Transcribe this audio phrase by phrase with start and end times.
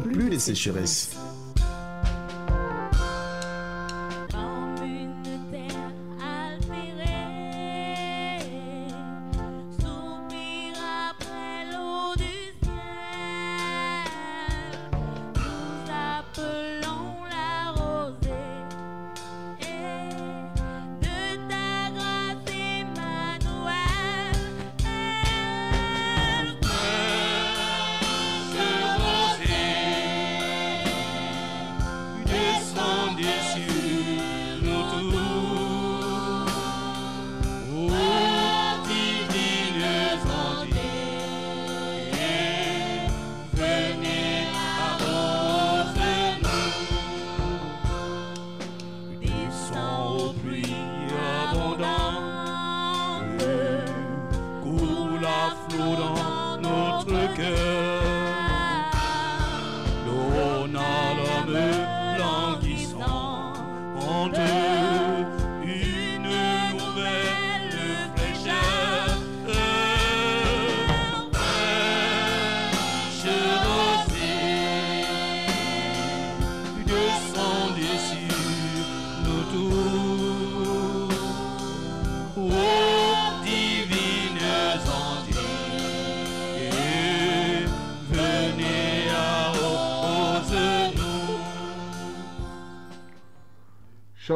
[0.00, 1.10] plus de sécheresse.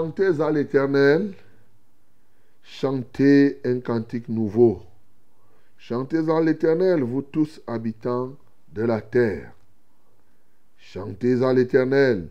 [0.05, 1.33] Chantez à l'Éternel,
[2.63, 4.83] chantez un cantique nouveau.
[5.79, 8.37] Chantez à l'Éternel, vous tous habitants
[8.71, 9.55] de la terre.
[10.77, 12.29] Chantez à l'Éternel,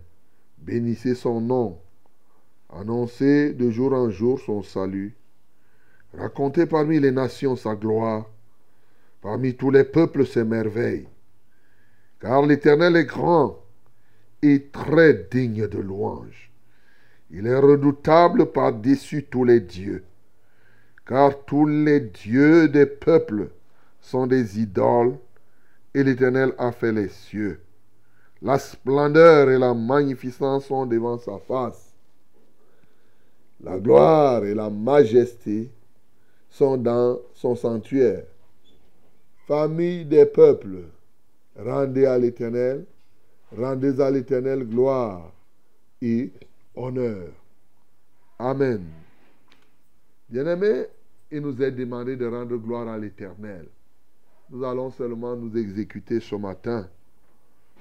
[0.59, 1.79] bénissez son nom.
[2.69, 5.15] Annoncez de jour en jour son salut.
[6.15, 8.29] Racontez parmi les nations sa gloire,
[9.19, 11.07] parmi tous les peuples ses merveilles.
[12.19, 13.57] Car l'Éternel est grand
[14.43, 16.52] et très digne de louange.
[17.35, 20.03] Il est redoutable par-dessus tous les dieux,
[21.07, 23.49] car tous les dieux des peuples
[23.99, 25.17] sont des idoles,
[25.95, 27.59] et l'Éternel a fait les cieux.
[28.43, 31.93] La splendeur et la magnificence sont devant sa face.
[33.61, 35.71] La gloire et la majesté
[36.51, 38.25] sont dans son sanctuaire.
[39.47, 40.83] Famille des peuples,
[41.57, 42.85] rendez à l'Éternel,
[43.57, 45.31] rendez à l'Éternel gloire
[46.01, 46.31] et
[46.75, 47.29] honneur.
[48.39, 48.85] Amen.
[50.29, 50.87] Bien-aimés,
[51.31, 53.67] il nous est demandé de rendre gloire à l'Éternel.
[54.49, 56.89] Nous allons seulement nous exécuter ce matin.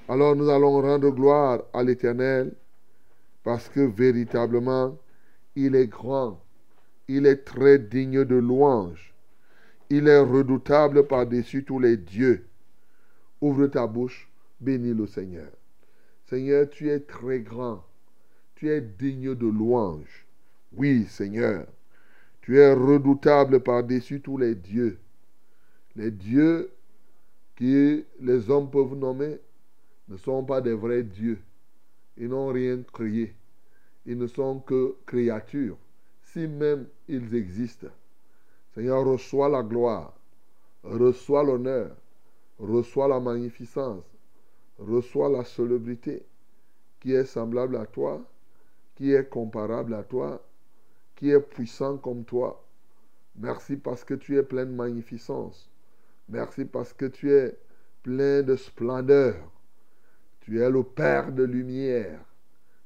[0.08, 2.54] Alors nous allons rendre gloire à l'Éternel
[3.42, 4.96] parce que véritablement,
[5.56, 6.40] il est grand,
[7.08, 9.14] il est très digne de louange,
[9.90, 12.46] il est redoutable par-dessus tous les dieux.
[13.40, 14.30] Ouvre ta bouche,
[14.60, 15.50] bénis le Seigneur.
[16.26, 17.84] Seigneur, tu es très grand,
[18.62, 20.24] tu es digne de louange.
[20.76, 21.66] Oui, Seigneur,
[22.42, 25.00] tu es redoutable par-dessus tous les dieux.
[25.96, 26.70] Les dieux
[27.56, 29.40] que les hommes peuvent nommer
[30.06, 31.40] ne sont pas des vrais dieux.
[32.16, 33.34] Ils n'ont rien créé.
[34.06, 35.76] Ils ne sont que créatures,
[36.22, 37.88] si même ils existent.
[38.76, 40.14] Seigneur, reçois la gloire,
[40.84, 41.96] reçois l'honneur,
[42.60, 44.04] reçois la magnificence,
[44.78, 46.22] reçois la célébrité
[47.00, 48.24] qui est semblable à toi,
[49.02, 50.40] qui est comparable à toi,
[51.16, 52.64] qui est puissant comme toi.
[53.34, 55.68] Merci parce que tu es plein de magnificence.
[56.28, 57.58] Merci parce que tu es
[58.04, 59.34] plein de splendeur.
[60.42, 62.20] Tu es le Père de lumière.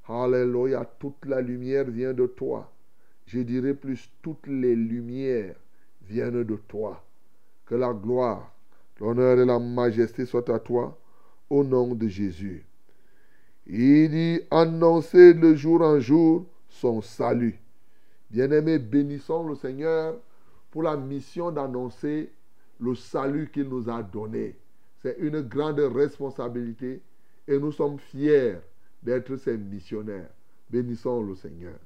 [0.09, 2.73] Alléluia, toute la lumière vient de toi.
[3.27, 5.57] Je dirais plus, toutes les lumières
[6.09, 7.05] viennent de toi.
[7.67, 8.55] Que la gloire,
[9.01, 10.99] l'honneur et la majesté soient à toi,
[11.51, 12.66] au nom de Jésus.
[13.69, 17.59] Il dit, annoncer de jour en jour son salut.
[18.31, 20.17] Bien-aimés, bénissons le Seigneur
[20.71, 22.31] pour la mission d'annoncer
[22.79, 24.55] le salut qu'il nous a donné.
[25.03, 27.01] C'est une grande responsabilité
[27.49, 28.57] et nous sommes fiers
[29.03, 30.31] d'être ses missionnaires.
[30.71, 31.79] Bénissons le Seigneur.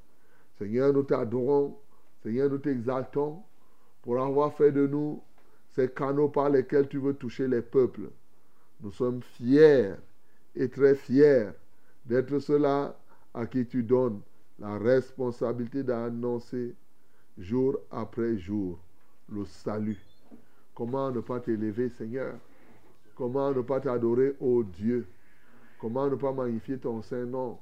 [0.58, 1.76] Seigneur, nous t'adorons.
[2.22, 3.42] Seigneur, nous t'exaltons
[4.02, 5.22] pour avoir fait de nous
[5.70, 8.10] ces canaux par lesquels tu veux toucher les peuples.
[8.82, 9.92] Nous sommes fiers
[10.54, 11.48] et très fiers
[12.10, 12.96] d'être ceux-là
[13.32, 14.20] à qui tu donnes
[14.58, 16.74] la responsabilité d'annoncer
[17.38, 18.80] jour après jour
[19.28, 20.04] le salut.
[20.74, 22.34] Comment ne pas t'élever, Seigneur?
[23.14, 25.06] Comment ne pas t'adorer, ô Dieu?
[25.80, 27.58] Comment ne pas magnifier ton Saint-Nom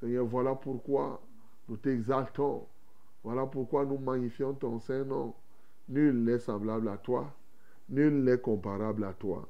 [0.00, 1.22] Seigneur, voilà pourquoi
[1.66, 2.66] nous t'exaltons.
[3.24, 5.34] Voilà pourquoi nous magnifions ton Saint-Nom.
[5.88, 7.34] Nul n'est semblable à toi.
[7.88, 9.48] Nul n'est comparable à toi.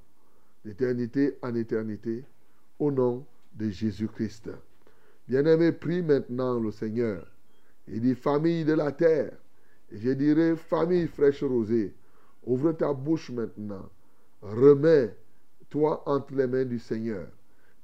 [0.64, 2.24] D'éternité en éternité,
[2.78, 3.26] au nom
[3.58, 4.50] de Jésus-Christ.
[5.26, 7.26] Bien-aimé, prie maintenant le Seigneur.
[7.88, 9.32] Il dit famille de la terre.
[9.90, 11.94] Et je dirais famille fraîche rosée.
[12.44, 13.90] Ouvre ta bouche maintenant.
[14.42, 17.26] Remets-toi entre les mains du Seigneur.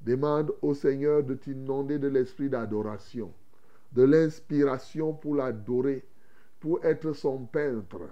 [0.01, 3.33] Demande au Seigneur de t'inonder de l'esprit d'adoration,
[3.93, 6.05] de l'inspiration pour l'adorer,
[6.61, 8.03] pour être son peintre,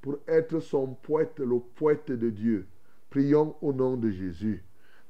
[0.00, 2.66] pour être son poète, le poète de Dieu.
[3.10, 4.64] Prions au nom de Jésus.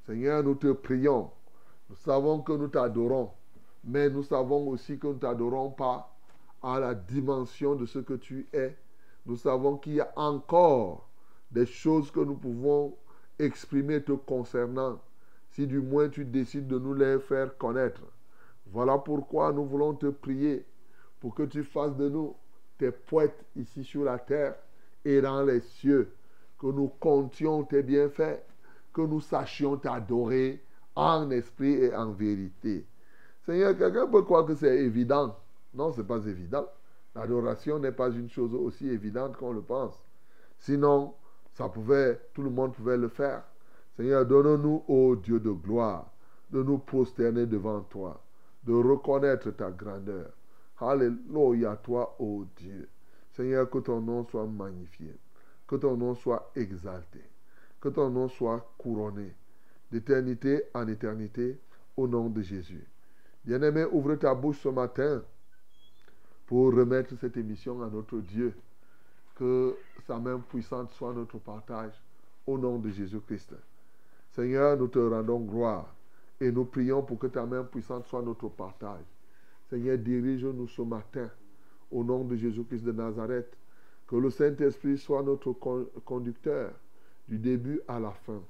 [0.06, 1.30] Seigneur, nous te prions.
[1.92, 3.32] Nous savons que nous t'adorons,
[3.84, 6.16] mais nous savons aussi que nous t'adorons pas
[6.62, 8.78] à la dimension de ce que tu es.
[9.26, 11.06] Nous savons qu'il y a encore
[11.50, 12.96] des choses que nous pouvons
[13.38, 15.00] exprimer te concernant,
[15.50, 18.00] si du moins tu décides de nous les faire connaître.
[18.68, 20.64] Voilà pourquoi nous voulons te prier
[21.20, 22.34] pour que tu fasses de nous
[22.78, 24.56] tes poètes ici sur la terre
[25.04, 26.10] et dans les cieux,
[26.58, 28.42] que nous comptions tes bienfaits,
[28.94, 32.86] que nous sachions t'adorer en esprit et en vérité.
[33.44, 35.36] Seigneur, quelqu'un peut croire que c'est évident.
[35.74, 36.66] Non, ce n'est pas évident.
[37.14, 39.94] L'adoration n'est pas une chose aussi évidente qu'on le pense.
[40.58, 41.14] Sinon,
[41.54, 43.42] ça pouvait, tout le monde pouvait le faire.
[43.96, 46.10] Seigneur, donne-nous, ô Dieu de gloire,
[46.50, 48.22] de nous prosterner devant toi,
[48.64, 50.30] de reconnaître ta grandeur.
[50.78, 52.88] Alléluia, toi, ô Dieu.
[53.32, 55.16] Seigneur, que ton nom soit magnifié,
[55.66, 57.22] que ton nom soit exalté,
[57.80, 59.34] que ton nom soit couronné
[59.92, 61.58] d'éternité en éternité
[61.96, 62.82] au nom de Jésus.
[63.44, 65.22] Bien-aimé, ouvre ta bouche ce matin
[66.46, 68.54] pour remettre cette émission à notre Dieu.
[69.36, 71.92] Que sa main puissante soit notre partage
[72.46, 73.54] au nom de Jésus-Christ.
[74.30, 75.94] Seigneur, nous te rendons gloire
[76.40, 79.04] et nous prions pour que ta main puissante soit notre partage.
[79.68, 81.28] Seigneur, dirige-nous ce matin
[81.90, 83.56] au nom de Jésus-Christ de Nazareth.
[84.06, 86.72] Que le Saint-Esprit soit notre conducteur
[87.28, 88.42] du début à la fin.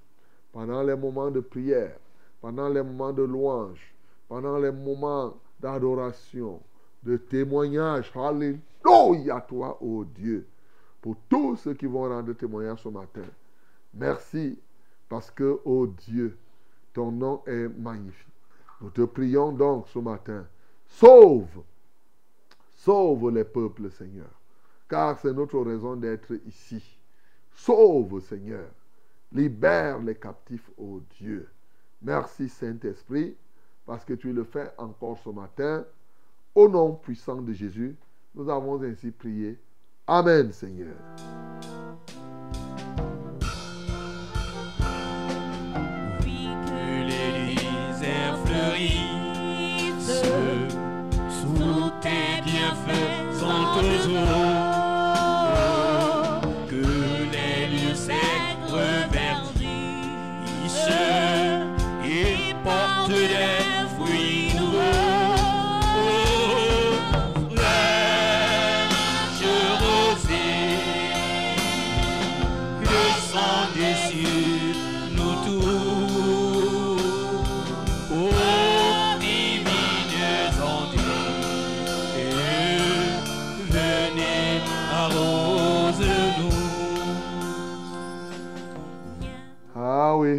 [0.53, 1.97] Pendant les moments de prière,
[2.41, 3.95] pendant les moments de louange,
[4.29, 6.61] pendant les moments d'adoration,
[7.03, 8.13] de témoignage.
[8.15, 10.47] Alléluia toi, ô Dieu,
[11.01, 13.25] pour tous ceux qui vont rendre témoignage ce matin.
[13.95, 14.59] Merci
[15.09, 16.39] parce que, ô Dieu,
[16.93, 18.27] ton nom est magnifique.
[18.81, 20.47] Nous te prions donc ce matin.
[20.87, 21.63] Sauve,
[22.77, 24.31] sauve les peuples, Seigneur,
[24.89, 26.83] car c'est notre raison d'être ici.
[27.55, 28.69] Sauve, Seigneur.
[29.35, 31.49] Libère les captifs, ô Dieu.
[32.03, 33.35] Merci, Saint-Esprit,
[33.87, 35.85] parce que tu le fais encore ce matin.
[36.55, 37.97] Au nom puissant de Jésus,
[38.35, 39.59] nous avons ainsi prié.
[40.07, 40.95] Amen, Seigneur.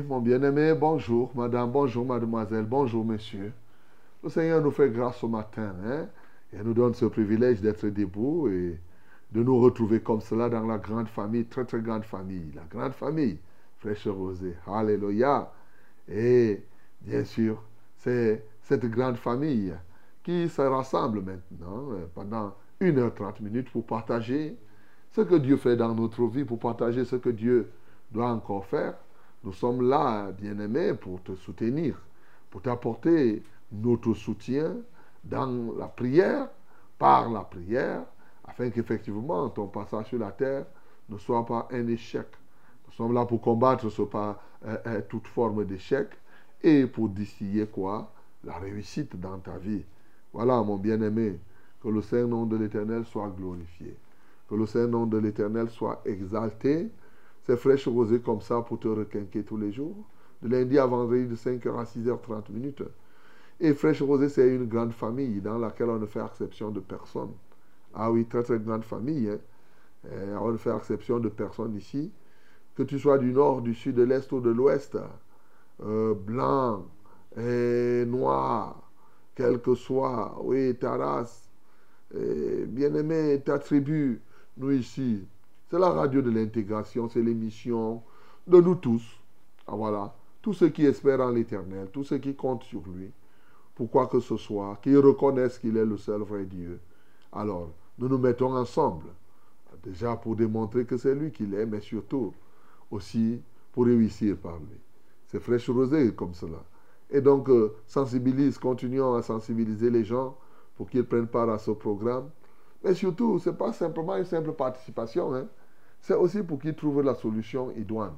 [0.01, 3.53] Mon bien-aimé, bonjour, madame, bonjour, mademoiselle, bonjour, monsieur.
[4.23, 6.07] Le Seigneur nous fait grâce ce matin, hein,
[6.51, 8.79] et nous donne ce privilège d'être debout et
[9.31, 12.93] de nous retrouver comme cela dans la grande famille, très très grande famille, la grande
[12.93, 13.37] famille,
[13.77, 14.55] fraîche rosée.
[14.65, 15.51] Alléluia.
[16.09, 16.63] Et
[17.01, 17.61] bien sûr,
[17.97, 19.75] c'est cette grande famille
[20.23, 24.57] qui se rassemble maintenant euh, pendant 1h30 minutes pour partager
[25.11, 27.69] ce que Dieu fait dans notre vie, pour partager ce que Dieu
[28.11, 28.95] doit encore faire.
[29.43, 31.99] Nous sommes là, bien-aimés, pour te soutenir,
[32.49, 34.75] pour t'apporter notre soutien
[35.23, 36.47] dans la prière,
[36.97, 38.03] par la prière,
[38.45, 40.65] afin qu'effectivement ton passage sur la terre
[41.09, 42.27] ne soit pas un échec.
[42.87, 44.33] Nous sommes là pour combattre euh,
[44.65, 46.07] euh, toute forme d'échec
[46.61, 48.11] et pour distiller quoi?
[48.43, 49.83] La réussite dans ta vie.
[50.33, 51.39] Voilà, mon bien-aimé,
[51.81, 53.95] que le Saint-Nom de l'Éternel soit glorifié.
[54.49, 56.89] Que le Saint-Nom de l'Éternel soit exalté.
[57.43, 59.95] C'est fraîche rosée comme ça pour te requinquer tous les jours.
[60.41, 62.83] de lundi à vendredi de 5h à 6h30 minutes.
[63.59, 67.31] Et Fraîche Rosée, c'est une grande famille dans laquelle on ne fait exception de personne.
[67.93, 69.29] Ah oui, très très grande famille.
[69.29, 69.39] hein.
[70.11, 72.11] Euh, on ne fait exception de personne ici.
[72.75, 74.97] Que tu sois du nord, du sud, de l'est ou de l'ouest,
[75.83, 76.85] euh, blanc,
[77.37, 78.91] et noir,
[79.35, 81.49] quel que soit, oui, ta race,
[82.15, 84.21] et bien-aimé, ta tribu,
[84.57, 85.25] nous ici.
[85.73, 88.03] C'est la radio de l'intégration, c'est l'émission
[88.45, 89.01] de nous tous.
[89.65, 93.09] Ah, voilà, tous ceux qui espèrent en l'éternel, tous ceux qui comptent sur lui,
[93.73, 96.79] pour quoi que ce soit, qui reconnaissent qu'il est le seul vrai Dieu.
[97.31, 99.07] Alors, nous nous mettons ensemble,
[99.81, 102.35] déjà pour démontrer que c'est lui qu'il est, mais surtout
[102.91, 104.79] aussi pour réussir par lui.
[105.25, 106.63] C'est fraîche rosée comme cela.
[107.09, 110.37] Et donc, euh, sensibilise, continuons à sensibiliser les gens
[110.75, 112.29] pour qu'ils prennent part à ce programme.
[112.83, 115.33] Mais surtout, ce n'est pas simplement une simple participation.
[115.33, 115.47] hein.
[116.03, 118.13] C'est aussi pour qu'ils trouvent la solution idoine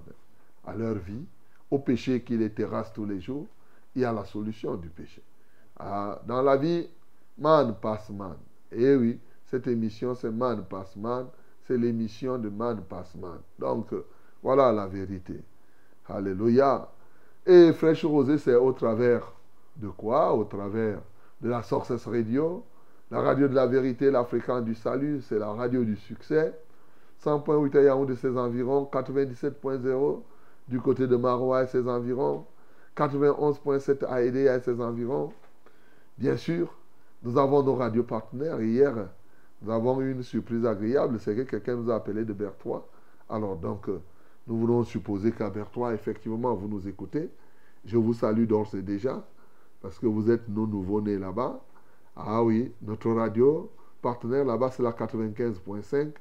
[0.66, 1.24] à leur vie,
[1.70, 3.46] au péché qui les terrasse tous les jours
[3.96, 5.22] et à la solution du péché.
[5.78, 6.90] Ah, dans la vie,
[7.38, 8.38] man passe man.
[8.72, 11.28] Et oui, cette émission, c'est man passe man.
[11.68, 13.38] C'est l'émission de man passe man.
[13.60, 13.94] Donc,
[14.42, 15.40] voilà la vérité.
[16.08, 16.90] Alléluia.
[17.46, 19.32] Et Fraîche Rosée, c'est au travers
[19.76, 20.34] de quoi?
[20.34, 21.02] Au travers
[21.40, 22.64] de la Sources Radio,
[23.12, 26.52] la radio de la vérité, la fréquence du salut, c'est la radio du succès.
[27.26, 30.22] 100.8 à Yaoundé de ses environs, 97.0
[30.68, 32.46] du côté de Marois et ses environs,
[32.96, 35.34] 91.7 à Aidé et ses environs.
[36.20, 36.72] Bien sûr,
[37.24, 38.62] nous avons nos radios partenaires.
[38.62, 39.10] Hier,
[39.62, 42.88] nous avons eu une surprise agréable, c'est que quelqu'un nous a appelé de Berthois.
[43.28, 44.00] Alors donc, euh,
[44.48, 47.32] nous voulons supposer qu'à Berthois, effectivement, vous nous écoutez.
[47.86, 49.26] Je vous salue d'ores et déjà,
[49.82, 51.60] parce que vous êtes nos nouveaux-nés là-bas.
[52.16, 56.12] Ah oui, notre radio partenaire là-bas, c'est la 95.5.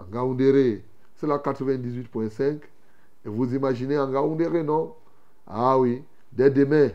[0.00, 0.82] En Gaoundéré,
[1.16, 2.60] c'est la 98.5.
[3.24, 4.94] Et vous imaginez en Gaoundéré, non?
[5.46, 6.02] Ah oui,
[6.32, 6.90] dès demain,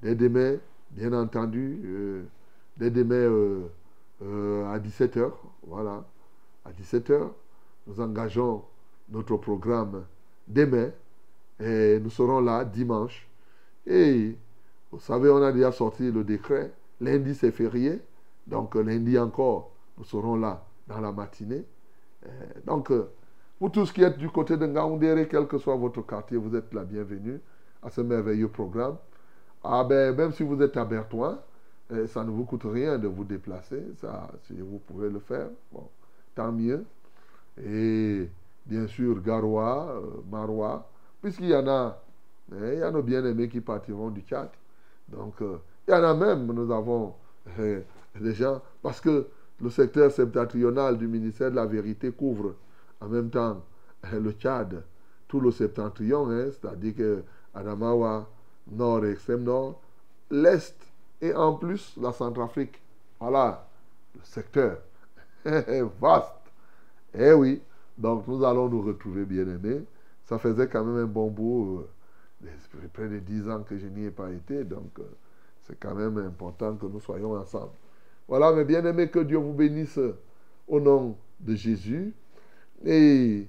[0.00, 0.56] dès demain,
[0.90, 2.22] bien entendu, euh,
[2.76, 3.66] dès demain euh,
[4.22, 5.30] euh, à 17h,
[5.66, 6.04] voilà,
[6.64, 7.28] à 17h,
[7.86, 8.62] nous engageons
[9.10, 10.04] notre programme
[10.48, 10.90] demain
[11.58, 13.28] et nous serons là dimanche.
[13.86, 14.34] Et
[14.90, 16.72] vous savez, on a déjà sorti le décret.
[17.00, 18.00] Lundi, c'est férié.
[18.46, 21.64] Donc, lundi encore, nous serons là dans la matinée.
[22.26, 22.28] Euh,
[22.66, 23.10] donc, euh,
[23.60, 26.72] vous tous qui êtes du côté de Ngaoundéré, quel que soit votre quartier, vous êtes
[26.72, 27.40] la bienvenue
[27.82, 28.96] à ce merveilleux programme.
[29.62, 31.38] Ah ben, même si vous êtes à Bertoin,
[31.92, 33.82] euh, ça ne vous coûte rien de vous déplacer.
[34.00, 35.48] Ça, si vous pouvez le faire,
[36.34, 36.84] tant mieux.
[37.62, 38.28] Et
[38.64, 40.00] bien sûr, Garoua,
[40.30, 40.88] Marois,
[41.20, 42.02] puisqu'il y en a,
[42.52, 44.48] hein, il y a nos bien-aimés qui partiront du Tchad.
[45.08, 47.14] Donc, il y en a même, nous avons
[47.58, 49.26] des gens, parce que
[49.60, 52.54] le secteur septentrional du ministère de la Vérité couvre
[53.00, 53.62] en même temps
[54.12, 54.82] euh, le Tchad,
[55.28, 57.22] tout le septentrion, c'est-à-dire que
[57.54, 58.28] Adamawa,
[58.70, 59.80] nord et extrême nord,
[60.30, 60.76] l'est
[61.20, 62.80] et en plus la Centrafrique.
[63.18, 63.66] Voilà,
[64.14, 64.78] le secteur
[65.44, 66.32] est vaste.
[67.14, 67.60] Eh oui,
[67.98, 69.84] donc nous allons nous retrouver bien aimés.
[70.24, 71.84] Ça faisait quand même un bon bout,
[72.44, 72.48] euh,
[72.92, 75.02] près de 10 ans que je n'y ai pas été, donc euh,
[75.62, 77.72] c'est quand même important que nous soyons ensemble.
[78.30, 79.98] Voilà, mes bien-aimés, que Dieu vous bénisse
[80.68, 82.14] au nom de Jésus.
[82.86, 83.48] Et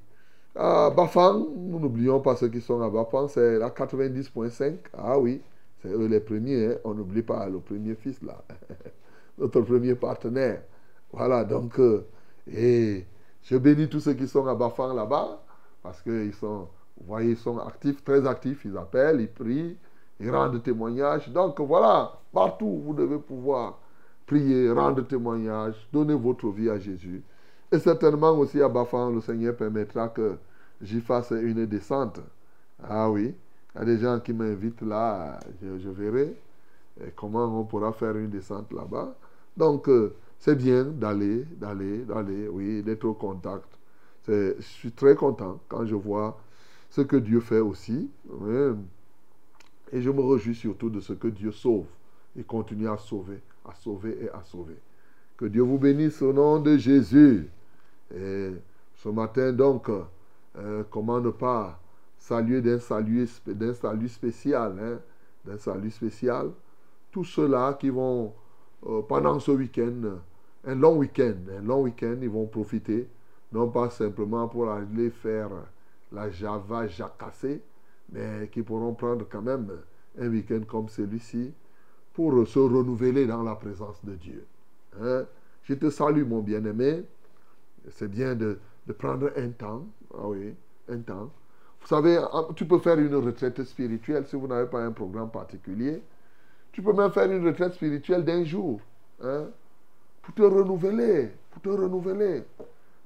[0.55, 4.77] à Bafang, nous n'oublions pas ceux qui sont à Bafang, c'est la 90.5.
[4.97, 5.39] Ah oui,
[5.83, 6.75] c'est eux les premiers, hein.
[6.83, 8.43] on n'oublie pas le premier fils là,
[9.37, 10.63] notre premier partenaire.
[11.13, 12.07] Voilà, donc, euh,
[12.51, 13.05] et
[13.43, 15.43] je bénis tous ceux qui sont à Bafang là-bas,
[15.83, 19.77] parce qu'ils sont, vous voyez, ils sont actifs, très actifs, ils appellent, ils prient,
[20.19, 21.29] ils rendent témoignage.
[21.29, 23.77] Donc voilà, partout vous devez pouvoir
[24.25, 27.21] prier, rendre témoignage, donner votre vie à Jésus.
[27.71, 30.37] Et certainement aussi à Bafang, le Seigneur permettra que
[30.81, 32.19] j'y fasse une descente.
[32.83, 33.33] Ah oui,
[33.75, 36.35] il y a des gens qui m'invitent là, je, verrai
[37.15, 39.15] comment on pourra faire une descente là-bas.
[39.55, 43.67] Donc, euh, c'est bien d'aller, d'aller, d'aller, oui, d'être au contact.
[44.27, 46.39] Je suis très content quand je vois
[46.89, 48.09] ce que Dieu fait aussi.
[49.91, 51.85] Et je me réjouis surtout de ce que Dieu sauve
[52.37, 54.77] et continue à sauver, à sauver et à sauver.
[55.37, 57.49] Que Dieu vous bénisse au nom de Jésus.
[58.13, 58.51] Et
[58.95, 59.89] ce matin, donc,
[60.57, 61.79] euh, comment ne pas
[62.17, 64.99] saluer d'un salut, d'un salut spécial, hein,
[65.45, 66.51] d'un salut spécial,
[67.11, 68.33] tous ceux-là qui vont,
[68.85, 70.19] euh, pendant ce week-end,
[70.65, 73.07] un long week-end, un long week-end, ils vont profiter,
[73.51, 75.49] non pas simplement pour aller faire
[76.11, 77.61] la Java jacassée,
[78.11, 79.71] mais qui pourront prendre quand même
[80.19, 81.53] un week-end comme celui-ci
[82.13, 84.45] pour se renouveler dans la présence de Dieu.
[85.01, 85.25] Hein?
[85.63, 87.03] Je te salue, mon bien-aimé.
[87.89, 88.59] C'est bien de,
[88.97, 90.53] prendre un temps, ah oui,
[90.89, 91.31] un temps,
[91.81, 92.19] Vous savez,
[92.55, 96.01] tu peux faire une retraite spirituelle si vous n'avez pas un programme particulier.
[96.71, 98.81] Tu peux même faire une retraite spirituelle d'un jour.
[99.23, 99.47] hein,
[100.21, 101.31] pour te renouveler.
[101.51, 102.43] Pour te renouveler.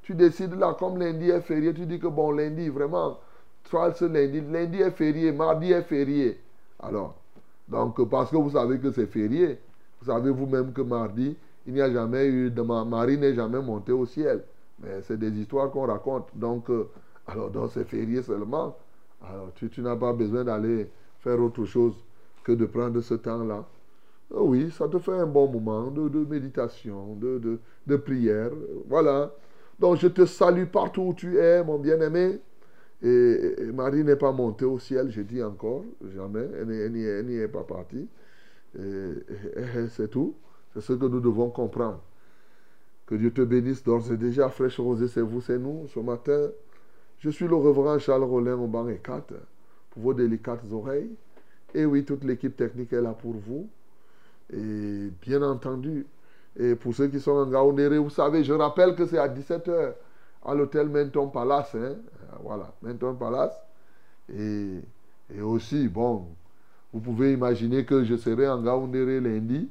[0.01, 3.19] Tu décides là, comme lundi est férié, tu dis que bon, lundi, vraiment,
[3.63, 6.39] toi, ce lundi, lundi est férié, mardi est férié.
[6.79, 7.15] Alors,
[7.67, 9.59] donc, parce que vous savez que c'est férié,
[9.99, 13.61] vous savez vous-même que mardi, il n'y a jamais eu, de ma Marie n'est jamais
[13.61, 14.43] montée au ciel.
[14.79, 16.27] Mais c'est des histoires qu'on raconte.
[16.35, 16.89] Donc, euh,
[17.27, 18.75] alors, c'est férié seulement.
[19.27, 21.95] Alors, tu, n'as pas besoin d'aller faire autre chose
[22.43, 23.65] que de prendre ce temps-là.
[24.31, 28.51] Ah Oui, ça te fait un bon moment de, méditation, de prière.
[28.87, 29.31] Voilà.
[29.79, 32.39] Donc, je te salue partout où tu es, mon bien-aimé.
[33.05, 35.83] Et, Marie n'est pas montée au ciel, je dis encore,
[36.15, 36.47] jamais.
[36.59, 38.07] Elle n'y est, pas partie.
[38.73, 40.33] C'est tout.
[40.73, 42.01] C'est ce que nous devons comprendre.
[43.05, 44.49] Que Dieu te bénisse d'ores et déjà.
[44.49, 45.87] Fraîche Rosée, c'est vous, c'est nous.
[45.93, 46.49] Ce matin,
[47.19, 49.33] je suis le reverend Charles Rollin au banc et 4
[49.91, 51.11] pour vos délicates oreilles.
[51.75, 53.69] Et oui, toute l'équipe technique est là pour vous.
[54.51, 56.07] Et bien entendu,
[56.57, 59.93] et pour ceux qui sont en Gaoundéré, vous savez, je rappelle que c'est à 17h
[60.43, 61.75] à l'hôtel Menton Palace.
[61.75, 61.95] hein.
[62.43, 63.55] Voilà, Menton Palace.
[64.33, 64.79] Et,
[65.35, 66.27] et aussi, bon,
[66.93, 69.69] vous pouvez imaginer que je serai en Gaoundéré lundi.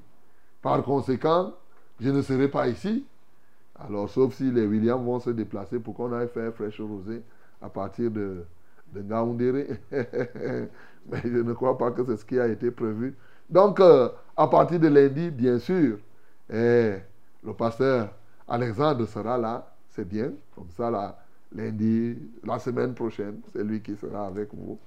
[0.63, 1.55] Par conséquent,
[2.01, 3.07] je ne serai pas ici.
[3.77, 7.23] Alors, sauf si les Williams vont se déplacer pour qu'on aille faire fraîche rosée
[7.61, 8.45] à partir de,
[8.93, 9.03] de.
[11.11, 13.17] Mais je ne crois pas que c'est ce qui a été prévu.
[13.51, 15.99] Donc, euh, à partir de lundi, bien sûr,
[16.51, 16.97] eh,
[17.43, 18.11] le pasteur
[18.49, 19.75] Alexandre sera là.
[19.91, 20.33] C'est bien.
[20.55, 21.24] Comme ça, là,
[21.55, 24.79] lundi, la semaine prochaine, c'est lui qui sera avec vous.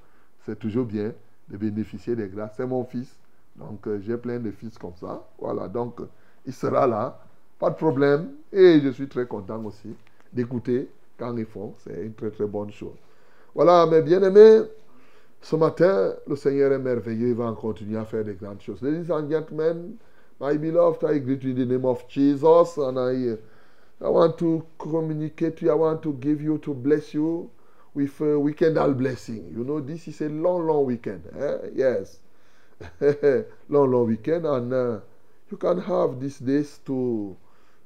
[0.45, 1.13] C'est toujours bien
[1.49, 2.53] de bénéficier des grâces.
[2.57, 3.15] C'est mon fils.
[3.55, 5.25] Donc, euh, j'ai plein de fils comme ça.
[5.39, 5.67] Voilà.
[5.67, 5.99] Donc,
[6.45, 7.19] il sera là.
[7.59, 8.33] Pas de problème.
[8.51, 9.95] Et je suis très content aussi
[10.31, 11.73] d'écouter quand ils font.
[11.79, 12.97] C'est une très, très bonne chose.
[13.55, 14.61] Voilà, mes bien-aimés.
[15.41, 17.29] Ce matin, le Seigneur est merveilleux.
[17.29, 18.81] Il va continuer à faire des grandes choses.
[18.81, 19.95] Ladies and gentlemen,
[20.39, 22.77] my beloved, I greet you in the name of Jesus.
[23.99, 25.71] I want to communicate to you.
[25.71, 27.49] I want to give you, to bless you
[27.95, 29.51] with a weekendal blessing.
[29.55, 31.23] You know, this is a long, long weekend.
[31.35, 31.69] eh?
[31.73, 32.19] Yes.
[33.69, 34.45] long, long weekend.
[34.45, 34.99] And uh,
[35.49, 37.35] you can have these days to,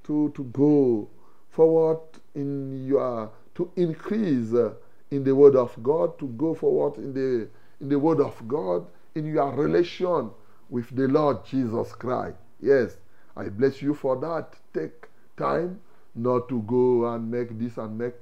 [0.03, 1.07] to, to go
[1.49, 1.99] forward
[2.35, 4.73] in your, to increase uh,
[5.11, 7.47] in the word of God, to go forward in the,
[7.79, 10.29] in the word of God, in your relation
[10.69, 12.35] with the Lord Jesus Christ.
[12.59, 12.97] Yes,
[13.37, 14.55] I bless you for that.
[14.73, 15.79] Take time
[16.15, 18.13] not to go and make this and make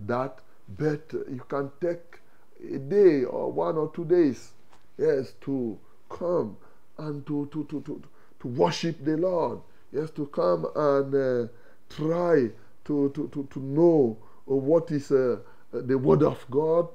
[0.00, 0.38] that,
[0.78, 2.20] but you can take
[2.74, 4.52] a day or one or two days,
[4.98, 5.78] yes, to
[6.08, 6.56] come
[6.98, 8.02] and to, to, to, to,
[8.40, 9.60] to worship the Lord.
[9.92, 11.48] Yes, to come and uh,
[11.88, 12.50] try
[12.84, 15.38] to, to, to, to know what is uh,
[15.72, 16.88] the Word of God,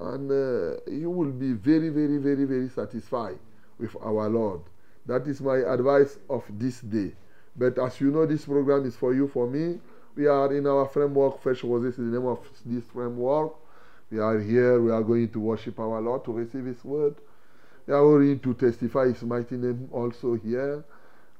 [0.00, 3.38] and uh, you will be very, very, very, very satisfied
[3.78, 4.60] with our Lord.
[5.06, 7.12] That is my advice of this day.
[7.56, 9.78] But as you know, this program is for you, for me.
[10.16, 11.42] We are in our framework.
[11.42, 13.52] Fresh Roses is the name of this framework.
[14.12, 14.80] We are here.
[14.80, 17.16] We are going to worship our Lord, to receive His word.
[17.86, 20.84] We are going to testify His mighty name also here.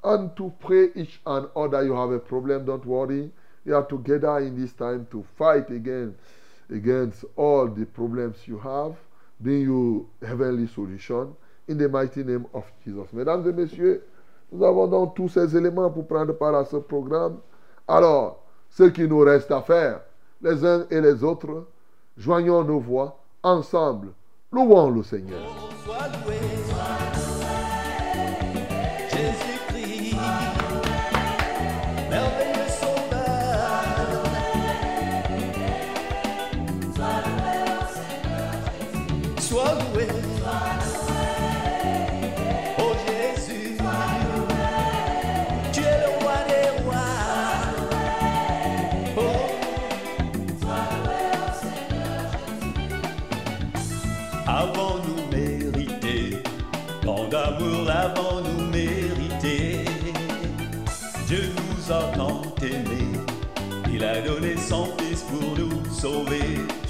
[0.03, 1.85] And to pray each and other.
[1.85, 3.31] You have a problem, don't worry.
[3.65, 6.17] We are together in this time to fight again
[6.69, 8.97] against all the problems you have.
[9.41, 11.35] Bring you heavenly solution
[11.69, 13.13] in the mighty name of Jesus.
[13.13, 14.03] Mesdames et messieurs,
[14.53, 17.39] nous avons donc tous ces éléments pour prendre part à ce programme.
[17.89, 18.44] Alors,
[18.77, 20.01] ce qui nous reste à faire,
[20.43, 21.69] les uns et les autres,
[22.17, 24.09] joignons nos voix ensemble.
[24.51, 25.41] Louons le Seigneur.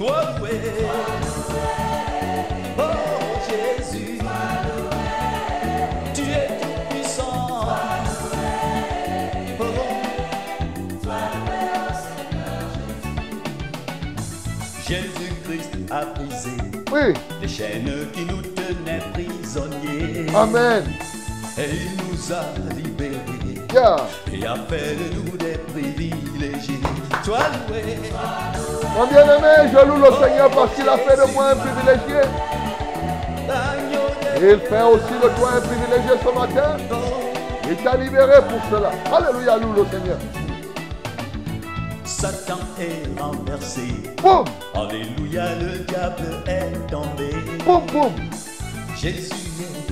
[0.05, 0.51] Toi loué,
[2.79, 2.83] oh
[3.49, 4.19] Jésus,
[6.13, 7.67] tu es tout puissant.
[9.59, 9.65] Oh.
[14.87, 16.51] Jésus-Christ a brisé
[16.93, 20.27] Oui, les chaînes qui nous tenaient prisonniers.
[20.35, 20.85] Amen.
[21.57, 22.94] Et il nous a libérés
[23.77, 23.97] Alléluia.
[24.33, 26.81] et a fait de nous des privilégiés.
[27.25, 27.99] Toi loué,
[28.97, 32.21] Mon bien-aimé, je loue le Seigneur parce qu'il a fait de moi un privilégié.
[34.37, 36.77] il fait aussi de toi un privilégié ce matin.
[37.69, 38.91] Il t'a libéré pour cela.
[39.13, 40.19] Alléluia, loue le Seigneur.
[42.05, 43.83] Satan est renversé.
[44.23, 47.31] Boum, Alléluia, le diable est tombé.
[47.65, 48.13] boum, boum.
[48.97, 49.84] Jésus est.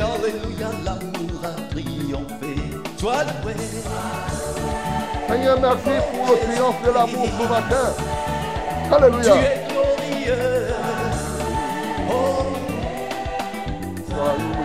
[0.00, 2.54] Alléluia, l'amour a triomphé.
[2.98, 3.54] Toi loué,
[5.28, 7.86] Seigneur, merci pour le triomphe de l'amour ce matin.
[8.88, 9.34] tu Alléluia.
[9.36, 10.74] es glorieux.
[12.10, 12.44] Oh,
[14.08, 14.55] Sois loué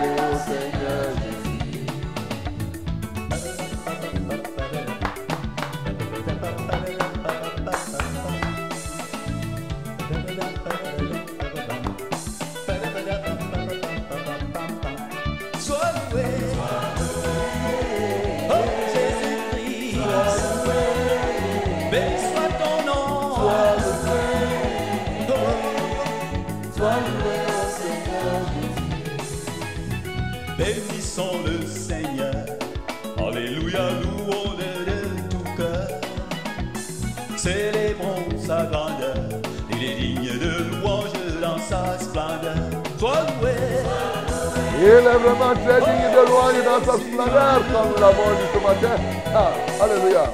[44.84, 48.58] Il est vraiment très digne de louange dans sa splendeur, comme nous l'avons dit ce
[48.58, 48.96] matin.
[49.32, 50.24] Ah, alléluia.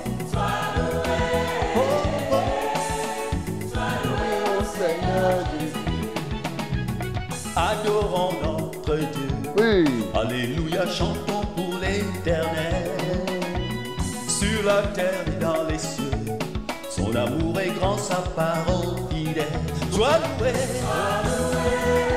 [4.59, 5.85] Au Seigneur Jésus.
[7.55, 9.29] Adorons notre Dieu.
[9.59, 9.85] Oui,
[10.15, 12.91] Alléluia, chantons pour l'éternel.
[14.29, 16.39] Sur la terre et dans les cieux,
[16.89, 19.45] son amour est grand, sa parole fidèle.
[19.93, 20.53] Sois loué.
[20.85, 22.08] Oh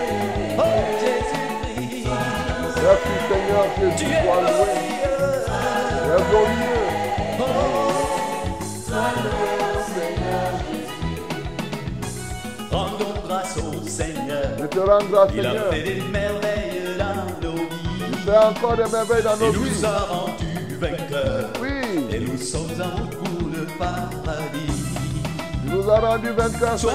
[3.52, 3.66] Seigneur
[3.98, 5.82] tu Jésus, sois loué.
[12.72, 14.44] Rendons grâce au Seigneur.
[14.60, 18.92] Je te rends grâce Il a fait des merveilles dans nos vies fais encore des
[18.92, 19.86] merveilles dans nos nous vies.
[19.86, 21.50] a rendus vainqueurs.
[21.62, 24.96] Oui, Et nous sommes en route pour le paradis.
[25.66, 26.94] tu nous as rendu vainqueurs Seigneur.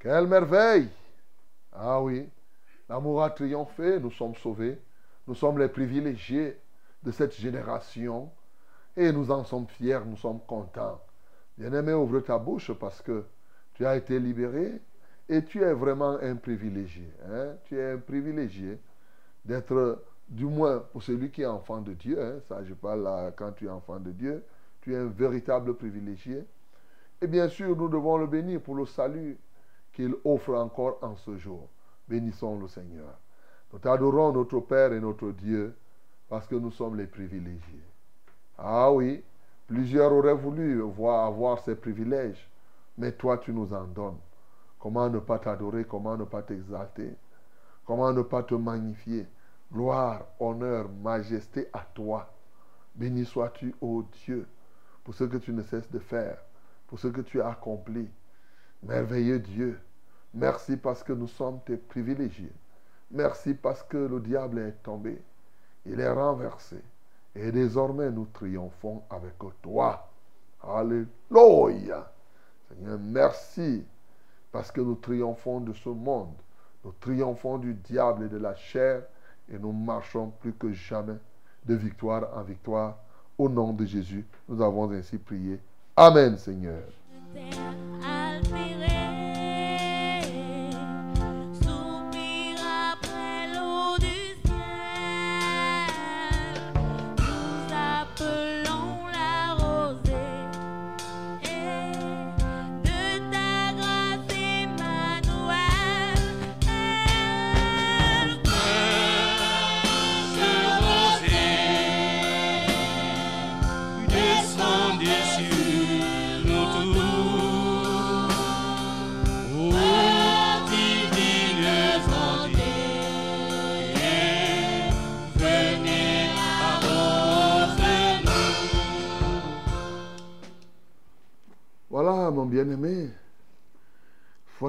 [0.00, 0.88] Quelle merveille
[1.72, 2.26] Ah oui,
[2.88, 4.78] l'amour a triomphé, nous sommes sauvés,
[5.26, 6.58] nous sommes les privilégiés
[7.02, 8.30] de cette génération
[8.96, 11.02] et nous en sommes fiers, nous sommes contents.
[11.58, 13.26] Bien-aimé, ouvre ta bouche parce que
[13.74, 14.80] tu as été libéré
[15.28, 17.12] et tu es vraiment un privilégié.
[17.30, 17.56] hein.
[17.66, 18.80] Tu es un privilégié
[19.44, 22.40] d'être, du moins pour celui qui est enfant de Dieu, hein.
[22.48, 24.42] ça je parle là quand tu es enfant de Dieu,
[24.80, 26.46] tu es un véritable privilégié.
[27.20, 29.36] Et bien sûr, nous devons le bénir pour le salut
[29.92, 31.68] qu'il offre encore en ce jour.
[32.08, 33.18] Bénissons le Seigneur.
[33.72, 35.76] Nous t'adorons, notre Père et notre Dieu,
[36.28, 37.84] parce que nous sommes les privilégiés.
[38.58, 39.24] Ah oui,
[39.66, 42.48] plusieurs auraient voulu voir, avoir ces privilèges,
[42.98, 44.18] mais toi, tu nous en donnes.
[44.78, 47.14] Comment ne pas t'adorer, comment ne pas t'exalter,
[47.84, 49.26] comment ne pas te magnifier?
[49.72, 52.32] Gloire, honneur, majesté à toi.
[52.94, 54.48] Béni sois-tu, ô Dieu,
[55.04, 56.38] pour ce que tu ne cesses de faire,
[56.88, 58.10] pour ce que tu as accompli.
[58.82, 59.78] Merveilleux Dieu,
[60.32, 62.52] merci parce que nous sommes tes privilégiés.
[63.10, 65.20] Merci parce que le diable est tombé.
[65.84, 66.76] Il est renversé.
[67.34, 70.08] Et désormais, nous triomphons avec toi.
[70.62, 72.10] Alléluia.
[72.68, 73.84] Seigneur, merci
[74.52, 76.34] parce que nous triomphons de ce monde.
[76.84, 79.02] Nous triomphons du diable et de la chair
[79.52, 81.16] et nous marchons plus que jamais
[81.66, 82.96] de victoire en victoire.
[83.38, 85.58] Au nom de Jésus, nous avons ainsi prié.
[85.96, 86.82] Amen, Seigneur.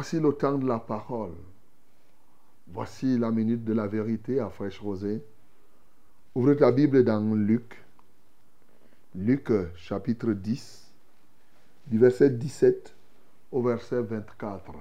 [0.02, 1.36] Voici le temps de la parole.
[2.70, 5.24] Voici la minute de la vérité à fraîche rosée.
[6.34, 7.80] Ouvrez ta Bible dans Luc.
[9.14, 10.92] Luc chapitre 10,
[11.86, 12.96] du verset 17
[13.52, 14.72] au verset 24.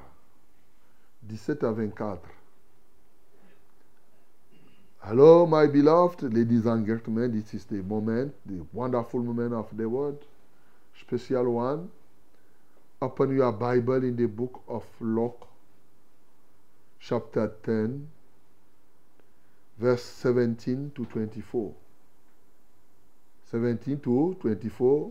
[1.24, 2.22] 17 à 24.
[5.04, 7.30] Hello, my beloved, ladies and gentlemen.
[7.30, 10.16] This is the moment, the wonderful moment of the word,
[10.98, 11.90] special one.
[13.02, 15.48] Open your Bible in the book of Luke,
[16.98, 18.06] chapter 10,
[19.78, 21.72] verse 17 to 24.
[23.50, 25.10] 17 to 24.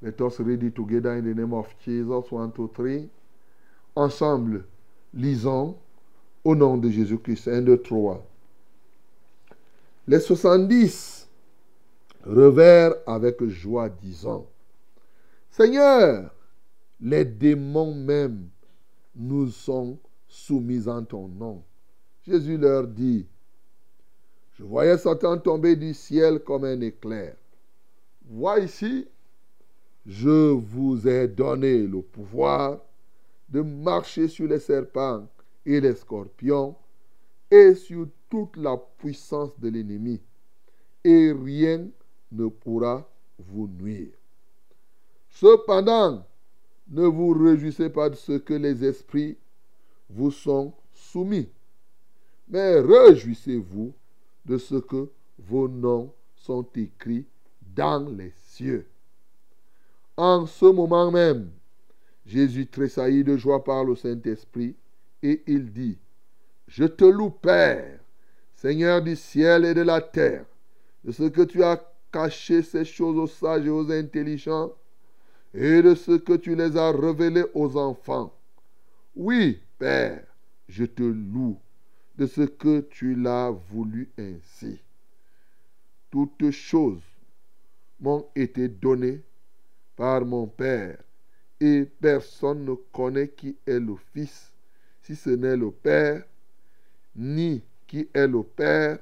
[0.00, 2.30] Let us read it together in the name of Jesus.
[2.30, 3.10] 1, 2, 3.
[3.96, 4.64] Ensemble,
[5.12, 5.76] lisons
[6.42, 7.48] au nom de Jésus-Christ.
[7.48, 8.26] 1, 2, 3.
[10.06, 11.28] Les 70
[12.24, 14.46] revèrent avec joie, disant,
[15.50, 16.30] Seigneur,
[17.00, 18.48] les démons même
[19.14, 21.62] nous sont soumis en ton nom.
[22.22, 23.26] Jésus leur dit,
[24.54, 27.36] je voyais Satan tomber du ciel comme un éclair.
[28.26, 29.06] Vois ici,
[30.06, 32.80] je vous ai donné le pouvoir
[33.48, 35.26] de marcher sur les serpents
[35.66, 36.76] et les scorpions
[37.50, 40.20] et sur toute la puissance de l'ennemi,
[41.04, 41.86] et rien
[42.32, 44.12] ne pourra vous nuire.
[45.30, 46.26] Cependant,
[46.88, 49.36] ne vous réjouissez pas de ce que les esprits
[50.10, 51.48] vous sont soumis,
[52.48, 53.94] mais réjouissez-vous
[54.44, 57.26] de ce que vos noms sont écrits
[57.74, 58.86] dans les cieux.
[60.16, 61.50] En ce moment même,
[62.26, 64.76] Jésus tressaillit de joie par le Saint-Esprit
[65.22, 65.98] et il dit,
[66.68, 67.98] Je te loue, Père,
[68.54, 70.46] Seigneur du ciel et de la terre,
[71.04, 74.72] de ce que tu as caché ces choses aux sages et aux intelligents
[75.54, 78.34] et de ce que tu les as révélées aux enfants.
[79.14, 80.24] Oui, Père,
[80.68, 81.58] je te loue
[82.18, 84.80] de ce que tu l'as voulu ainsi.
[86.10, 87.02] Toutes choses
[88.00, 89.22] m'ont été données
[89.96, 90.98] par mon Père,
[91.60, 94.52] et personne ne connaît qui est le Fils,
[95.02, 96.24] si ce n'est le Père,
[97.14, 98.98] ni qui est le Père,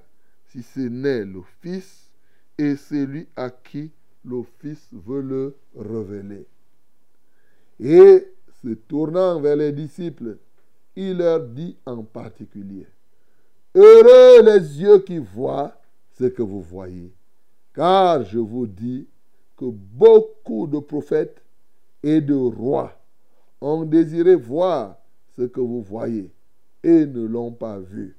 [0.48, 2.10] si ce n'est le Fils,
[2.58, 3.90] et celui à qui
[4.24, 6.46] le Fils veut le révéler.
[7.80, 8.28] Et
[8.62, 10.38] se tournant vers les disciples,
[10.94, 12.86] il leur dit en particulier,
[13.74, 15.74] Heureux les yeux qui voient
[16.18, 17.10] ce que vous voyez,
[17.74, 19.06] car je vous dis
[19.56, 21.42] que beaucoup de prophètes
[22.02, 22.92] et de rois
[23.60, 24.96] ont désiré voir
[25.36, 26.30] ce que vous voyez
[26.82, 28.16] et ne l'ont pas vu,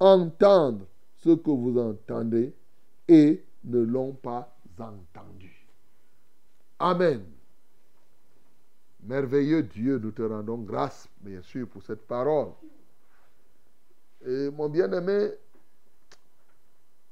[0.00, 0.86] entendre
[1.22, 2.54] ce que vous entendez
[3.08, 5.52] et ne l'ont pas entendu.
[6.78, 7.24] Amen.
[9.02, 12.50] Merveilleux Dieu, nous te rendons grâce, bien sûr, pour cette parole.
[14.26, 15.30] Et mon bien-aimé,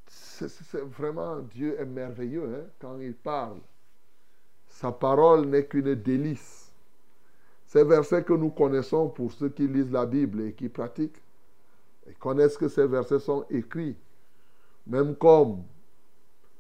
[0.07, 3.61] c'est vraiment, Dieu est merveilleux hein, quand il parle.
[4.67, 6.73] Sa parole n'est qu'une délice.
[7.67, 11.23] Ces versets que nous connaissons pour ceux qui lisent la Bible et qui pratiquent,
[12.19, 13.97] connaissent que ces versets sont écrits.
[14.87, 15.63] Même comme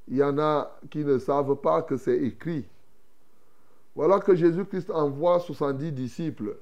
[0.08, 2.66] il y en a qui ne savent pas que c'est écrit.
[3.94, 6.56] Voilà que Jésus-Christ envoie 70 disciples.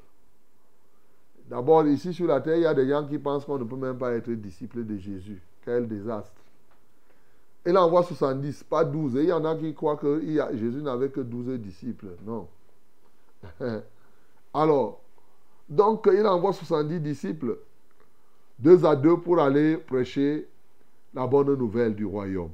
[1.48, 3.76] D'abord, ici sur la terre, il y a des gens qui pensent qu'on ne peut
[3.76, 5.42] même pas être disciple de Jésus.
[5.64, 6.32] Quel désastre.
[7.64, 9.16] Il envoie 70, pas 12.
[9.16, 10.20] Et il y en a qui croient que
[10.54, 12.08] Jésus n'avait que 12 disciples.
[12.24, 12.48] Non.
[14.54, 15.00] Alors,
[15.68, 17.58] donc il envoie 70 disciples,
[18.58, 20.48] deux à deux, pour aller prêcher
[21.14, 22.50] la bonne nouvelle du royaume.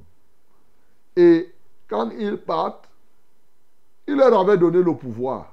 [1.18, 1.52] Et
[1.88, 2.88] quand ils partent,
[4.06, 5.52] il leur avait donné le pouvoir.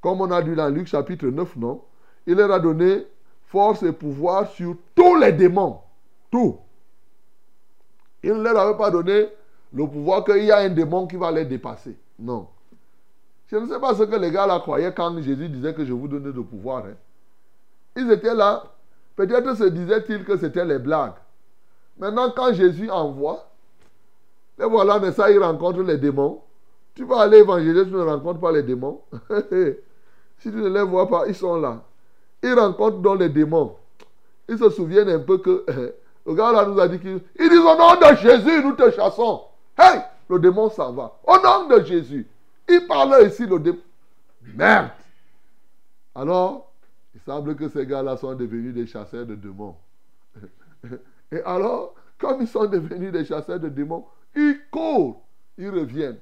[0.00, 1.82] Comme on a dit dans Luc chapitre 9, non?
[2.26, 3.06] Il leur a donné
[3.48, 5.80] force et pouvoir sur tous les démons.
[6.30, 6.56] Tout.
[8.22, 9.28] Il ne leur avait pas donné
[9.74, 11.98] le pouvoir qu'il y a un démon qui va les dépasser.
[12.18, 12.48] Non.
[13.48, 15.92] Je ne sais pas ce que les gars là croyaient quand Jésus disait que je
[15.92, 16.86] vous donnais le pouvoir.
[16.86, 16.94] Hein.
[17.96, 18.64] Ils étaient là.
[19.14, 21.16] Peut-être se disaient-ils que c'était les blagues.
[21.98, 23.46] Maintenant, quand Jésus envoie,
[24.60, 26.40] et voilà, mais ça, il rencontre les démons.
[26.94, 29.00] Tu vas aller évangéliser, tu ne rencontres pas les démons.
[30.38, 31.82] si tu ne les vois pas, ils sont là.
[32.42, 33.74] Ils rencontrent donc les démons.
[34.48, 35.64] Ils se souviennent un peu que
[36.26, 39.42] le gars là nous a dit qu'ils disent au nom de Jésus, nous te chassons.
[39.76, 41.18] Hey, le démon s'en va.
[41.26, 42.26] Au nom de Jésus.
[42.68, 43.78] Il parle ici, le démon.
[44.54, 44.90] Merde.
[46.14, 46.70] Alors,
[47.14, 49.74] il semble que ces gars-là sont devenus des chasseurs de démons.
[51.32, 54.04] Et alors, comme ils sont devenus des chasseurs de démons,
[54.36, 55.22] ils courent,
[55.58, 56.18] ils reviennent.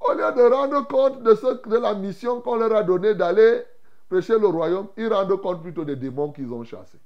[0.00, 3.62] Au lieu de rendre compte de, la mission qu'on leur a donnée d'aller
[4.08, 6.98] prêcher le royaume, ils rendent compte plutôt des démons qu'ils ont chassés.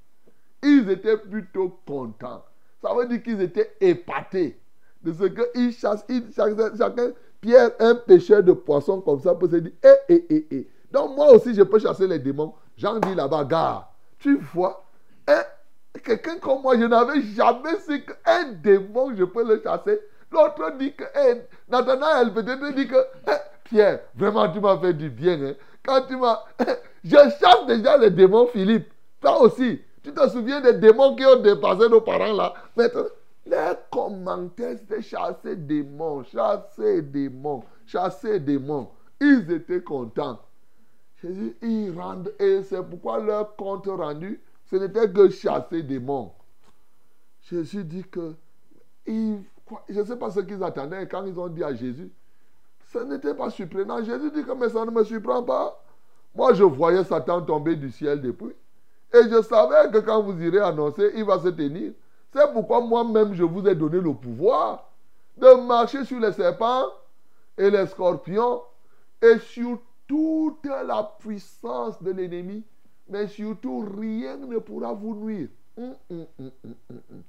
[0.63, 2.43] Ils étaient plutôt contents.
[2.81, 4.59] Ça veut dire qu'ils étaient épatés
[5.03, 6.05] de ce qu'ils chassent.
[6.77, 10.67] Chacun, Pierre, un pêcheur de poissons comme ça, peut se dire, eh, eh, eh, eh.
[10.91, 12.53] Donc moi aussi, je peux chasser les démons.
[12.77, 14.83] Jean dit là-bas, gars, tu vois,
[15.27, 15.33] eh,
[16.03, 19.99] quelqu'un comme moi, je n'avais jamais su qu'un démon, je peux le chasser.
[20.31, 22.95] L'autre dit que, eh, Nathanaël peut-être dit que,
[23.27, 23.31] eh,
[23.63, 25.41] Pierre, vraiment, tu m'as fait du bien.
[25.41, 25.53] Hein.
[25.85, 26.43] Quand tu m'as...
[27.03, 28.91] je chasse déjà les démons, Philippe.
[29.21, 32.53] Toi aussi, tu te souviens des démons qui ont dépassé nos parents là?
[32.75, 33.05] Maintenant,
[33.45, 38.89] les commentaires, c'était chasser démons, chasser démons, chasser démons.
[39.21, 40.39] Ils étaient contents.
[41.21, 46.31] Jésus, ils rendent, et c'est pourquoi leur compte rendu, ce n'était que chasser démons.
[47.43, 48.33] Jésus dit que,
[49.07, 52.11] je ne sais pas ce qu'ils attendaient quand ils ont dit à Jésus,
[52.91, 54.03] ce n'était pas surprenant.
[54.03, 55.81] Jésus dit que, mais ça ne me surprend pas.
[56.33, 58.53] Moi, je voyais Satan tomber du ciel depuis.
[59.13, 61.93] Et je savais que quand vous irez annoncer, il va se tenir.
[62.33, 64.91] C'est pourquoi moi-même, je vous ai donné le pouvoir
[65.37, 66.87] de marcher sur les serpents
[67.57, 68.61] et les scorpions
[69.21, 72.63] et sur toute la puissance de l'ennemi.
[73.09, 75.49] Mais surtout, rien ne pourra vous nuire.
[75.77, 77.23] Hum, hum, hum,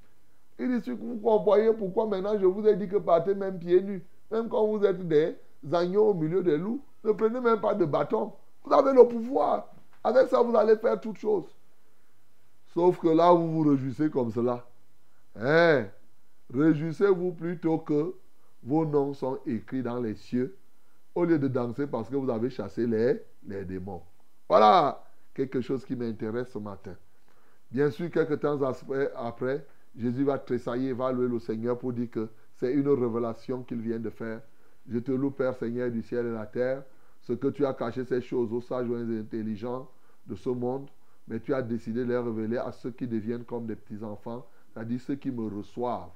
[0.59, 4.03] il dit, vous comprenez pourquoi maintenant je vous ai dit que partez même pieds nus?
[4.31, 5.35] Même quand vous êtes des
[5.71, 8.33] agneaux au milieu des loups, ne prenez même pas de bâton.
[8.63, 9.67] Vous avez le pouvoir.
[10.03, 11.45] Avec ça, vous allez faire toutes choses.
[12.73, 14.65] Sauf que là, vous vous réjouissez comme cela.
[15.35, 15.85] Hein?
[16.53, 18.15] Réjouissez-vous plutôt que
[18.63, 20.57] vos noms sont écrits dans les cieux
[21.13, 24.01] au lieu de danser parce que vous avez chassé les, les démons.
[24.49, 25.06] Voilà
[25.37, 26.95] quelque chose qui m'intéresse ce matin.
[27.71, 28.59] Bien sûr, quelques temps
[29.15, 33.81] après, Jésus va tressailler, va louer le Seigneur pour dire que c'est une révélation qu'il
[33.81, 34.41] vient de faire.
[34.89, 36.83] Je te loue, Père Seigneur du ciel et de la terre,
[37.21, 39.87] ce que tu as caché ces choses aux sages et aux intelligents
[40.25, 40.89] de ce monde,
[41.27, 44.99] mais tu as décidé de les révéler à ceux qui deviennent comme des petits-enfants, c'est-à-dire
[45.01, 46.09] ceux qui me reçoivent.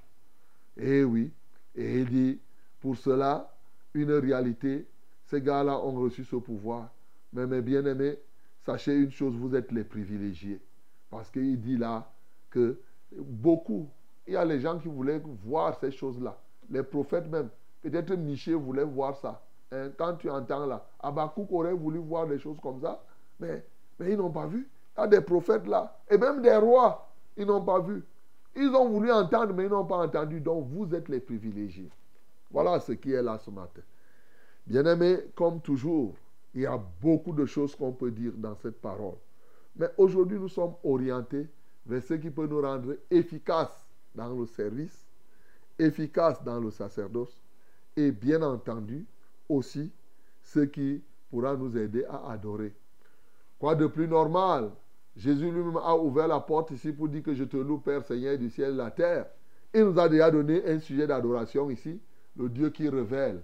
[0.77, 1.31] Eh oui.
[1.75, 2.39] Et il dit,
[2.79, 3.55] pour cela,
[3.93, 4.87] une réalité,
[5.25, 6.89] ces gars-là ont reçu ce pouvoir.
[7.33, 8.17] Mais mes bien-aimés,
[8.65, 10.61] sachez une chose, vous êtes les privilégiés.
[11.09, 12.11] Parce qu'il dit là
[12.49, 12.79] que
[13.17, 13.89] beaucoup,
[14.27, 16.37] il y a les gens qui voulaient voir ces choses-là.
[16.69, 17.49] Les prophètes même.
[17.81, 19.41] Peut-être Michel voulait voir ça.
[19.71, 23.03] Hein, quand tu entends là, Abakouk aurait voulu voir des choses comme ça,
[23.39, 23.65] mais,
[23.99, 24.69] mais ils n'ont pas vu.
[24.97, 28.03] Il y a des prophètes là, et même des rois, ils n'ont pas vu.
[28.55, 30.41] Ils ont voulu entendre, mais ils n'ont pas entendu.
[30.41, 31.89] Donc vous êtes les privilégiés.
[32.51, 33.81] Voilà ce qui est là ce matin.
[34.67, 36.15] Bien-aimés, comme toujours,
[36.53, 39.15] il y a beaucoup de choses qu'on peut dire dans cette parole.
[39.75, 41.47] Mais aujourd'hui, nous sommes orientés
[41.85, 45.05] vers ce qui peut nous rendre efficaces dans le service,
[45.79, 47.41] efficaces dans le sacerdoce
[47.95, 49.05] et bien entendu
[49.47, 49.91] aussi
[50.43, 52.73] ce qui pourra nous aider à adorer.
[53.59, 54.71] Quoi de plus normal?
[55.15, 58.37] Jésus lui-même a ouvert la porte ici pour dire que je te loue, Père Seigneur
[58.37, 59.27] du ciel et de la terre.
[59.73, 61.99] Il nous a déjà donné un sujet d'adoration ici,
[62.37, 63.41] le Dieu qui révèle.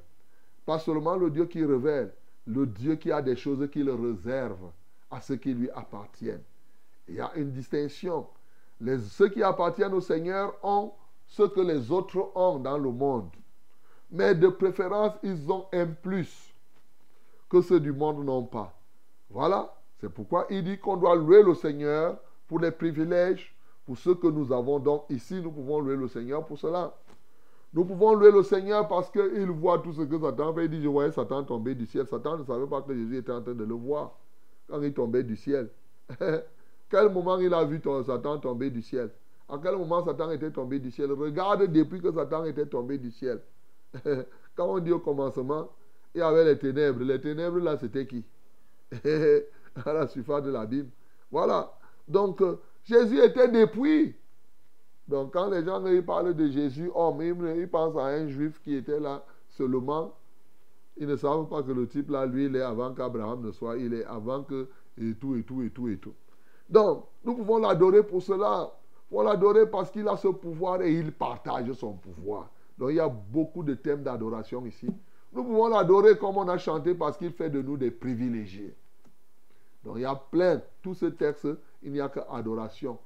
[0.66, 2.12] Pas seulement le Dieu qui révèle,
[2.48, 4.72] le Dieu qui a des choses qu'il réserve
[5.12, 6.44] à ceux qui lui appartiennent.
[7.08, 8.26] Il y a une distinction.
[8.80, 10.92] Les, ceux qui appartiennent au Seigneur ont
[11.28, 13.30] ce que les autres ont dans le monde.
[14.12, 16.54] Mais de préférence, ils ont un plus
[17.50, 18.74] que ceux du monde n'ont pas.
[19.30, 19.74] Voilà.
[20.00, 23.54] C'est pourquoi il dit qu'on doit louer le Seigneur pour les privilèges,
[23.86, 24.80] pour ce que nous avons.
[24.80, 26.94] Donc ici, nous pouvons louer le Seigneur pour cela.
[27.74, 30.66] Nous pouvons louer le Seigneur parce qu'il voit tout ce que Satan fait.
[30.66, 32.08] Il dit, je voyais Satan tomber du ciel.
[32.08, 34.18] Satan ne savait pas que Jésus était en train de le voir
[34.68, 35.70] quand il tombait du ciel.
[36.90, 39.12] quel moment il a vu Satan tomber du ciel?
[39.50, 41.12] À quel moment Satan était tombé du ciel?
[41.12, 43.42] Regarde depuis que Satan était tombé du ciel.
[44.56, 45.70] quand on dit au commencement,
[46.14, 47.04] il y avait les ténèbres.
[47.04, 48.24] Les ténèbres, là, c'était qui?
[49.86, 50.90] À la surface de la Bible.
[51.30, 51.72] Voilà.
[52.08, 54.16] Donc, euh, Jésus était depuis.
[55.08, 58.76] Donc, quand les gens ils parlent de Jésus homme, ils, pensent à un juif qui
[58.76, 60.14] était là seulement.
[60.98, 63.78] Ils ne savent pas que le type là, lui, il est avant qu'Abraham ne soit.
[63.78, 64.68] Il est avant que.
[65.00, 66.14] Et tout, et tout, et tout, et tout.
[66.70, 68.72] Donc, nous pouvons l'adorer pour cela.
[69.12, 72.50] Nous pouvons l'adorer parce qu'il a ce pouvoir et il partage son pouvoir.
[72.78, 74.88] Donc, il y a beaucoup de thèmes d'adoration ici.
[75.34, 78.76] Nous pouvons l'adorer comme on a chanté parce qu'il fait de nous des privilégiés.
[79.84, 81.48] Donc il y a plein, tous ces textes,
[81.82, 82.98] il n'y a qu'adoration.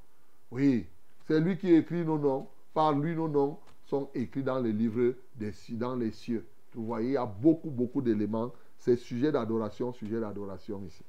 [0.49, 0.87] Oui,
[1.27, 2.47] c'est lui qui écrit nos noms.
[2.73, 6.45] Par lui, nos noms sont écrits dans les livres des, dans les cieux.
[6.73, 8.51] Vous voyez, il y a beaucoup, beaucoup d'éléments.
[8.77, 11.03] C'est sujet d'adoration, sujet d'adoration ici.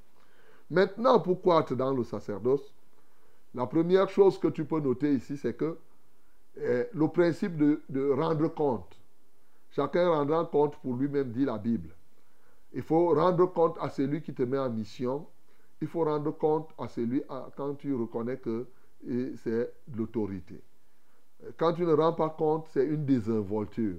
[0.70, 2.74] Maintenant, pourquoi être dans le sacerdoce
[3.54, 5.78] La première chose que tu peux noter ici, c'est que
[6.56, 8.98] eh, le principe de, rendre compte.
[9.70, 11.90] chacun rendra compte pour lui-même, dit la Bible.
[12.74, 15.26] Il faut rendre compte à celui qui te met en mission.
[15.80, 17.22] Il faut rendre compte à celui
[17.56, 18.66] quand tu reconnais que
[19.08, 20.60] eh, c'est l'autorité.
[21.56, 23.96] Quand tu ne rends pas compte, c'est une désinvolture.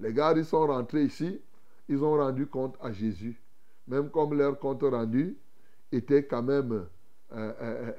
[0.00, 1.40] Les gars, ils sont rentrés ici,
[1.88, 3.40] ils ont rendu compte à Jésus.
[3.86, 5.36] Même comme leur compte rendu
[5.92, 6.86] était quand même
[7.32, 7.92] euh, euh,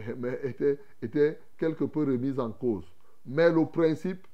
[0.00, 2.84] euh, était, était quelque peu remis en cause.
[3.24, 4.26] Mais le principe,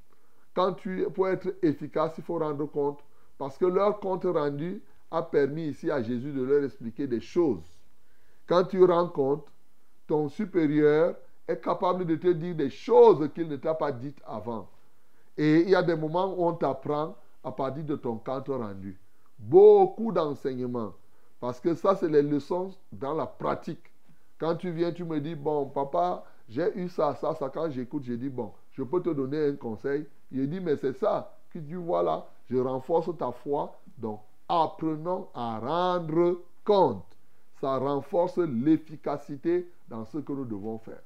[0.55, 3.01] quand tu, pour être efficace, il faut rendre compte,
[3.39, 7.65] parce que leur compte rendu a permis ici à Jésus de leur expliquer des choses.
[8.47, 9.47] Quand tu rends compte,
[10.11, 11.15] ton supérieur
[11.47, 14.67] est capable de te dire des choses qu'il ne t'a pas dites avant.
[15.39, 18.99] Et il y a des moments où on t'apprend à partir de ton compte rendu.
[19.39, 20.95] Beaucoup d'enseignements.
[21.39, 23.89] Parce que ça, c'est les leçons dans la pratique.
[24.37, 27.49] Quand tu viens, tu me dis, bon, papa, j'ai eu ça, ça, ça.
[27.49, 30.07] Quand j'écoute, je dis, bon, je peux te donner un conseil.
[30.33, 32.27] Il dit, mais c'est ça que tu vois là.
[32.51, 33.79] Je renforce ta foi.
[33.97, 37.05] Donc, apprenons à rendre compte.
[37.61, 41.03] Ça renforce l'efficacité dans ce que nous devons faire.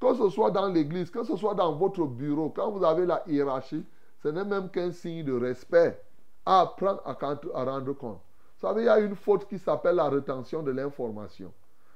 [0.00, 3.22] Que ce soit dans l'église, que ce soit dans votre bureau, quand vous avez la
[3.26, 3.84] hiérarchie,
[4.22, 6.00] ce n'est même qu'un signe de respect.
[6.44, 7.16] Apprendre à,
[7.54, 8.20] à rendre compte.
[8.58, 11.52] Vous savez, il y a une faute qui s'appelle la rétention de l'information.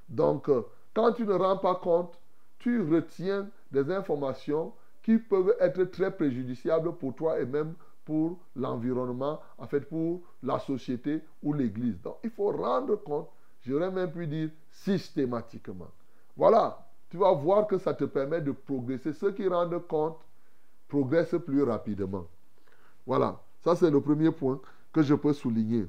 [0.09, 0.63] Donc, euh,
[0.93, 2.19] quand tu ne rends pas compte,
[2.59, 4.73] tu retiens des informations
[5.03, 7.75] qui peuvent être très préjudiciables pour toi et même
[8.05, 12.01] pour l'environnement, en fait pour la société ou l'Église.
[12.03, 13.29] Donc, il faut rendre compte,
[13.63, 15.91] j'aurais même pu dire systématiquement.
[16.37, 19.13] Voilà, tu vas voir que ça te permet de progresser.
[19.13, 20.19] Ceux qui rendent compte
[20.89, 22.27] progressent plus rapidement.
[23.07, 24.61] Voilà, ça c'est le premier point
[24.93, 25.87] que je peux souligner.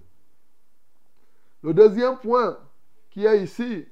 [1.63, 2.57] Le deuxième point
[3.11, 3.85] qui est ici,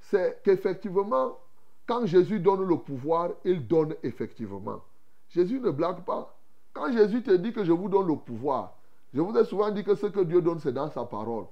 [0.00, 1.38] c'est qu'effectivement,
[1.86, 4.80] quand Jésus donne le pouvoir, il donne effectivement.
[5.28, 6.34] Jésus ne blague pas.
[6.72, 8.76] Quand Jésus te dit que je vous donne le pouvoir,
[9.12, 11.44] je vous ai souvent dit que ce que Dieu donne, c'est dans sa parole.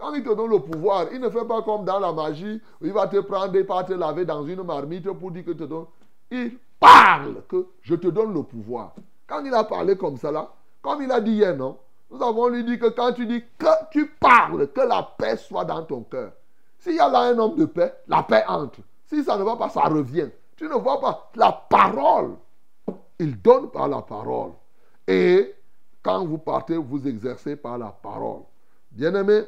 [0.00, 2.86] Quand il te donne le pouvoir, il ne fait pas comme dans la magie, où
[2.86, 5.64] il va te prendre et pas te laver dans une marmite pour dire que te
[5.64, 5.84] donne.
[6.30, 8.94] Il parle que je te donne le pouvoir.
[9.26, 10.48] Quand il a parlé comme ça là,
[10.80, 11.76] comme il a dit hier, non
[12.10, 15.66] Nous avons lui dit que quand tu dis que tu parles, que la paix soit
[15.66, 16.32] dans ton cœur.
[16.78, 18.80] S'il y a là un homme de paix, la paix entre.
[19.04, 20.30] Si ça ne va pas, ça revient.
[20.56, 22.36] Tu ne vois pas la parole.
[23.18, 24.52] Il donne par la parole.
[25.06, 25.54] Et
[26.02, 28.42] quand vous partez, vous exercez par la parole.
[28.90, 29.42] Bien-aimés,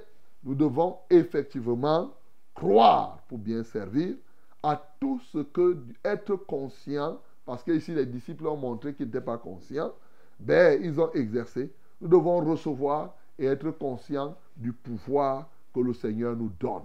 [0.45, 2.13] nous devons effectivement
[2.55, 4.15] croire pour bien servir
[4.63, 9.21] à tout ce que être conscient, parce que ici les disciples ont montré qu'ils n'étaient
[9.21, 9.93] pas conscients,
[10.39, 11.73] ben ils ont exercé.
[12.01, 16.83] Nous devons recevoir et être conscients du pouvoir que le Seigneur nous donne.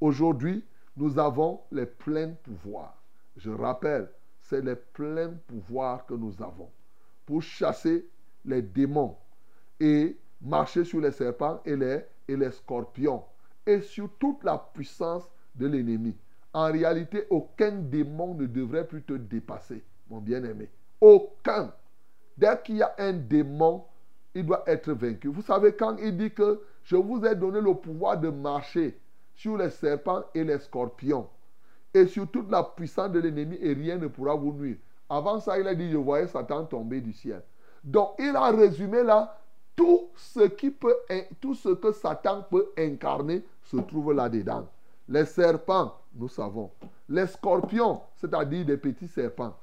[0.00, 0.64] Aujourd'hui,
[0.96, 2.96] nous avons les pleins pouvoirs.
[3.36, 4.08] Je rappelle,
[4.40, 6.70] c'est les pleins pouvoirs que nous avons
[7.26, 8.06] pour chasser
[8.44, 9.16] les démons
[9.80, 13.22] et marcher sur les serpents et les, et les scorpions
[13.66, 16.14] et sur toute la puissance de l'ennemi.
[16.52, 20.70] En réalité, aucun démon ne devrait plus te dépasser, mon bien-aimé.
[21.00, 21.72] Aucun.
[22.36, 23.84] Dès qu'il y a un démon,
[24.34, 25.28] il doit être vaincu.
[25.28, 28.98] Vous savez, quand il dit que je vous ai donné le pouvoir de marcher
[29.34, 31.28] sur les serpents et les scorpions
[31.92, 34.76] et sur toute la puissance de l'ennemi et rien ne pourra vous nuire.
[35.08, 37.42] Avant ça, il a dit, je voyais Satan tomber du ciel.
[37.82, 39.38] Donc, il a résumé là
[39.76, 40.48] tout ce,
[41.74, 44.66] que Satan peut incarner se trouve là-dedans.
[45.08, 46.70] Les serpents, nous savons.
[47.08, 49.54] Les scorpions, c'est-à-dire des petits serpents.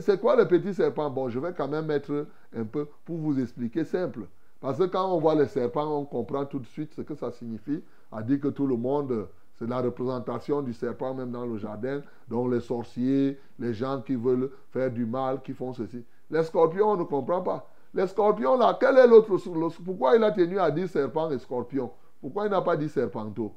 [0.00, 1.10] C'est quoi le petit serpent?
[1.10, 2.26] Bon, je vais quand même mettre
[2.56, 4.26] un peu pour vous expliquer simple.
[4.60, 7.30] Parce que quand on voit les serpents, on comprend tout de suite ce que ça
[7.30, 7.82] signifie.
[8.10, 12.02] À dire que tout le monde, c'est la représentation du serpent même dans le jardin.
[12.28, 16.04] Donc les sorciers, les gens qui veulent faire du mal, qui font ceci.
[16.30, 17.68] Les scorpions, on ne comprend pas.
[17.94, 19.36] Les scorpions, là, quel est l'autre
[19.84, 21.90] Pourquoi il a tenu à dire serpent et scorpion?
[22.20, 23.52] Pourquoi il n'a pas dit serpento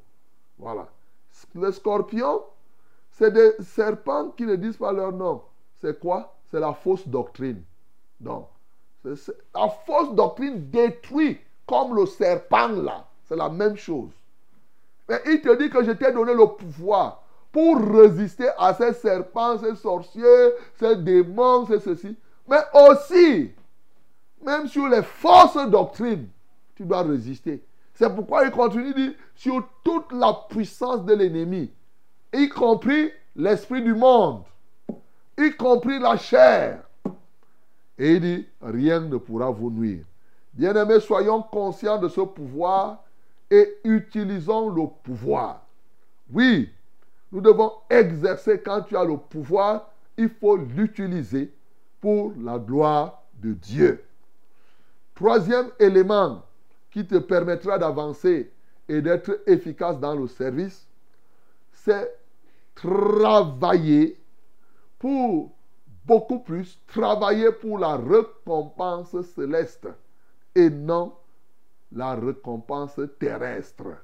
[0.58, 0.88] Voilà.
[1.56, 2.42] Les scorpions,
[3.12, 5.42] c'est des serpents qui ne disent pas leur nom.
[5.82, 6.36] C'est quoi?
[6.50, 7.64] C'est la fausse doctrine.
[8.20, 8.48] Donc,
[9.04, 13.06] la fausse doctrine détruit comme le serpent là.
[13.26, 14.12] C'est la même chose.
[15.10, 19.58] Mais il te dit que je t'ai donné le pouvoir pour résister à ces serpents,
[19.58, 22.16] ces sorciers, ces démons, c'est ceci.
[22.48, 23.52] Mais aussi,
[24.44, 26.28] même sur les fausses doctrines,
[26.76, 27.64] tu dois résister.
[27.94, 31.72] C'est pourquoi il continue de dire sur toute la puissance de l'ennemi,
[32.34, 34.44] y compris l'esprit du monde,
[35.38, 36.84] y compris la chair.
[37.98, 40.04] Et il dit, rien ne pourra vous nuire.
[40.54, 43.04] Bien-aimés, soyons conscients de ce pouvoir
[43.50, 45.62] et utilisons le pouvoir.
[46.34, 46.70] Oui,
[47.32, 51.54] nous devons exercer quand tu as le pouvoir, il faut l'utiliser
[52.00, 54.04] pour la gloire de Dieu.
[55.22, 56.44] Troisième élément
[56.90, 58.52] qui te permettra d'avancer
[58.90, 60.88] et d'être efficace dans le service,
[61.74, 62.12] c'est
[62.74, 64.20] travailler
[64.98, 65.52] pour
[66.06, 69.88] beaucoup plus, travailler pour la récompense céleste
[70.56, 71.14] et non
[71.92, 73.98] la récompense terrestre.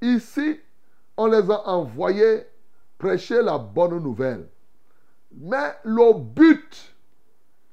[0.00, 0.58] Ici,
[1.18, 2.46] on les a envoyés
[2.96, 4.48] prêcher la bonne nouvelle.
[5.32, 6.94] Mais le but,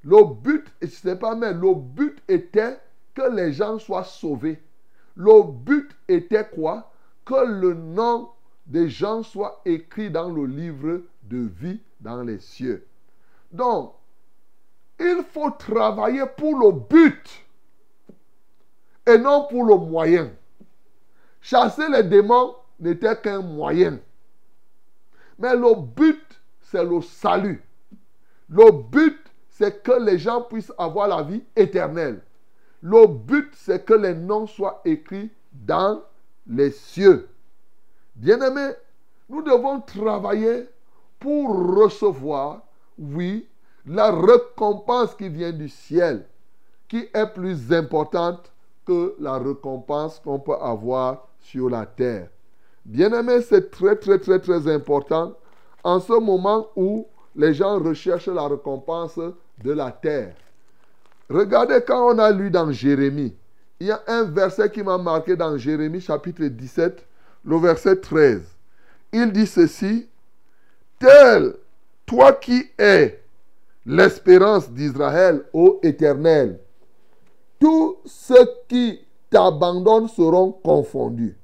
[0.08, 2.80] le but, je sais pas, mais le but était
[3.14, 4.58] que les gens soient sauvés.
[5.18, 6.94] Le but était quoi?
[7.26, 8.30] Que le nom
[8.66, 12.88] des gens soit écrit dans le livre de vie dans les cieux.
[13.52, 13.96] Donc,
[14.98, 17.46] il faut travailler pour le but
[19.06, 20.32] et non pour le moyen.
[21.42, 24.00] Chasser les démons n'était qu'un moyen.
[25.38, 26.24] Mais le but,
[26.62, 27.62] c'est le salut.
[28.48, 29.20] Le but,
[29.58, 32.22] c'est que les gens puissent avoir la vie éternelle.
[32.84, 36.04] Le but, c'est que les noms soient écrits dans
[36.46, 37.28] les cieux.
[38.16, 38.74] Bien-aimés,
[39.28, 40.70] nous devons travailler
[41.20, 42.62] pour recevoir,
[43.00, 43.48] oui,
[43.88, 46.28] la récompense qui vient du ciel,
[46.88, 48.52] qui est plus importante
[48.86, 52.30] que la récompense qu'on peut avoir sur la terre.
[52.86, 55.34] Bien-aimé, c'est très, très, très, très important
[55.84, 59.20] en ce moment où les gens recherchent la récompense
[59.64, 60.36] de la terre.
[61.30, 63.36] Regardez quand on a lu dans Jérémie,
[63.80, 67.06] il y a un verset qui m'a marqué dans Jérémie chapitre 17,
[67.46, 68.42] le verset 13.
[69.14, 70.08] Il dit ceci,
[71.00, 71.54] tel
[72.06, 73.22] toi qui es
[73.86, 76.60] l'espérance d'Israël, ô Éternel,
[77.60, 79.00] tous ceux qui
[79.30, 81.38] t'abandonnent seront confondus.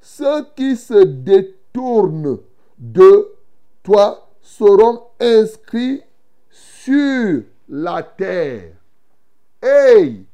[0.00, 2.38] Ceux qui se détournent
[2.78, 3.34] de
[3.82, 6.02] toi seront inscrits
[6.84, 8.72] sur la terre.
[9.62, 10.26] Hey!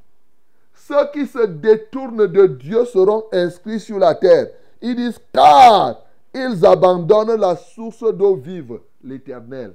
[0.75, 4.49] Ceux qui se détournent de Dieu seront inscrits sur la terre.
[4.83, 6.03] Ils disent car
[6.35, 9.75] ils abandonnent la source d'eau vive, l'éternel.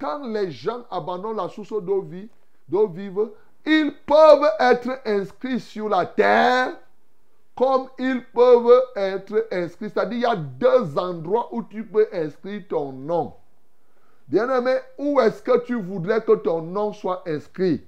[0.00, 2.28] Quand les gens abandonnent la source d'eau vive,
[2.68, 3.30] vive,
[3.64, 6.76] ils peuvent être inscrits sur la terre
[7.54, 9.90] comme ils peuvent être inscrits.
[9.90, 13.34] C'est-à-dire, il y a deux endroits où tu peux inscrire ton nom.
[14.28, 17.82] Bien-aimé, où est-ce que tu voudrais que ton nom soit inscrit?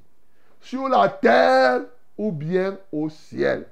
[0.59, 1.83] Sur la terre
[2.17, 3.67] ou bien au ciel?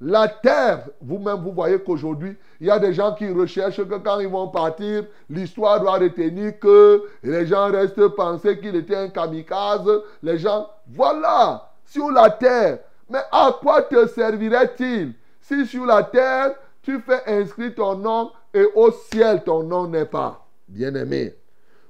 [0.00, 4.18] La terre, vous-même, vous voyez qu'aujourd'hui, il y a des gens qui recherchent que quand
[4.18, 9.88] ils vont partir, l'histoire doit retenir que les gens restent penser qu'il était un kamikaze.
[10.24, 12.80] Les gens, voilà, sur la terre.
[13.08, 15.14] Mais à quoi te servirait-il?
[15.40, 20.04] Si sur la terre, tu fais inscrire ton nom et au ciel, ton nom n'est
[20.04, 21.36] pas bien-aimé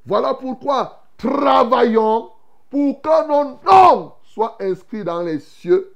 [0.06, 2.30] Voilà pourquoi travaillons
[2.70, 5.94] pour que nos noms soient inscrits dans les cieux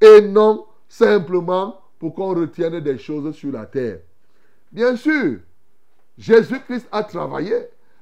[0.00, 4.00] et non simplement pour qu'on retienne des choses sur la terre.
[4.70, 5.38] Bien sûr,
[6.18, 7.54] Jésus-Christ a travaillé,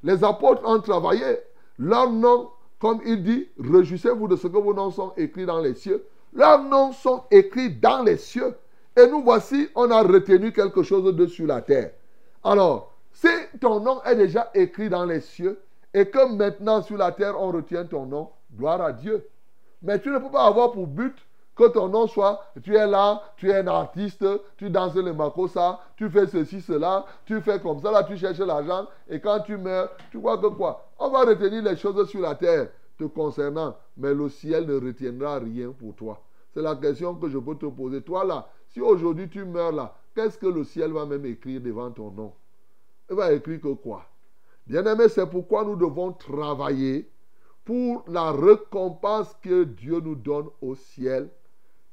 [0.02, 1.38] les apôtres ont travaillé,
[1.78, 5.74] leurs noms, comme il dit, réjouissez-vous de ce que vos noms sont écrits dans les
[5.74, 6.04] cieux.
[6.32, 8.54] Leurs noms sont écrits dans les cieux.
[8.96, 11.92] Et nous voici, on a retenu quelque chose de sur la terre.
[12.42, 13.28] Alors, si
[13.62, 15.58] ton nom est déjà écrit dans les cieux
[15.94, 19.26] et que maintenant sur la terre on retient ton nom, gloire à Dieu.
[19.80, 21.16] Mais tu ne peux pas avoir pour but
[21.54, 24.22] que ton nom soit, tu es là, tu es un artiste,
[24.58, 28.38] tu danses le makosa, tu fais ceci, cela, tu fais comme ça, là tu cherches
[28.40, 30.86] l'argent, et quand tu meurs, tu vois que quoi?
[30.98, 35.38] On va retenir les choses sur la terre te concernant, mais le ciel ne retiendra
[35.38, 36.22] rien pour toi.
[36.52, 38.02] C'est la question que je peux te poser.
[38.02, 41.90] Toi là, si aujourd'hui tu meurs là, qu'est-ce que le ciel va même écrire devant
[41.90, 42.34] ton nom?
[43.08, 44.04] Il va écrire que quoi?
[44.66, 47.08] Bien-aimé, c'est pourquoi nous devons travailler
[47.64, 51.30] pour la récompense que Dieu nous donne au ciel,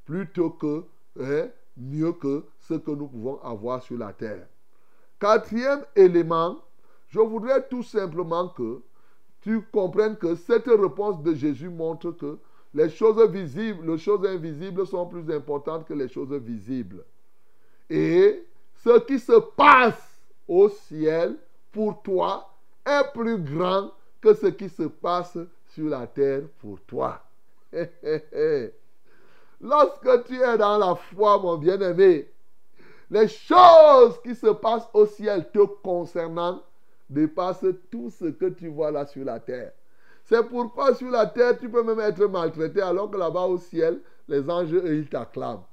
[0.05, 0.83] plutôt que,
[1.19, 1.47] hein,
[1.77, 4.47] mieux que ce que nous pouvons avoir sur la terre.
[5.19, 6.59] Quatrième élément,
[7.07, 8.81] je voudrais tout simplement que
[9.41, 12.39] tu comprennes que cette réponse de Jésus montre que
[12.73, 17.03] les choses visibles, les choses invisibles sont plus importantes que les choses visibles.
[17.89, 18.45] Et
[18.83, 20.12] ce qui se passe
[20.47, 21.35] au ciel
[21.71, 22.49] pour toi
[22.85, 23.91] est plus grand
[24.21, 25.37] que ce qui se passe
[25.67, 27.21] sur la terre pour toi.
[29.61, 32.29] Lorsque tu es dans la foi, mon bien-aimé,
[33.09, 36.61] les choses qui se passent au ciel te concernant
[37.09, 39.71] dépassent tout ce que tu vois là sur la terre.
[40.23, 43.99] C'est pourquoi sur la terre, tu peux même être maltraité, alors que là-bas au ciel,
[44.27, 45.63] les anges, ils t'acclament.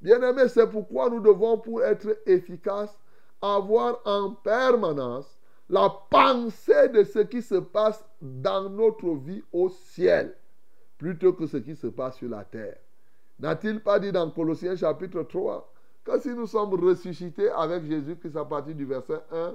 [0.00, 2.98] Bien-aimé, c'est pourquoi nous devons, pour être efficaces,
[3.42, 5.38] avoir en permanence
[5.68, 10.34] la pensée de ce qui se passe dans notre vie au ciel,
[10.98, 12.76] plutôt que ce qui se passe sur la terre.
[13.40, 15.72] N'a-t-il pas dit dans Colossiens chapitre 3
[16.04, 19.54] que si nous sommes ressuscités avec Jésus-Christ à partir du verset 1,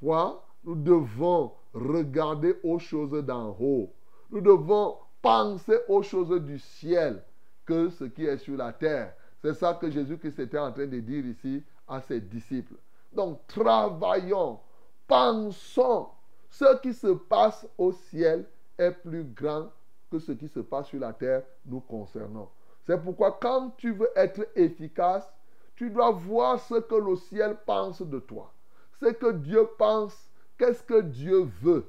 [0.00, 0.44] quoi?
[0.64, 3.92] Nous devons regarder aux choses d'en haut.
[4.30, 7.22] Nous devons penser aux choses du ciel
[7.64, 9.14] que ce qui est sur la terre.
[9.40, 12.74] C'est ça que Jésus-Christ était en train de dire ici à ses disciples.
[13.12, 14.60] Donc, travaillons,
[15.06, 16.08] pensons.
[16.50, 18.46] Ce qui se passe au ciel
[18.78, 19.70] est plus grand
[20.10, 22.50] que ce qui se passe sur la terre nous concernant.
[22.86, 25.30] C'est pourquoi quand tu veux être efficace,
[25.76, 28.52] tu dois voir ce que le ciel pense de toi.
[29.00, 31.86] Ce que Dieu pense, qu'est-ce que Dieu veut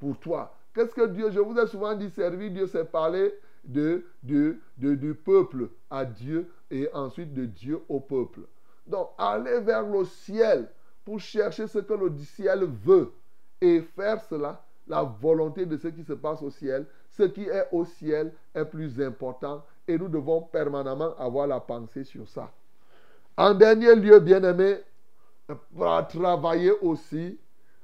[0.00, 0.54] pour toi?
[0.74, 3.32] Qu'est-ce que Dieu, je vous ai souvent dit, servir Dieu, c'est parler
[3.64, 8.40] de, de, du peuple à Dieu et ensuite de Dieu au peuple.
[8.86, 10.68] Donc, aller vers le ciel
[11.04, 13.12] pour chercher ce que le ciel veut
[13.60, 17.68] et faire cela, la volonté de ce qui se passe au ciel, ce qui est
[17.70, 22.50] au ciel est plus important et nous devons permanemment avoir la pensée sur ça.
[23.36, 24.78] En dernier lieu, bien-aimé,
[26.08, 27.38] travailler aussi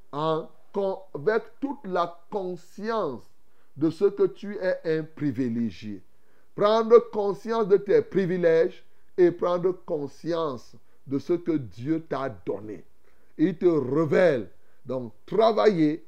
[0.04, 3.22] avec toute la conscience
[3.76, 6.02] de ce que tu es un privilégié.
[6.54, 8.84] Prendre conscience de tes privilèges
[9.16, 10.74] et prendre conscience
[11.08, 12.84] de ce que Dieu t'a donné.
[13.36, 14.50] Il te révèle.
[14.86, 16.04] Donc, travailler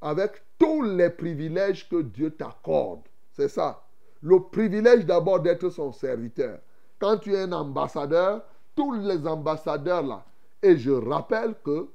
[0.00, 3.02] avec tous les privilèges que Dieu t'accorde.
[3.32, 3.82] C'est ça.
[4.20, 6.58] Le privilège d'abord d'être son serviteur.
[6.98, 8.42] Quand tu es un ambassadeur,
[8.76, 10.24] tous les ambassadeurs là,
[10.62, 11.88] et je rappelle que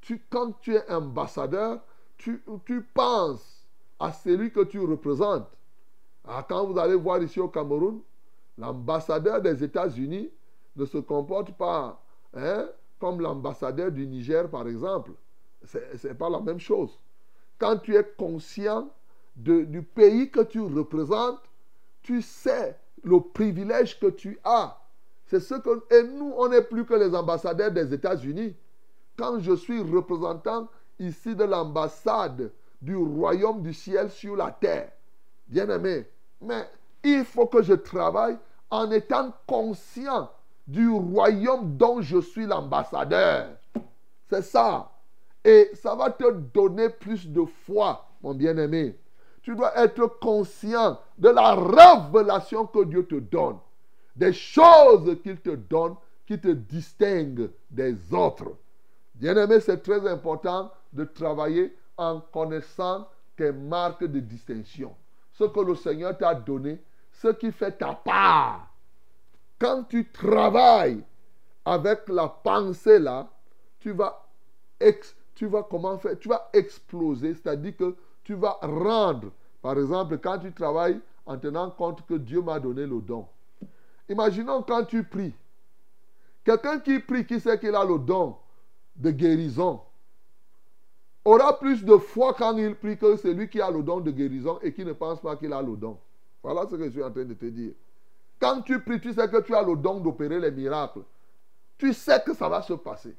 [0.00, 1.80] tu, quand tu es ambassadeur,
[2.16, 2.42] tu,
[2.94, 3.66] penses
[4.00, 5.48] à celui que tu représentes.
[6.26, 8.00] Ah, quand vous allez voir ici au Cameroun,
[8.56, 10.30] l'ambassadeur des États-Unis
[10.76, 12.02] ne se comporte pas
[12.34, 12.68] hein,
[12.98, 15.12] comme l'ambassadeur du Niger, par exemple.
[15.64, 16.98] Ce n'est pas la même chose.
[17.58, 18.90] Quand tu es conscient
[19.36, 21.40] de, du pays que tu représentes,
[22.02, 24.78] tu sais le privilège que tu as.
[25.26, 25.84] C'est ce que.
[25.94, 28.54] Et nous, on n'est plus que les ambassadeurs des États-Unis.
[29.16, 30.68] Quand je suis représentant
[30.98, 32.52] ici de l'ambassade
[32.82, 34.92] du royaume du ciel sur la terre,
[35.46, 36.06] bien aimé,
[36.40, 36.68] mais
[37.02, 38.36] il faut que je travaille
[38.70, 40.30] en étant conscient
[40.66, 43.48] du royaume dont je suis l'ambassadeur.
[44.28, 44.90] C'est ça.
[45.44, 48.98] Et ça va te donner plus de foi, mon bien-aimé.
[49.42, 53.58] Tu dois être conscient de la révélation que Dieu te donne.
[54.16, 55.96] Des choses qu'il te donne
[56.26, 58.56] qui te distinguent des autres.
[59.14, 63.06] Bien-aimé, c'est très important de travailler en connaissant
[63.36, 64.94] tes marques de distinction.
[65.32, 68.73] Ce que le Seigneur t'a donné, ce qui fait ta part.
[69.58, 71.02] Quand tu travailles
[71.64, 73.28] avec la pensée là,
[73.80, 74.26] tu vas,
[75.34, 76.18] tu vas comment faire?
[76.18, 79.30] Tu vas exploser, c'est-à-dire que tu vas rendre.
[79.62, 83.26] Par exemple, quand tu travailles en tenant compte que Dieu m'a donné le don.
[84.08, 85.34] Imaginons quand tu pries.
[86.44, 88.36] Quelqu'un qui prie, qui sait qu'il a le don
[88.96, 89.80] de guérison,
[91.24, 94.58] aura plus de foi quand il prie que celui qui a le don de guérison
[94.62, 95.98] et qui ne pense pas qu'il a le don.
[96.42, 97.72] Voilà ce que je suis en train de te dire.
[98.40, 101.02] Quand tu pries, tu sais que tu as le don d'opérer les miracles.
[101.78, 103.14] Tu sais que ça va se passer.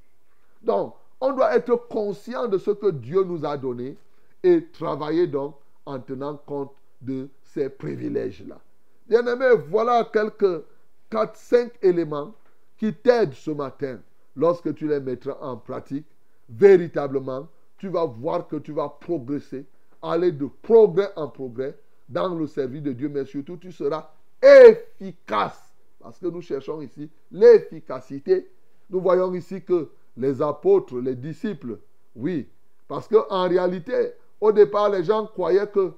[0.62, 3.98] Donc, on doit être conscient de ce que Dieu nous a donné
[4.44, 5.56] et travailler donc
[5.86, 8.60] en tenant compte de ces privilèges-là.
[9.08, 10.64] Bien-aimé, voilà quelques
[11.10, 12.34] 4, 5 éléments
[12.78, 14.00] qui t'aident ce matin.
[14.36, 16.06] Lorsque tu les mettras en pratique,
[16.50, 17.48] véritablement,
[17.78, 19.66] tu vas voir que tu vas progresser,
[20.02, 21.78] aller de progrès en progrès
[22.10, 24.10] dans le service de Dieu, mais surtout tu seras
[24.42, 25.62] efficace.
[26.00, 28.50] Parce que nous cherchons ici l'efficacité.
[28.90, 31.80] Nous voyons ici que les apôtres, les disciples,
[32.16, 32.48] oui,
[32.88, 35.92] parce qu'en réalité, au départ, les gens croyaient que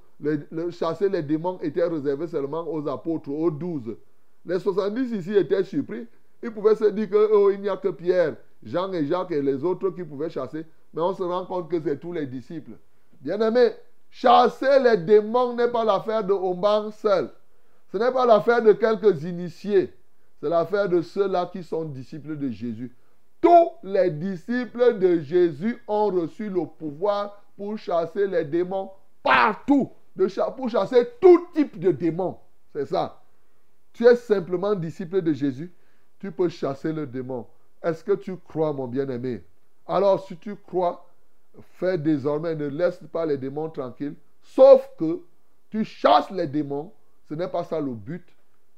[0.71, 3.95] chasser les démons était réservé seulement aux apôtres, aux douze.
[4.45, 6.07] Les 70 ici étaient surpris.
[6.41, 9.63] Ils pouvaient se dire qu'il oh, n'y a que Pierre, Jean et Jacques et les
[9.63, 10.65] autres qui pouvaient chasser.
[10.93, 12.71] Mais on se rend compte que c'est tous les disciples.
[13.21, 13.71] Bien aimé,
[14.09, 17.29] chasser les démons n'est pas l'affaire de Omban seul.
[17.91, 19.93] Ce n'est pas l'affaire de quelques initiés.
[20.39, 22.95] C'est l'affaire de ceux-là qui sont disciples de Jésus.
[23.41, 28.91] Tous les disciples de Jésus ont reçu le pouvoir pour chasser les démons
[29.23, 29.91] partout.
[30.15, 32.37] De, pour chasser tout type de démons.
[32.73, 33.21] C'est ça.
[33.93, 35.71] Tu es simplement disciple de Jésus.
[36.19, 37.45] Tu peux chasser le démon.
[37.81, 39.43] Est-ce que tu crois, mon bien-aimé?
[39.87, 41.07] Alors, si tu crois,
[41.73, 44.15] fais désormais, ne laisse pas les démons tranquilles.
[44.41, 45.21] Sauf que
[45.69, 46.91] tu chasses les démons
[47.29, 48.23] ce n'est pas ça le but.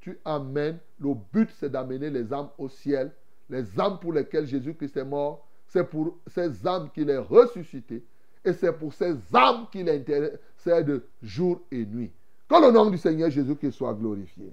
[0.01, 0.77] Tu amènes.
[0.99, 3.11] Le but, c'est d'amener les âmes au ciel.
[3.49, 5.45] Les âmes pour lesquelles Jésus-Christ est mort.
[5.67, 8.03] C'est pour ces âmes qu'il est ressuscité.
[8.43, 12.11] Et c'est pour ces âmes qu'il intercède jour et nuit.
[12.47, 14.51] Que le nom du Seigneur Jésus-Christ soit glorifié.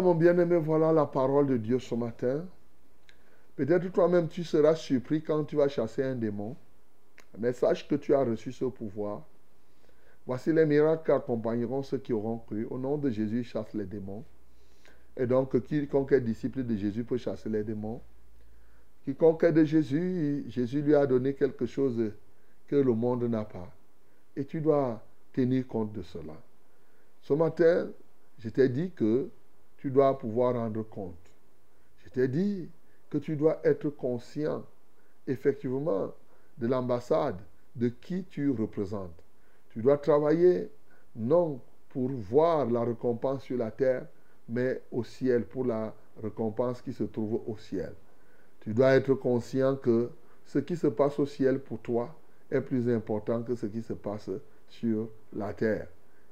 [0.00, 2.44] Mon bien-aimé, voilà la parole de Dieu ce matin.
[3.54, 6.54] Peut-être toi-même, tu seras surpris quand tu vas chasser un démon.
[7.38, 9.22] Mais sache que tu as reçu ce pouvoir.
[10.26, 12.66] Voici les miracles qui accompagneront ceux qui auront cru.
[12.70, 14.24] Au nom de Jésus, chasse les démons.
[15.16, 18.02] Et donc, quiconque est disciple de Jésus peut chasser les démons.
[19.04, 22.12] Quiconque est de Jésus, Jésus lui a donné quelque chose
[22.66, 23.72] que le monde n'a pas.
[24.36, 26.34] Et tu dois tenir compte de cela.
[27.22, 27.88] Ce matin,
[28.38, 29.30] je t'ai dit que
[29.86, 31.30] tu dois pouvoir rendre compte.
[31.98, 32.68] Je t'ai dit
[33.08, 34.64] que tu dois être conscient,
[35.28, 36.12] effectivement,
[36.58, 37.36] de l'ambassade,
[37.76, 39.22] de qui tu représentes.
[39.70, 40.72] Tu dois travailler
[41.14, 41.60] non
[41.90, 44.08] pour voir la récompense sur la terre,
[44.48, 47.92] mais au ciel, pour la récompense qui se trouve au ciel.
[48.62, 50.10] Tu dois être conscient que
[50.46, 52.12] ce qui se passe au ciel pour toi
[52.50, 54.30] est plus important que ce qui se passe
[54.66, 55.86] sur la terre.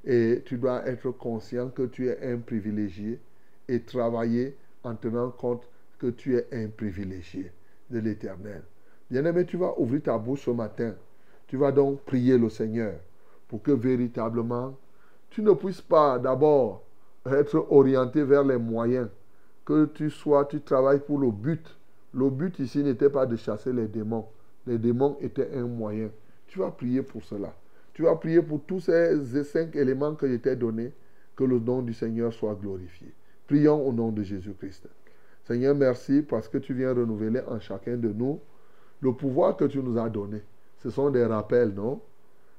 [0.04, 3.20] Et tu dois être conscient que tu es un privilégié
[3.68, 7.52] et travailler en tenant compte que tu es un privilégié
[7.90, 8.62] de l'éternel.
[9.10, 10.94] Bien-aimé, tu vas ouvrir ta bouche ce matin.
[11.46, 12.94] Tu vas donc prier le Seigneur
[13.48, 14.76] pour que véritablement
[15.30, 16.84] tu ne puisses pas d'abord
[17.26, 19.08] être orienté vers les moyens,
[19.64, 21.66] que tu sois, tu travailles pour le but.
[22.12, 24.26] Le but ici n'était pas de chasser les démons.
[24.66, 26.10] Les démons étaient un moyen.
[26.46, 27.52] Tu vas prier pour cela.
[27.94, 30.92] Tu vas prier pour tous ces cinq éléments que je t'ai donnés,
[31.34, 33.12] que le nom du Seigneur soit glorifié.
[33.46, 34.88] Prions au nom de Jésus-Christ.
[35.44, 38.40] Seigneur, merci parce que tu viens renouveler en chacun de nous
[39.00, 40.42] le pouvoir que tu nous as donné.
[40.78, 42.00] Ce sont des rappels, non?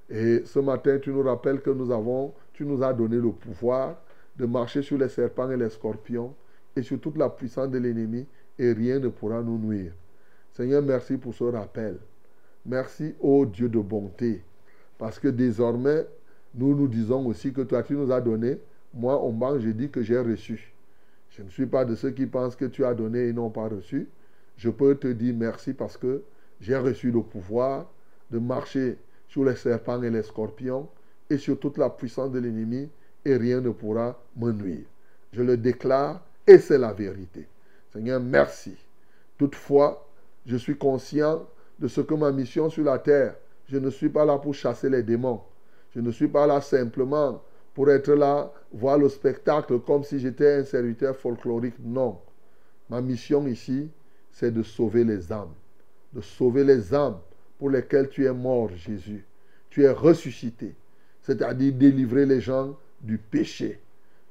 [0.10, 3.96] Et ce matin, tu nous rappelles que nous avons, tu nous as donné le pouvoir
[4.38, 6.36] de marcher sur les serpents et les scorpions
[6.76, 8.28] et sur toute la puissance de l'ennemi
[8.60, 9.94] et rien ne pourra nous nuire.
[10.54, 11.98] Seigneur, merci pour ce rappel.
[12.66, 14.44] Merci, ô Dieu de bonté,
[14.98, 16.06] parce que désormais,
[16.54, 18.60] nous nous disons aussi que toi, tu nous as donné.
[18.94, 20.75] Moi, au banc, je dis que j'ai reçu.
[21.38, 23.68] Je ne suis pas de ceux qui pensent que tu as donné et n'ont pas
[23.68, 24.08] reçu.
[24.58, 26.24] Je peux te dire merci parce que
[26.62, 27.92] j'ai reçu le pouvoir
[28.32, 30.88] de marcher sur les serpents et les scorpions
[31.30, 32.90] et sur toute la puissance de l'ennemi
[33.26, 34.86] et rien ne pourra me nuire.
[35.34, 37.48] Je le déclare et c'est la vérité.
[37.92, 38.78] Seigneur, merci.
[39.38, 40.08] Toutefois,
[40.46, 41.46] je suis conscient
[41.80, 43.36] de ce que ma mission sur la terre,
[43.68, 45.42] je ne suis pas là pour chasser les démons.
[45.94, 47.42] Je ne suis pas là simplement
[47.76, 51.76] pour être là, voir le spectacle comme si j'étais un serviteur folklorique.
[51.84, 52.18] Non.
[52.90, 53.90] Ma mission ici,
[54.32, 55.54] c'est de sauver les âmes.
[56.14, 57.20] De sauver les âmes
[57.60, 59.26] pour lesquelles tu es mort, Jésus.
[59.70, 60.74] Tu es ressuscité.
[61.22, 63.82] C'est-à-dire délivrer les gens du péché.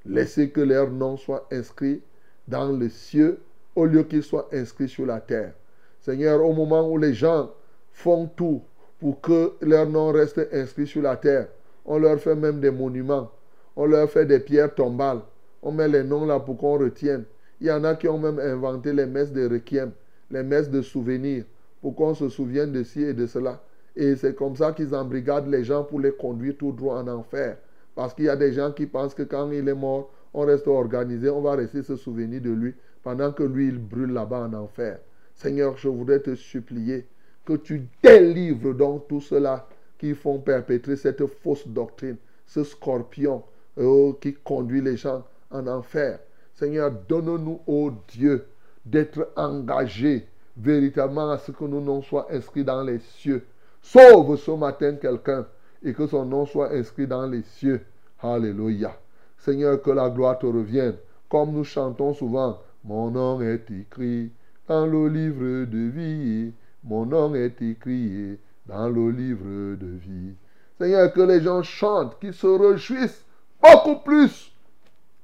[0.06, 2.00] Laisser que leur nom soit inscrit
[2.48, 3.40] dans les cieux
[3.76, 5.52] au lieu qu'ils soient inscrits sur la terre.
[6.00, 7.50] Seigneur, au moment où les gens
[7.92, 8.62] font tout
[9.00, 11.48] pour que leur nom reste inscrit sur la terre,
[11.84, 13.30] on leur fait même des monuments.
[13.76, 15.20] On leur fait des pierres tombales.
[15.62, 17.24] On met les noms là pour qu'on retienne.
[17.60, 19.92] Il y en a qui ont même inventé les messes de requiem,
[20.30, 21.44] les messes de souvenirs,
[21.80, 23.62] pour qu'on se souvienne de ci et de cela.
[23.96, 27.56] Et c'est comme ça qu'ils embrigadent les gens pour les conduire tout droit en enfer.
[27.94, 30.66] Parce qu'il y a des gens qui pensent que quand il est mort, on reste
[30.66, 34.52] organisé, on va rester se souvenir de lui, pendant que lui, il brûle là-bas en
[34.54, 34.98] enfer.
[35.34, 37.06] Seigneur, je voudrais te supplier
[37.44, 39.68] que tu délivres donc tous ceux-là
[39.98, 42.16] qui font perpétrer cette fausse doctrine,
[42.46, 43.42] ce scorpion
[43.78, 46.18] oh, qui conduit les gens en enfer.
[46.54, 48.46] Seigneur, donne-nous, ô Dieu,
[48.84, 53.44] d'être engagés véritablement à ce que nos noms soient inscrits dans les cieux.
[53.82, 55.46] Sauve ce matin quelqu'un
[55.82, 57.80] et que son nom soit inscrit dans les cieux.
[58.22, 58.96] Alléluia.
[59.38, 60.96] Seigneur, que la gloire te revienne.
[61.28, 64.30] Comme nous chantons souvent, mon nom est écrit
[64.68, 66.52] dans le livre de vie.
[66.82, 70.34] Mon nom est écrit dans le livre de vie.
[70.78, 73.24] Seigneur, que les gens chantent, qu'ils se réjouissent
[73.64, 74.52] beaucoup plus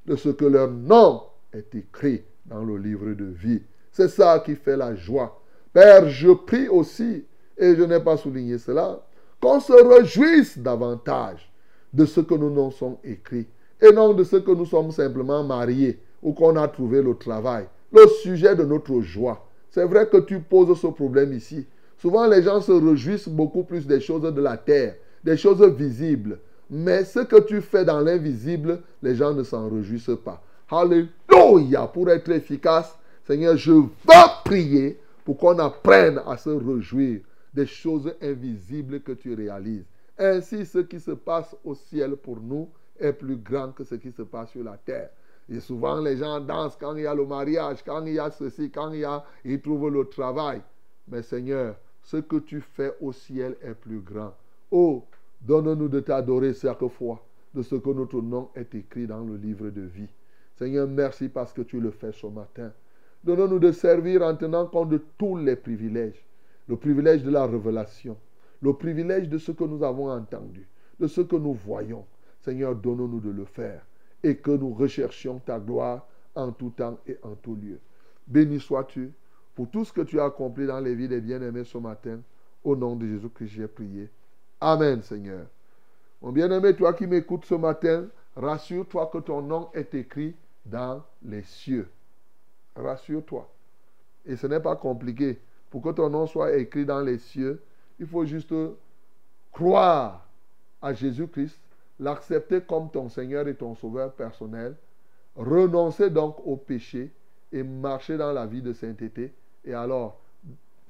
[0.07, 1.23] de ce que leur nom
[1.53, 3.63] est écrit dans le livre de vie.
[3.93, 5.41] C'est ça qui fait la joie.
[5.73, 7.25] Père, je prie aussi,
[7.57, 9.01] et je n'ai pas souligné cela,
[9.41, 11.53] qu'on se réjouisse davantage
[11.93, 13.49] de ce que nos noms sont écrits
[13.81, 17.67] et non de ce que nous sommes simplement mariés ou qu'on a trouvé le travail.
[17.93, 21.67] Le sujet de notre joie, C'est vrai que tu poses ce problème ici.
[21.97, 26.39] Souvent, les gens se réjouissent beaucoup plus des choses de la terre, des choses visibles.
[26.71, 30.41] Mais ce que tu fais dans l'invisible, les gens ne s'en réjouissent pas.
[30.71, 31.89] Alléluia.
[31.93, 33.89] Pour être efficace, Seigneur, je veux
[34.45, 37.21] prier pour qu'on apprenne à se réjouir
[37.53, 39.85] des choses invisibles que tu réalises.
[40.17, 42.69] Ainsi, ce qui se passe au ciel pour nous
[42.99, 45.11] est plus grand que ce qui se passe sur la terre.
[45.49, 48.31] Et souvent, les gens dansent quand il y a le mariage, quand il y a
[48.31, 50.63] ceci, quand il y a, ils trouvent le travail.
[51.09, 54.35] Mais Seigneur, ce que tu fais au ciel est plus grand.
[54.71, 55.05] Oh,
[55.41, 57.25] donne-nous de t'adorer chaque fois
[57.55, 60.09] de ce que notre nom est écrit dans le livre de vie.
[60.57, 62.73] Seigneur, merci parce que tu le fais ce matin.
[63.25, 66.25] Donne-nous de servir en tenant compte de tous les privilèges.
[66.69, 68.17] Le privilège de la révélation,
[68.63, 70.69] le privilège de ce que nous avons entendu,
[71.01, 72.05] de ce que nous voyons.
[72.41, 73.85] Seigneur, donne-nous de le faire
[74.23, 77.81] et que nous recherchions ta gloire en tout temps et en tout lieu.
[78.27, 79.13] Béni sois-tu
[79.55, 82.21] pour tout ce que tu as accompli dans les vies des bien-aimés ce matin.
[82.63, 84.11] Au nom de Jésus que j'ai prié.
[84.61, 85.47] Amen, Seigneur.
[86.21, 88.07] Mon bien-aimé, toi qui m'écoutes ce matin,
[88.37, 90.37] rassure-toi que ton nom est écrit
[90.67, 91.89] dans les cieux.
[92.77, 93.49] Rassure-toi.
[94.27, 95.41] Et ce n'est pas compliqué.
[95.71, 97.63] Pour que ton nom soit écrit dans les cieux,
[97.99, 98.53] il faut juste
[99.51, 100.27] croire
[100.83, 101.59] à Jésus-Christ
[101.99, 104.75] l'accepter comme ton Seigneur et ton Sauveur personnel,
[105.37, 107.13] renoncer donc au péché
[107.53, 109.33] et marcher dans la vie de sainteté.
[109.65, 110.21] Et alors,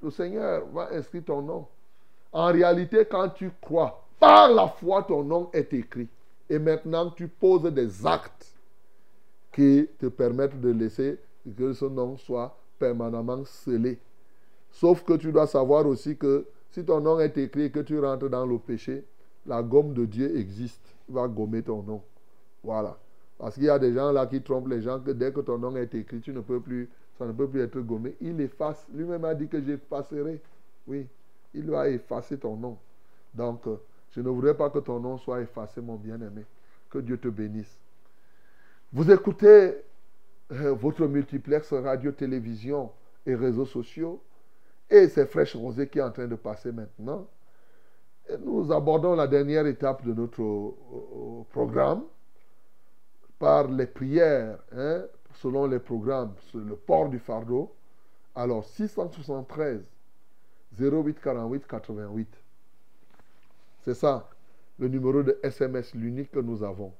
[0.02, 1.66] le Seigneur va inscrire ton nom.
[2.32, 6.08] En réalité, quand tu crois, par la foi, ton nom est écrit.
[6.48, 8.52] Et maintenant, tu poses des actes
[9.52, 11.18] qui te permettent de laisser
[11.56, 13.98] que ce nom soit permanemment scellé.
[14.70, 17.98] Sauf que tu dois savoir aussi que si ton nom est écrit et que tu
[17.98, 19.04] rentres dans le péché,
[19.46, 22.02] la gomme de Dieu existe va gommer ton nom.
[22.62, 22.96] Voilà.
[23.38, 25.58] Parce qu'il y a des gens là qui trompent les gens que dès que ton
[25.58, 28.14] nom est écrit, tu ne peux plus, ça ne peut plus être gommé.
[28.20, 28.86] Il efface.
[28.94, 30.40] Lui-même a dit que j'effacerai.
[30.86, 31.06] Oui,
[31.54, 32.78] il va effacer ton nom.
[33.34, 33.76] Donc, euh,
[34.10, 36.44] je ne voudrais pas que ton nom soit effacé, mon bien-aimé.
[36.88, 37.78] Que Dieu te bénisse.
[38.92, 39.74] Vous écoutez
[40.52, 42.90] euh, votre multiplex radio-télévision
[43.26, 44.20] et réseaux sociaux.
[44.88, 47.28] Et c'est Fraîche Rosée qui est en train de passer maintenant
[48.38, 52.02] nous abordons la dernière étape de notre euh, programme
[53.38, 55.02] par les prières, hein,
[55.34, 57.72] selon les programmes, sur le port du fardeau.
[58.34, 59.82] Alors, 673
[60.78, 62.28] 08 48 88.
[63.82, 64.28] C'est ça,
[64.78, 66.92] le numéro de SMS, l'unique que nous avons.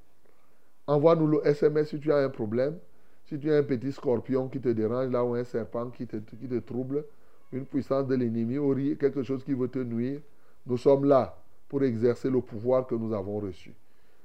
[0.87, 2.79] Envoie-nous le SMS si tu as un problème,
[3.27, 6.59] si tu as un petit scorpion qui te dérange là ou un serpent qui te,
[6.59, 7.05] trouble,
[7.53, 10.21] une puissance de l'ennemi ou quelque chose qui veut te nuire.
[10.67, 11.37] Nous sommes là
[11.69, 13.73] pour exercer le pouvoir que nous avons reçu.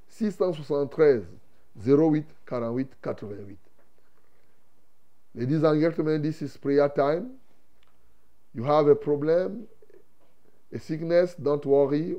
[0.09, 1.23] 673
[1.85, 3.57] 08 48 88.
[5.35, 7.31] Ladies and gentlemen, this is prayer time.
[8.55, 9.67] You have a problem,
[10.71, 12.15] a sickness, don't worry.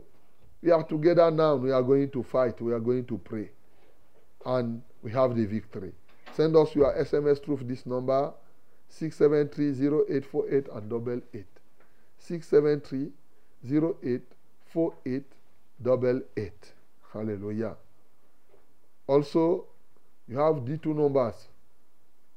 [0.62, 1.57] We are together now.
[1.57, 2.61] We are going to fight.
[2.61, 3.51] We are going to pray.
[4.45, 5.93] And we have the victory.
[6.34, 8.34] Send us your SMS through this number
[8.91, 11.47] 673 and double eight.
[12.18, 13.12] 673
[14.05, 14.22] 08
[14.66, 15.24] 48
[15.82, 16.72] double eight.
[17.12, 17.76] Hallelujah.
[19.07, 19.64] Also,
[20.28, 21.49] you have the two numbers,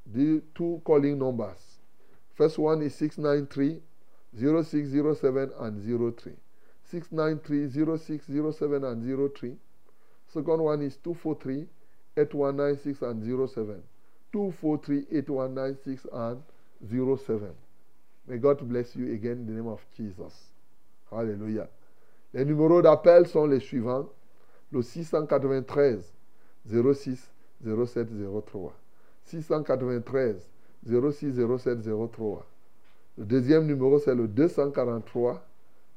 [0.05, 1.57] the two calling numbers.
[2.35, 3.81] First one is 693
[4.37, 6.33] 0607 and 03.
[6.83, 9.55] 693 0607 and 03.
[10.27, 11.67] Second one is 243
[12.17, 13.83] 8196 and 07.
[14.31, 16.41] 243 8196 and
[16.87, 17.53] 07.
[18.27, 20.51] May God bless you again in the name of Jesus.
[21.11, 21.67] Alléluia.
[22.33, 24.07] Les numéros d'appel sont les suivants.
[24.71, 26.13] Le 693
[26.67, 27.31] 06
[27.63, 28.07] 07
[28.45, 28.73] 03.
[29.25, 30.35] 693
[30.85, 32.45] 06 07 03.
[33.19, 35.41] Le deuxième numéro, c'est le 243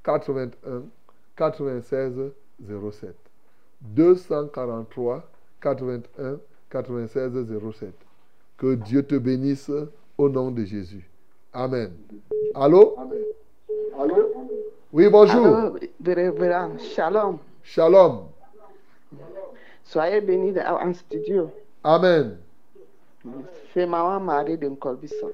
[0.03, 0.83] 81
[1.37, 2.14] 96
[2.91, 3.14] 07.
[3.81, 5.23] 243
[5.61, 7.33] 81 96
[7.79, 7.95] 07.
[8.59, 9.70] Que Dieu te bénisse
[10.18, 11.09] au nom de Jésus.
[11.53, 11.93] Amen.
[12.57, 12.97] Allô?
[13.97, 14.33] Allô?
[14.93, 15.47] Oui, bonjour.
[15.47, 17.39] Allô, révérend, shalom.
[17.62, 18.25] Shalom.
[19.85, 21.53] Soyez bénis en studio.
[21.85, 22.39] Amen.
[23.73, 25.31] C'est Maman Marie de Nkolbison.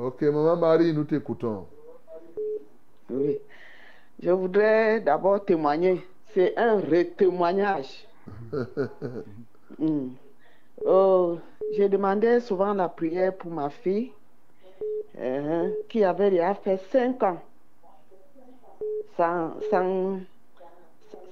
[0.00, 1.66] Ok, Maman Marie, nous t'écoutons.
[3.10, 3.36] Oui.
[4.22, 6.06] Je voudrais d'abord témoigner.
[6.32, 8.06] C'est un retémoignage.
[9.78, 10.10] Hmm.
[10.86, 11.38] Oh,
[11.72, 14.12] J'ai demandé souvent la prière pour ma fille
[15.18, 17.42] euh, qui avait déjà fait 5 ans
[19.16, 20.20] sans, sans,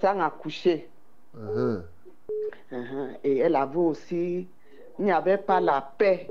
[0.00, 0.88] sans accoucher.
[1.38, 1.82] Uh-huh.
[2.72, 3.08] Uh-huh.
[3.22, 4.48] Et elle avait aussi,
[4.98, 6.28] il n'y avait pas la paix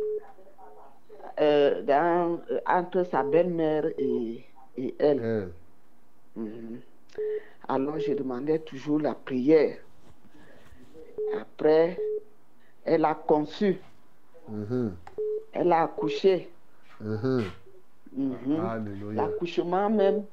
[1.40, 4.44] euh, dans- euh, entre sa belle-mère et,
[4.78, 5.20] et elle.
[5.22, 5.52] Elle.
[6.36, 6.80] Mhm.
[7.68, 9.78] Alors, je demandais toujours la prière.
[11.40, 11.98] Après,
[12.84, 13.80] elle a conçu,
[14.48, 14.96] Mhm.
[15.54, 16.50] elle a accouché.
[17.02, 17.44] Mhm.
[18.16, 18.60] Mhm.
[18.66, 19.24] Alléluia.
[19.24, 20.24] L'accouchement même,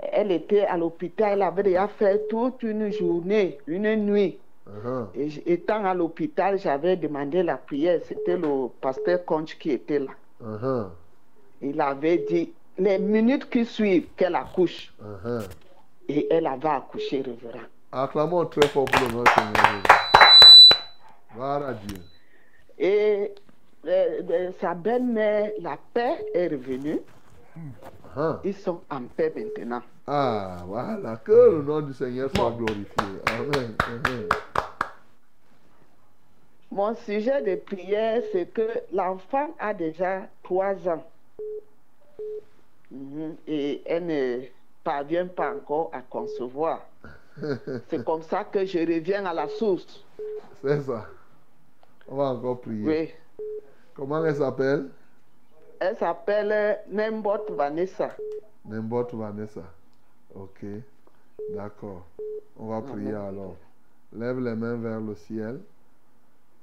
[0.00, 4.38] elle était à l'hôpital, elle avait déjà fait toute une journée, une nuit.
[4.68, 5.08] Mhm.
[5.14, 8.00] Et étant à l'hôpital, j'avais demandé la prière.
[8.04, 10.12] C'était le pasteur Conch qui était là.
[10.40, 10.90] Mhm.
[11.62, 14.92] Il avait dit les minutes qui suivent qu'elle accouche.
[15.00, 15.42] Mhm.
[16.08, 17.66] Et elle avait accouché, révérend.
[17.92, 19.82] Acclamons très fort pour le nom du Seigneur.
[21.34, 21.98] Gloire à Dieu.
[22.78, 23.32] Et
[23.86, 27.00] euh, euh, sa belle-mère, la paix est revenue.
[28.44, 29.82] Ils sont en paix maintenant.
[30.06, 31.16] Ah, voilà.
[31.16, 33.04] Que le nom du Seigneur soit glorifié.
[33.26, 33.74] Amen.
[33.88, 34.28] Mhm.
[36.70, 41.04] Mon sujet de prière, c'est que l'enfant a déjà trois ans.
[42.90, 43.36] Mhm.
[43.46, 44.40] Et elle ne
[44.84, 46.86] parvient pas encore à concevoir.
[47.88, 50.04] C'est comme ça que je reviens à la source.
[50.62, 51.06] C'est ça.
[52.08, 52.86] On va encore prier.
[52.86, 53.44] Oui.
[53.94, 54.88] Comment elle s'appelle?
[55.78, 58.10] Elle s'appelle Nembot Vanessa.
[58.64, 59.62] N'importe Vanessa.
[60.34, 60.64] Ok.
[61.50, 62.04] D'accord.
[62.58, 63.54] On va prier alors.
[64.12, 65.60] Lève les mains vers le ciel.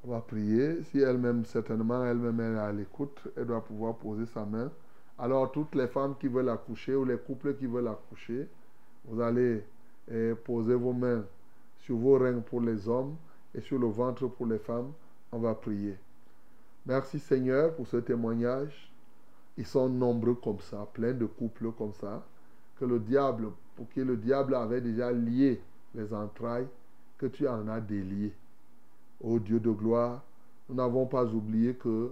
[0.07, 0.83] On va prier.
[0.83, 4.69] Si elle-même, certainement, elle-même elle est à l'écoute, elle doit pouvoir poser sa main.
[5.17, 8.47] Alors, toutes les femmes qui veulent accoucher ou les couples qui veulent accoucher,
[9.05, 9.63] vous allez
[10.11, 11.23] eh, poser vos mains
[11.79, 13.15] sur vos reins pour les hommes
[13.55, 14.91] et sur le ventre pour les femmes.
[15.31, 15.97] On va prier.
[16.85, 18.91] Merci Seigneur pour ce témoignage.
[19.57, 22.23] Ils sont nombreux comme ça, plein de couples comme ça,
[22.79, 25.61] que le diable, pour qui le diable avait déjà lié
[25.95, 26.67] les entrailles,
[27.17, 28.33] que tu en as délié.
[29.25, 30.21] Ô Dieu de gloire,
[30.69, 32.11] nous n'avons pas oublié que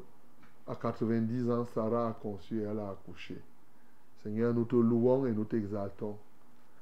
[0.67, 3.37] à 90 ans, Sarah a conçu et elle a accouché.
[4.23, 6.15] Seigneur, nous te louons et nous t'exaltons.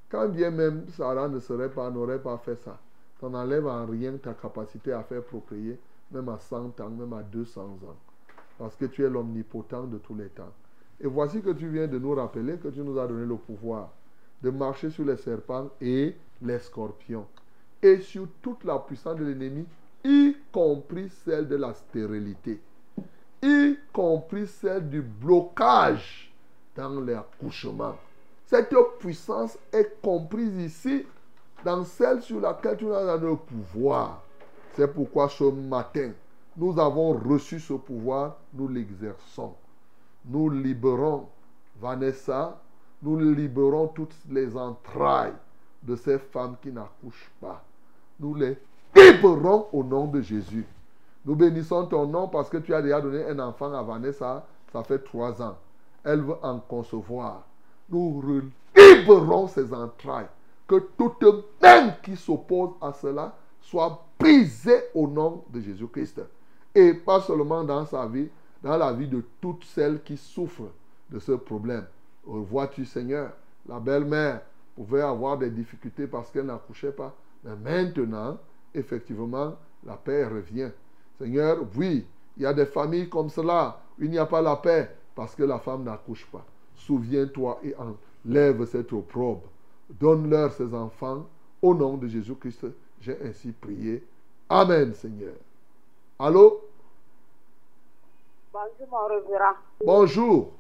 [0.10, 2.80] Quand bien même Sarah ne serait pas, n'aurait pas fait ça,
[3.20, 5.80] ça n'enlève en rien ta capacité à faire procréer,
[6.12, 7.98] même à 100 ans, même à 200 ans
[8.62, 10.54] parce que tu es l'omnipotent de tous les temps.
[11.00, 13.90] Et voici que tu viens de nous rappeler que tu nous as donné le pouvoir
[14.44, 17.26] de marcher sur les serpents et les scorpions,
[17.82, 19.66] et sur toute la puissance de l'ennemi,
[20.04, 22.60] y compris celle de la stérilité,
[23.42, 26.34] y compris celle du blocage
[26.76, 27.96] dans l'accouchement.
[28.46, 31.06] Cette puissance est comprise ici
[31.64, 34.24] dans celle sur laquelle tu as le pouvoir.
[34.74, 36.12] C'est pourquoi ce matin,
[36.58, 39.54] nous avons reçu ce pouvoir, nous l'exerçons.
[40.26, 41.28] Nous libérons
[41.80, 42.62] Vanessa,
[43.02, 45.34] nous libérons toutes les entrailles
[45.82, 47.64] de ces femmes qui n'accouchent pas.
[48.20, 48.58] Nous les
[48.96, 50.66] libérons au nom de Jésus.
[51.26, 54.84] Nous bénissons ton nom parce que tu as déjà donné un enfant à Vanessa, ça
[54.84, 55.58] fait trois ans.
[56.04, 57.44] Elle veut en concevoir.
[57.90, 58.42] Nous
[58.76, 60.28] libérons ses entrailles.
[60.68, 61.24] Que toute
[61.62, 66.22] main qui s'oppose à cela soit brisée au nom de Jésus-Christ.
[66.74, 68.30] Et pas seulement dans sa vie,
[68.64, 70.72] dans la vie de toutes celles qui souffrent
[71.10, 71.86] de ce problème.
[72.26, 73.32] Vois-tu, Seigneur,
[73.68, 74.42] la belle-mère
[74.76, 77.14] pouvait avoir des difficultés parce qu'elle n'accouchait pas.
[77.44, 78.38] Mais maintenant,
[78.74, 79.56] effectivement,
[79.86, 80.72] la paix revient.
[81.18, 82.06] Seigneur, oui,
[82.38, 85.36] il y a des familles comme cela où il n'y a pas la paix parce
[85.36, 86.44] que la femme n'accouche pas.
[86.76, 89.44] Souviens-toi et enlève cette opprobre.
[89.90, 91.26] Donne-leur ces enfants.
[91.62, 92.66] Au nom de Jésus-Christ,
[93.02, 94.04] j'ai ainsi prié.
[94.50, 95.36] Amen, Seigneur.
[96.18, 96.62] Allô?
[98.52, 99.86] Bonjour, mon.
[99.86, 100.54] Bonjour.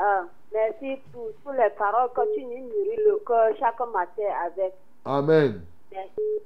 [0.00, 4.74] Euh, merci pour toutes les paroles que tu nous nourris le cœur chaque matin avec.
[5.04, 5.62] Amen.
[5.90, 6.42] Merci,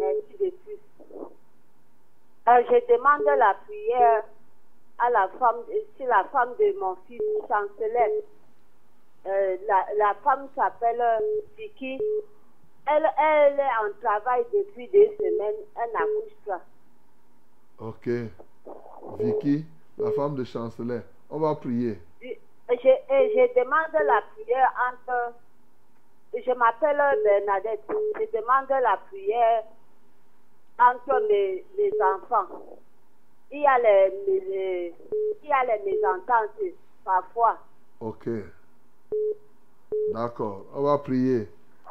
[0.00, 0.78] merci de plus.
[2.48, 4.24] Euh, je demande la prière
[4.98, 5.62] à la femme,
[5.96, 8.24] c'est la femme de mon fils Chancelet.
[9.26, 11.02] Euh, la, la femme s'appelle
[11.56, 12.00] Vicky.
[12.86, 15.62] Elle, elle est en travail depuis des semaines.
[15.76, 16.60] Elle n'accouche pas.
[17.78, 18.08] Ok.
[19.18, 19.64] Vicky,
[19.98, 21.02] la femme de Chancelet.
[21.30, 21.98] On va prier.
[22.22, 22.28] Je,
[22.70, 25.34] je demande la prière entre.
[26.34, 27.82] Je m'appelle Bernadette.
[27.88, 29.64] Je demande la prière
[30.80, 32.78] entre mes, mes enfants.
[33.52, 34.94] Il y a les, les-
[35.42, 36.72] il y a les mésentences
[37.04, 37.58] parfois.
[38.00, 38.28] Ok.
[40.12, 40.66] D'accord.
[40.74, 41.48] On va prier.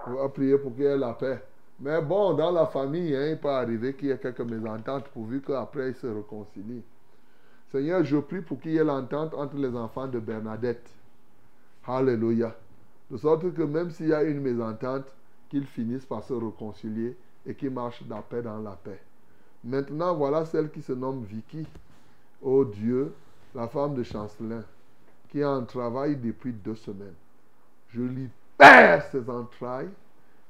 [0.07, 1.39] On va prier pour qu'il y ait la paix.
[1.81, 5.41] Mais bon, dans la famille, hein, il peut arriver qu'il y ait quelques mésententes pourvu
[5.41, 6.83] qu'après ils se réconcilient.
[7.71, 10.89] Seigneur, je prie pour qu'il y ait l'entente entre les enfants de Bernadette.
[11.87, 12.55] Alléluia.
[13.11, 15.05] De sorte que même s'il y a une mésentente,
[15.49, 17.15] qu'ils finissent par se réconcilier
[17.49, 19.01] et qu'ils marchent de la paix dans la paix.
[19.63, 21.65] Maintenant, voilà celle qui se nomme Vicky.
[22.41, 23.13] Oh Dieu,
[23.55, 24.63] la femme de Chancelin,
[25.27, 27.15] qui est en travail depuis deux semaines.
[27.89, 29.89] Je libère ses entrailles.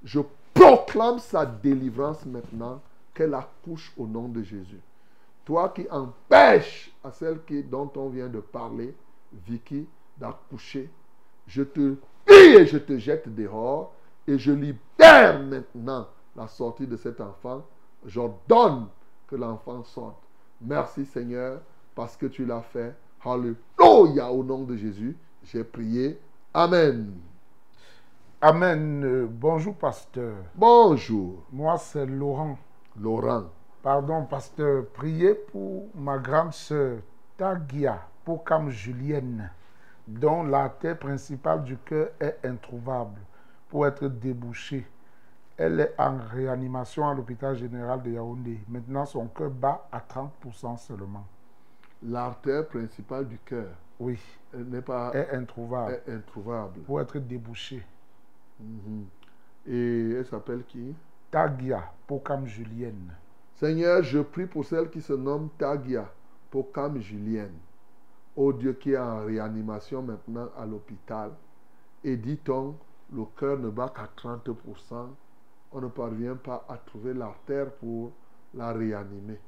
[0.04, 0.20] Je
[0.54, 2.82] proclame sa délivrance maintenant,
[3.14, 4.82] qu'elle accouche au nom de Jésus.
[5.46, 8.94] Toi qui empêches à celle qui, dont on vient de parler,
[9.48, 9.88] Vicky,
[10.18, 10.90] d'accoucher,
[11.48, 11.96] je te
[12.28, 13.94] et je te jette dehors
[14.28, 16.08] et je libère maintenant
[16.40, 17.64] la sortie de cet enfant.
[18.06, 18.88] J'ordonne
[19.28, 20.24] que l'enfant sorte.
[20.62, 21.60] Merci Seigneur
[21.94, 22.96] parce que tu l'as fait.
[23.26, 25.18] Alléluia au nom de Jésus.
[25.44, 26.18] J'ai prié.
[26.54, 27.14] Amen.
[28.42, 29.04] Amen.
[29.04, 30.36] Euh, bonjour, pasteur.
[30.56, 32.58] Bonjour, Moi, c'est Laurent.
[32.98, 33.44] Laurent.
[33.84, 34.86] Pardon, pasteur.
[34.94, 37.00] Priez pour ma grande sœur,
[37.38, 39.52] Tagia Pokam Julienne,
[40.08, 43.20] dont l'artère principale du cœur est introuvable
[43.68, 44.88] pour être débouchée.
[45.62, 48.62] Elle est en réanimation à l'hôpital général de Yaoundé.
[48.70, 51.26] Maintenant, son cœur bat à 30% seulement.
[52.02, 53.68] L'artère principale du cœur
[54.00, 54.18] Oui,
[54.54, 56.80] n'est pas est introuvable est introuvable.
[56.84, 57.86] pour être débouchée.
[58.58, 59.06] Mhm.
[59.68, 60.96] Et elle s'appelle qui?
[61.30, 63.14] Tagia Pokam Julienne.
[63.56, 66.10] Seigneur, je prie pour celle qui se nomme Tagia
[66.50, 67.58] Pokam Julienne.
[68.38, 71.32] Oh Dieu qui est en réanimation maintenant à l'hôpital.
[72.06, 72.78] Et dit-on,
[73.12, 75.10] le cœur ne bat qu'à 30%.
[75.72, 78.12] On ne parvient pas à trouver l'artère pour
[78.56, 79.40] la réanimer.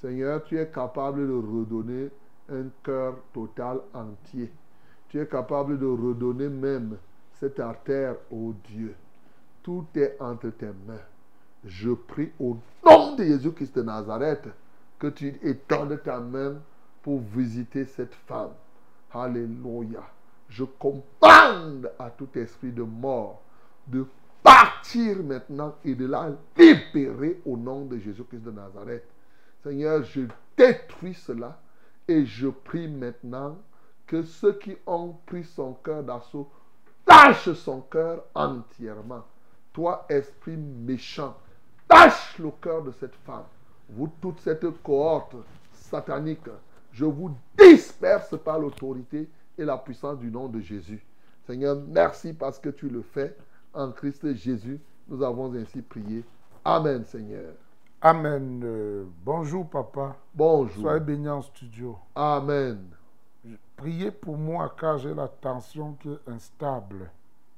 [0.00, 2.10] Seigneur, tu es capable de redonner
[2.48, 4.50] un cœur total entier.
[5.08, 6.96] Tu es capable de redonner même
[7.32, 8.94] cette artère au Dieu.
[9.62, 11.02] Tout est entre tes mains.
[11.64, 14.48] Je prie au nom de Jésus-Christ de Nazareth
[14.98, 16.54] que tu étendes ta main
[17.02, 18.52] pour visiter cette femme.
[19.12, 20.02] Alléluia.
[20.48, 23.42] Je commande à tout esprit de mort
[23.86, 24.06] de
[24.42, 29.04] partir maintenant et de la libérer au nom de Jésus-Christ de Nazareth.
[29.62, 30.22] Seigneur, je
[30.56, 31.60] détruis cela
[32.08, 33.58] et je prie maintenant
[34.06, 36.50] que ceux qui ont pris son cœur d'assaut
[37.06, 39.24] lâchent son cœur entièrement.
[39.72, 41.36] Toi, esprit méchant,
[41.86, 43.44] tâche le cœur de cette femme.
[43.88, 45.36] Vous, toute cette cohorte
[45.72, 46.48] satanique,
[46.92, 49.28] je vous disperse par l'autorité
[49.58, 51.04] et la puissance du nom de Jésus.
[51.46, 53.36] Seigneur, merci parce que tu le fais.
[53.72, 56.24] En Christ Jésus, nous avons ainsi prié.
[56.64, 57.52] Amen, Seigneur.
[58.02, 58.62] Amen.
[58.64, 60.16] Euh, bonjour, papa.
[60.34, 60.82] Bonjour.
[60.82, 61.96] Soyez bénis en studio.
[62.14, 62.78] Amen.
[63.76, 67.10] Priez pour moi car j'ai la tension qui est instable.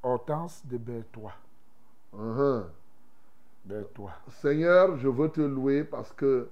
[0.03, 1.35] Hortense de Bertois.
[2.13, 2.65] Mhm.
[3.65, 4.13] Bertois.
[4.29, 6.49] Seigneur, je veux te louer parce que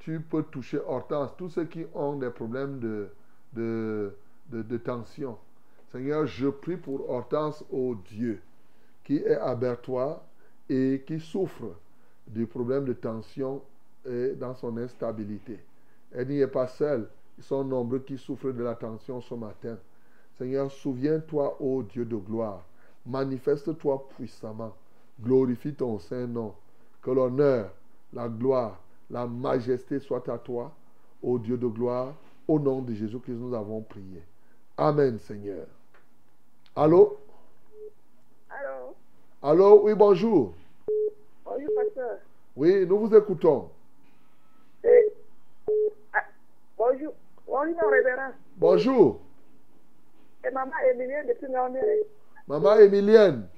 [0.00, 3.08] tu peux toucher Hortense, tous ceux qui ont des problèmes de,
[3.52, 4.14] de,
[4.50, 5.38] de, de tension.
[5.92, 8.42] Seigneur, je prie pour Hortense, ô Dieu,
[9.04, 10.24] qui est à Bertois
[10.68, 11.76] et qui souffre
[12.26, 13.62] du problème de tension
[14.06, 15.58] et dans son instabilité.
[16.12, 17.08] Elle n'y est pas seule.
[17.38, 19.76] Ils sont nombreux qui souffrent de la tension ce matin.
[20.38, 22.64] Seigneur, souviens-toi, ô Dieu de gloire.
[23.06, 24.74] Manifeste-toi puissamment.
[25.20, 26.54] Glorifie ton Saint-Nom.
[27.02, 27.70] Que l'honneur,
[28.12, 30.72] la gloire, la majesté soient à toi,
[31.22, 32.14] ô Dieu de gloire.
[32.48, 34.22] Au nom de Jésus-Christ, nous avons prié.
[34.76, 35.66] Amen, Seigneur.
[36.76, 37.18] Allô?
[38.54, 38.94] Allô?
[39.42, 39.82] Allô?
[39.82, 40.54] Oui, bonjour.
[41.44, 42.18] Bonjour, pasteur.
[42.56, 43.68] Oui, nous vous écoutons.
[44.84, 45.12] Eh,
[46.12, 46.22] ah,
[46.78, 47.12] bonjour.
[47.46, 48.30] Bonjour, mon révérend.
[48.56, 49.20] Bonjour.
[50.46, 52.02] Et maman Emilienne depuis Méoméré.
[52.46, 53.48] Maman Emilienne.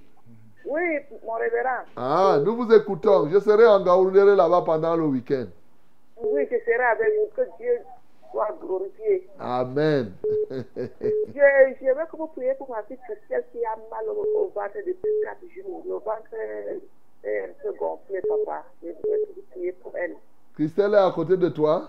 [0.65, 0.83] Oui,
[1.25, 1.85] mon révérend.
[1.97, 3.29] Ah, nous vous écoutons.
[3.29, 5.47] Je serai en Gaoundéré là-bas pendant le week-end.
[6.23, 7.37] Oui, je serai avec vous.
[7.37, 7.79] Que Dieu
[8.31, 9.29] soit glorifié.
[9.39, 10.13] Amen.
[10.51, 10.57] Je,
[11.35, 15.11] je veux que vous priez pour ma fille Christelle qui a mal au, ventre depuis
[15.25, 15.83] 4 jours.
[15.87, 16.35] Le ventre
[17.25, 18.65] est un peu gonflé, papa.
[18.83, 20.17] Je veux que vous priez pour elle.
[20.55, 21.89] Christelle est à côté de toi?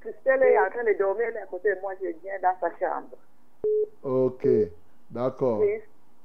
[0.00, 1.92] Christelle est en train de dormir, elle est à côté de moi.
[2.00, 3.16] Je viens dans sa chambre.
[4.02, 4.46] Ok,
[5.10, 5.60] d'accord.
[5.60, 5.80] Oui.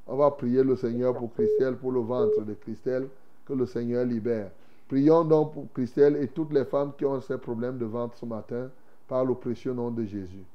[0.08, 3.08] On va prier le Seigneur pour Christelle, pour le ventre de Christelle,
[3.46, 4.52] que le Seigneur libère.
[4.88, 8.26] Prions donc pour Christelle et toutes les femmes qui ont ces problèmes de ventre ce
[8.26, 8.70] matin
[9.12, 10.46] par le précieux nom de Jésus.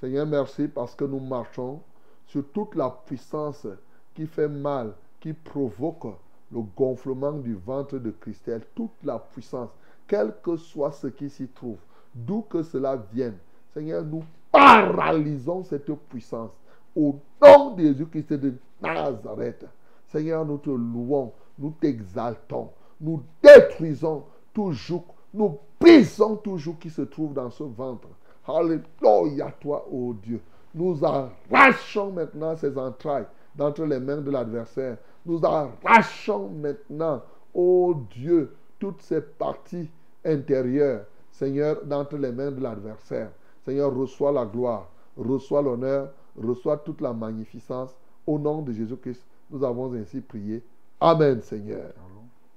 [0.00, 1.80] Seigneur, merci parce que nous marchons
[2.28, 3.66] sur toute la puissance
[4.14, 6.06] qui fait mal, qui provoque
[6.52, 9.70] le gonflement du ventre de Christelle, toute la puissance,
[10.06, 11.78] quel que soit ce qui s'y trouve,
[12.14, 13.36] d'où que cela vienne.
[13.72, 14.22] Seigneur, nous
[14.52, 16.52] paralysons cette puissance
[16.94, 19.66] au nom de Jésus-Christ de Nazareth.
[20.06, 22.70] Seigneur, nous te louons, nous t'exaltons,
[23.00, 24.22] nous détruisons
[24.52, 28.08] toujours, nous brisons toujours qui se trouve dans ce ventre.
[28.46, 30.40] Alléluia, toi, ô Dieu.
[30.74, 34.96] Nous arrachons maintenant ces entrailles d'entre les mains de l'adversaire.
[35.26, 39.90] Nous arrachons maintenant, ô Dieu, toutes ces parties
[40.24, 43.30] intérieures, Seigneur, d'entre les mains de l'adversaire.
[43.64, 47.94] Seigneur, reçois la gloire, reçois l'honneur, reçois toute la magnificence.
[48.26, 50.62] Au nom de Jésus-Christ, nous avons ainsi prié.
[51.00, 51.92] Amen, Seigneur.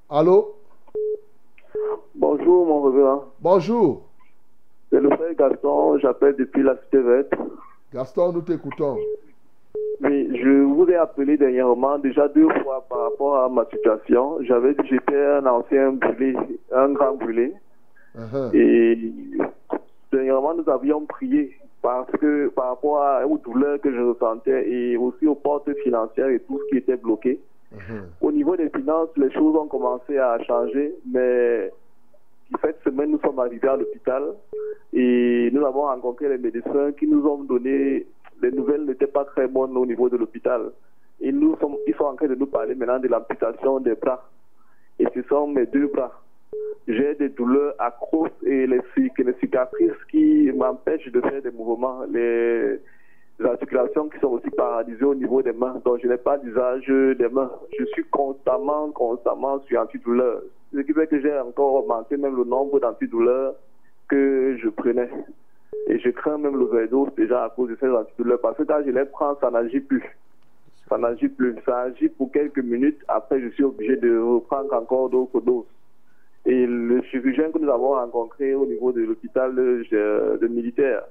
[0.10, 0.56] Allô?
[2.16, 3.26] Bonjour, mon révérend.
[3.42, 4.04] Bonjour.
[4.90, 7.34] C'est le frère Gaston, j'appelle depuis la cité verte.
[7.94, 8.98] Gaston, nous t'écoutons.
[10.02, 14.38] Oui, je vous ai appelé dernièrement, déjà deux fois par rapport à ma situation.
[14.44, 16.36] J'avais dit que j'étais un ancien brûlé,
[16.72, 17.54] un grand brûlé.
[18.18, 18.56] Uh-huh.
[18.56, 19.12] Et
[20.12, 24.98] dernièrement, nous avions prié parce que par rapport à- aux douleurs que je ressentais et
[24.98, 27.40] aussi aux portes financières et tout ce qui était bloqué.
[27.76, 28.06] Uh-huh.
[28.22, 31.72] Au niveau des finances, les choses ont commencé à changer, mais
[32.62, 34.24] cette semaine, nous sommes arrivés à l'hôpital
[34.94, 38.08] et nous avons rencontré les médecins qui nous ont donné
[38.42, 40.72] les nouvelles n'étaient pas très bonnes au niveau de l'hôpital.
[41.22, 44.30] Nous sommes, ils sont en train de nous parler maintenant de l'amputation des bras.
[45.00, 46.22] Et ce sont mes deux bras.
[46.88, 52.02] J'ai des douleurs atroces et les, cic- les cicatrices qui m'empêchent de faire des mouvements.
[53.46, 55.82] Articulations qui sont aussi paralysées au niveau des mains.
[55.86, 57.52] Donc je n'ai pas d'usage des mains.
[57.78, 60.42] Je suis constamment, constamment sur antidouleur.
[60.74, 63.56] Ce qui fait que j'ai encore augmenté même le nombre d'antidouleurs
[64.08, 65.10] que je prenais.
[65.88, 68.42] Et je crains même l'overdose déjà à cause de ces antidouleurs.
[68.42, 70.04] Parce que quand je les prends, ça n'agit plus.
[70.90, 71.56] Ça n'agit plus.
[71.66, 73.00] Ça agit pour quelques minutes.
[73.08, 75.66] Après, je suis obligé de reprendre encore d'autres doses.
[76.46, 81.04] Et le chirurgien que nous avons rencontré au niveau de l'hôpital de, de militaire,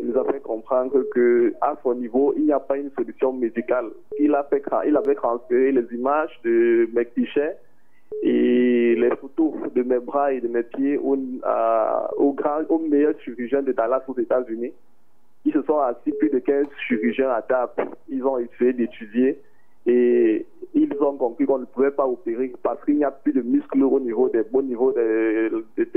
[0.00, 3.32] il nous a fait comprendre que à son niveau, il n'y a pas une solution
[3.32, 3.90] médicale.
[4.18, 7.52] Il, avait transféré les images de mes clichés
[8.22, 14.02] et les photos de mes bras et de mes pieds au, à- au, de Dallas
[14.08, 14.72] aux États-Unis.
[15.44, 17.72] Ils se sont assis plus de 15 chirurgiens à table.
[18.08, 19.38] Ils ont essayé d'étudier
[19.86, 20.29] et
[21.20, 24.28] compris qu'on ne pouvait pas opérer parce qu'il n'y a plus de muscles au niveau
[24.30, 24.42] des,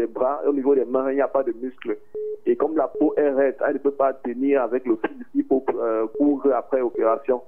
[0.07, 1.97] bras, au niveau des mains, il n'y a pas de muscles.
[2.45, 5.45] Et comme la peau est raide, elle ne peut pas tenir avec le fil qu'il
[5.45, 7.41] faut euh, pour après opération.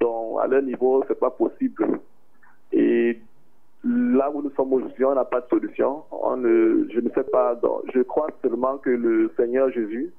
[0.00, 2.00] Donc, à leur niveau, c'est pas possible.
[2.72, 3.18] Et
[3.84, 6.02] là où nous sommes aujourd'hui, on n'a pas de solution.
[6.42, 7.58] Je ne sais pas.
[7.94, 10.12] je crois seulement que le Seigneur Jésus,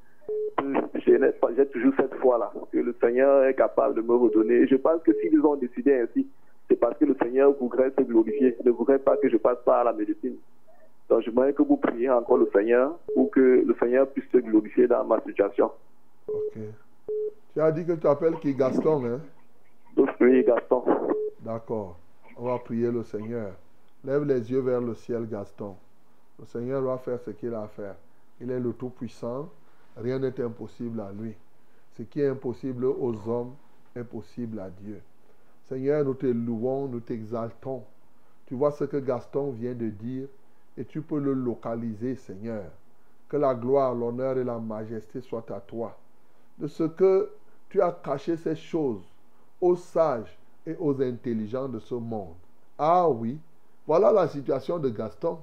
[1.05, 4.67] j'ai toujours cette foi-là, que le Seigneur est capable de me redonner.
[4.67, 6.27] Je pense que s'ils ont décidé ainsi,
[6.73, 9.83] c'est parce que le Seigneur voudrait se glorifier, ne voudrait pas que je passe par
[9.83, 10.37] la médecine.
[11.07, 14.39] Donc, je voudrais que vous priez encore le Seigneur pour que le Seigneur puisse se
[14.39, 15.69] glorifier dans ma situation.
[16.27, 16.57] Ok.
[17.53, 18.55] Tu as dit que tu appelles qui?
[18.55, 19.19] Gaston, hein?
[19.95, 20.83] Donc, oui, Gaston.
[21.41, 21.99] D'accord.
[22.37, 23.51] On va prier le Seigneur.
[24.03, 25.75] Lève les yeux vers le ciel, Gaston.
[26.39, 27.95] Le Seigneur va faire ce qu'il a à faire.
[28.41, 29.47] Il est le Tout-Puissant.
[29.95, 31.35] Rien n'est impossible à lui.
[31.95, 33.53] Ce qui est impossible aux hommes
[33.95, 34.99] est possible à Dieu.
[35.69, 37.83] Seigneur, nous te louons, nous t'exaltons.
[38.45, 40.27] Tu vois ce que Gaston vient de dire
[40.77, 42.65] et tu peux le localiser, Seigneur.
[43.29, 45.97] Que la gloire, l'honneur et la majesté soient à toi.
[46.57, 47.31] De ce que
[47.69, 49.03] tu as caché ces choses
[49.61, 52.35] aux sages et aux intelligents de ce monde.
[52.77, 53.39] Ah oui,
[53.87, 55.39] voilà la situation de Gaston.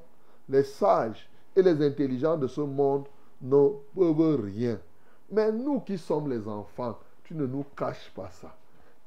[0.48, 3.06] Les sages et les intelligents de ce monde
[3.40, 4.78] ne peuvent rien.
[5.30, 8.55] Mais nous qui sommes les enfants, tu ne nous caches pas ça.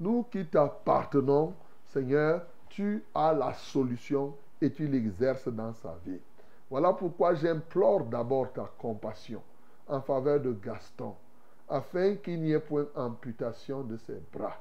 [0.03, 1.53] Nous qui t'appartenons,
[1.93, 6.19] Seigneur, tu as la solution et tu l'exerces dans sa vie.
[6.69, 9.41] Voilà pourquoi j'implore d'abord ta compassion
[9.87, 11.15] en faveur de Gaston,
[11.69, 14.57] afin qu'il n'y ait point amputation de ses bras.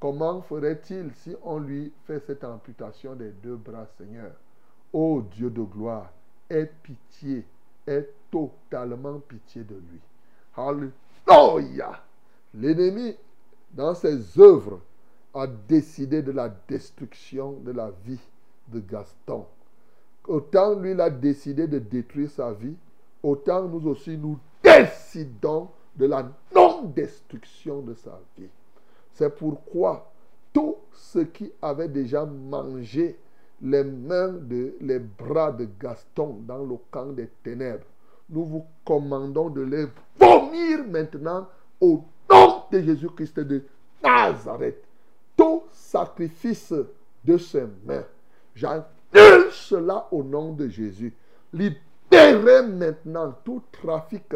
[0.00, 4.32] Comment ferait-il si on lui fait cette amputation des deux bras, Seigneur?
[4.92, 6.10] Ô Dieu de gloire,
[6.50, 7.46] aie pitié,
[7.86, 10.00] aie totalement pitié de lui.
[10.56, 12.02] Alléluia
[12.54, 13.16] L'ennemi,
[13.72, 14.80] dans ses œuvres,
[15.34, 18.20] a décidé de la destruction de la vie
[18.68, 19.46] de Gaston.
[20.28, 22.76] Autant lui, il a décidé de détruire sa vie,
[23.22, 28.48] autant nous aussi, nous décidons de la non-destruction de sa vie.
[29.14, 30.12] C'est pourquoi
[30.52, 33.18] tout ce qui avait déjà mangé
[33.62, 37.86] les mains, de, les bras de Gaston dans le camp des ténèbres,
[38.28, 39.86] nous vous commandons de les
[40.18, 41.48] vomir maintenant
[41.80, 42.02] au
[42.72, 43.62] de Jésus-Christ de
[44.02, 44.82] Nazareth.
[45.36, 46.74] Tout sacrifice
[47.24, 48.04] de ses mains,
[48.54, 51.14] j'annule cela au nom de Jésus.
[51.52, 54.34] Libérez maintenant tout trafic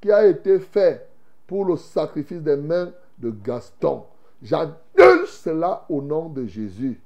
[0.00, 1.08] qui a été fait
[1.46, 4.04] pour le sacrifice des mains de Gaston.
[4.42, 7.00] J'annule cela au nom de Jésus.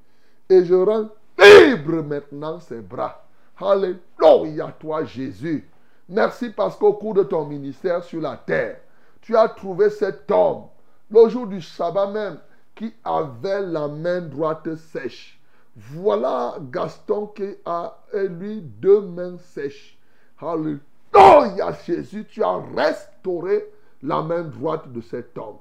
[0.49, 1.09] Et je rends
[1.39, 3.25] libre maintenant ses bras.
[3.59, 5.69] Alléluia toi Jésus.
[6.09, 8.81] Merci parce qu'au cours de ton ministère sur la terre,
[9.21, 10.65] tu as trouvé cet homme,
[11.11, 12.39] le jour du sabbat même,
[12.75, 15.41] qui avait la main droite sèche.
[15.77, 19.99] Voilà Gaston qui a, lui, deux mains sèches.
[20.41, 23.67] Alléluia Jésus, tu as restauré
[24.03, 25.59] la main droite de cet homme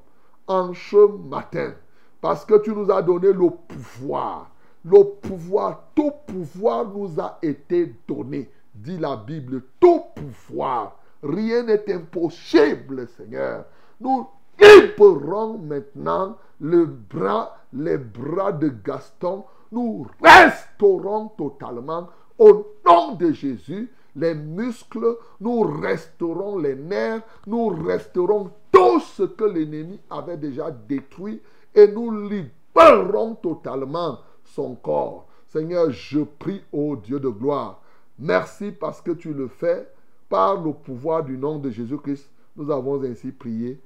[0.48, 1.74] en ce matin.
[2.22, 4.50] Parce que tu nous as donné le pouvoir.
[4.84, 8.50] Le pouvoir, tout pouvoir nous a été donné.
[8.74, 10.98] Dit la Bible, tout pouvoir.
[11.22, 13.66] Rien n'est impossible, Seigneur.
[14.00, 14.28] Nous
[14.60, 19.46] libérons maintenant le bras, les bras de Gaston.
[19.72, 28.52] Nous restaurons totalement au nom de Jésus les muscles, nous restaurons les nerfs, nous restaurons
[28.72, 31.42] tout ce que l'ennemi avait déjà détruit
[31.74, 35.28] et nous libérons totalement son corps.
[35.48, 37.82] Seigneur, je prie au Dieu de gloire.
[38.18, 39.88] Merci parce que tu le fais
[40.28, 42.30] par le pouvoir du nom de Jésus-Christ.
[42.56, 43.80] Nous avons ainsi prié.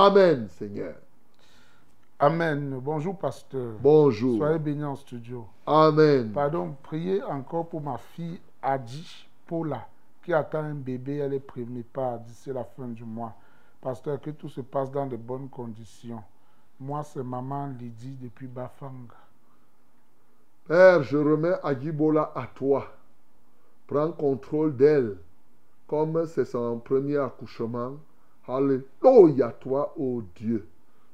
[0.00, 0.94] Amen, Seigneur.
[2.20, 2.78] Amen.
[2.80, 3.74] Bonjour, pasteur.
[3.80, 4.36] Bonjour.
[4.36, 5.44] Soyez bénis en studio.
[5.66, 6.30] Amen.
[6.30, 9.88] Pardon, priez encore pour ma fille Adi Paula,
[10.22, 11.16] qui attend un bébé.
[11.16, 13.34] Elle est premier pas d'ici la fin du mois.
[13.80, 16.22] Pasteur, que tout se passe dans de bonnes conditions.
[16.78, 19.08] Moi, c'est maman Lydie depuis Bafang.
[20.68, 22.86] Père, je remets Agibola à toi.
[23.88, 25.16] Prends contrôle d'elle.
[25.88, 27.94] Comme c'est son premier accouchement.
[28.48, 30.66] Alléluia, toi, ô Dieu.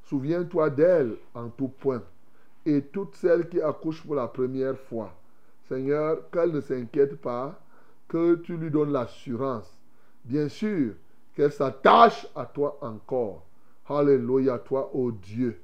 [0.04, 2.02] Souviens-toi d'elle en tout point.
[2.64, 5.12] Et toutes celles qui accouchent pour la première fois.
[5.68, 7.58] Seigneur, qu'elle ne s'inquiète pas,
[8.06, 9.76] que tu lui donnes l'assurance.
[10.24, 10.94] Bien sûr,
[11.34, 13.44] qu'elle s'attache à toi encore.
[13.88, 15.60] Alléluia, toi, ô Dieu.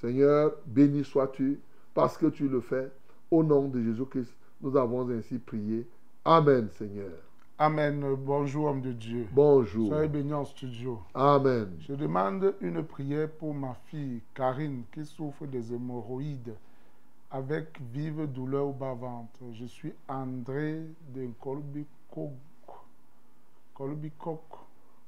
[0.00, 1.60] Seigneur, béni sois-tu
[1.94, 2.90] parce que tu le fais.
[3.30, 5.86] Au nom de Jésus-Christ, nous avons ainsi prié.
[6.24, 7.31] Amen, Seigneur.
[7.62, 8.16] Amen.
[8.16, 9.28] Bonjour, homme de Dieu.
[9.30, 9.86] Bonjour.
[9.86, 11.00] Soyez bénis en studio.
[11.14, 11.76] Amen.
[11.78, 16.56] Je demande une prière pour ma fille Karine qui souffre des hémorroïdes
[17.30, 19.38] avec vive douleur au bas-ventre.
[19.52, 20.82] Je suis André
[21.14, 22.32] de Kolbikok.
[23.74, 24.42] Kolbikok.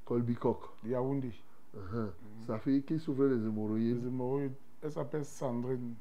[0.05, 0.59] Kolbikok.
[0.85, 1.33] Yaoundé.
[1.75, 2.07] Uh-huh.
[2.47, 4.01] Sa fille qui souffre des hémorroïdes.
[4.01, 4.55] Les hémorroïdes.
[4.81, 5.93] Elle s'appelle Sandrine.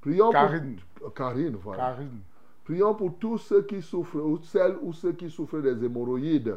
[0.00, 0.80] Prions Karine.
[0.96, 1.94] pour Karine, voilà.
[1.94, 2.22] Karine.
[2.64, 6.56] Prions pour tous ceux qui souffrent, ou celles ou ceux qui souffrent des hémorroïdes.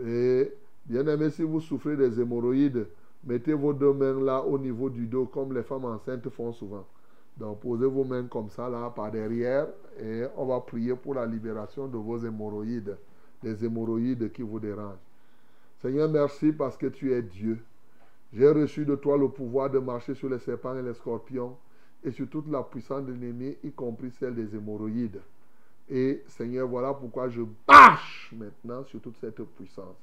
[0.00, 0.52] Et
[0.86, 2.86] bien aimé, si vous souffrez des hémorroïdes,
[3.24, 6.86] mettez vos deux mains là au niveau du dos, comme les femmes enceintes font souvent.
[7.36, 9.66] Donc posez vos mains comme ça là par derrière
[9.98, 12.96] et on va prier pour la libération de vos hémorroïdes,
[13.42, 14.98] les hémorroïdes qui vous dérangent.
[15.80, 17.58] Seigneur, merci parce que tu es Dieu.
[18.32, 21.56] J'ai reçu de toi le pouvoir de marcher sur les serpents et les scorpions
[22.04, 25.20] et sur toute la puissance de l'ennemi, y compris celle des hémorroïdes.
[25.88, 29.96] Et Seigneur, voilà pourquoi je marche maintenant sur toute cette puissance.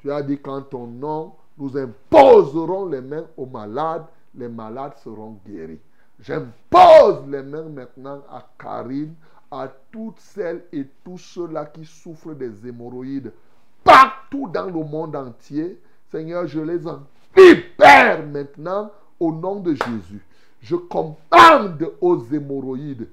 [0.00, 5.38] Tu as dit qu'en ton nom, nous imposerons les mains aux malades, les malades seront
[5.46, 5.80] guéris.
[6.20, 9.14] J'impose les mains maintenant à Karine,
[9.50, 13.32] à toutes celles et tous ceux-là qui souffrent des hémorroïdes
[13.84, 15.80] partout dans le monde entier.
[16.10, 17.02] Seigneur, je les en
[17.36, 18.90] libère maintenant
[19.20, 20.24] au nom de Jésus.
[20.64, 23.06] Je commande aux hémorroïdes,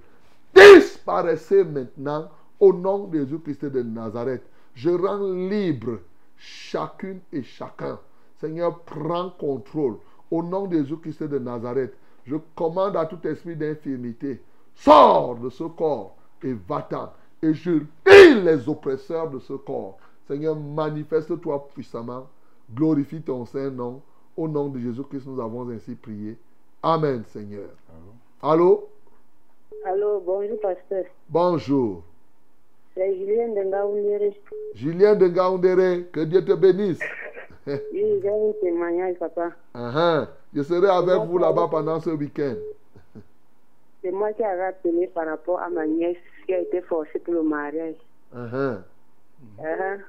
[0.55, 2.29] disparaissez maintenant
[2.61, 4.43] au nom de Jésus-Christ de Nazareth.
[4.73, 5.99] Je rends libre
[6.37, 7.99] chacune et chacun.
[8.39, 9.97] Seigneur, prends contrôle.
[10.31, 11.93] Au nom de Jésus-Christ de Nazareth,
[12.25, 14.41] je commande à tout esprit d'infirmité,
[14.73, 17.11] sors de ce corps et va-t'en.
[17.43, 19.97] Et je lis les oppresseurs de ce corps.
[20.25, 22.29] Seigneur, manifeste-toi puissamment.
[22.73, 24.01] Glorifie ton Saint-Nom.
[24.37, 26.37] Au nom de Jésus-Christ, nous avons ainsi prié.
[26.83, 27.69] Amen, Seigneur.
[28.41, 28.89] Allô?
[29.85, 31.05] Allô, bonjour, pasteur.
[31.29, 32.03] Bonjour.
[32.95, 34.41] C'est Julien de Ngaoundéré.
[34.73, 36.99] Julien de Ngaoundéré, que Dieu te bénisse.
[37.67, 39.51] Oui, j'ai un témoignage, papa.
[39.75, 40.27] Uh-huh.
[40.51, 42.55] Je serai avec vous là-bas pendant ce week-end.
[44.01, 46.17] C'est moi qui ai rappelé par rapport à ma nièce
[46.47, 47.93] qui a été forcée pour le mariage.
[48.35, 48.79] Uh-huh.
[49.59, 49.99] Uh-huh.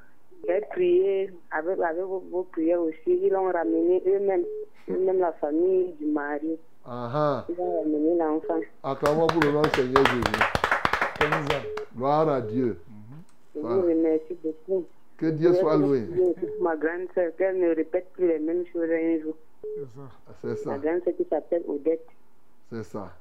[0.47, 2.97] J'ai prié avec, avec vos, vos prières aussi.
[3.07, 4.43] Ils l'ont ramené eux-mêmes,
[4.89, 6.57] eux-mêmes la famille du mari.
[6.85, 8.59] Ils ont ramené l'enfant.
[8.83, 10.21] Acclamons pour le nom du Seigneur Jésus.
[11.95, 12.77] Gloire à Dieu.
[13.55, 14.83] Je vous remercie beaucoup.
[15.17, 16.03] Que Dieu soit loué.
[16.59, 19.35] Ma grande soeur, qu'elle ne répète plus les mêmes choses un jour.
[20.41, 20.71] C'est ça.
[20.71, 22.05] Ma grande soeur qui s'appelle Odette.
[22.69, 23.13] C'est ça.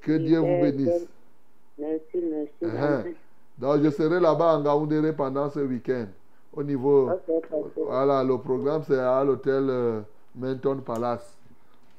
[0.00, 1.06] Que Dieu vous bénisse.
[1.78, 2.62] Merci, merci.
[2.62, 3.14] Uh-huh.
[3.58, 6.06] Donc, je serai là-bas en Gaoundéré pendant ce week-end.
[6.56, 7.10] Au niveau.
[7.76, 10.00] Voilà, le programme, c'est à l'hôtel euh,
[10.34, 11.36] Menton Palace.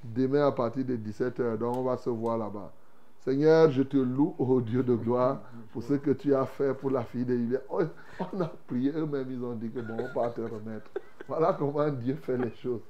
[0.03, 1.57] Demain à partir de 17h.
[1.57, 2.71] Donc, on va se voir là-bas.
[3.19, 5.41] Seigneur, je te loue, oh Dieu de gloire,
[5.73, 7.59] pour ce que tu as fait pour la fille de Julien.
[7.69, 7.87] On,
[8.33, 10.89] on a prié, eux-mêmes, ils ont dit que bon, on va te remettre.
[11.27, 12.81] Voilà comment Dieu fait les choses.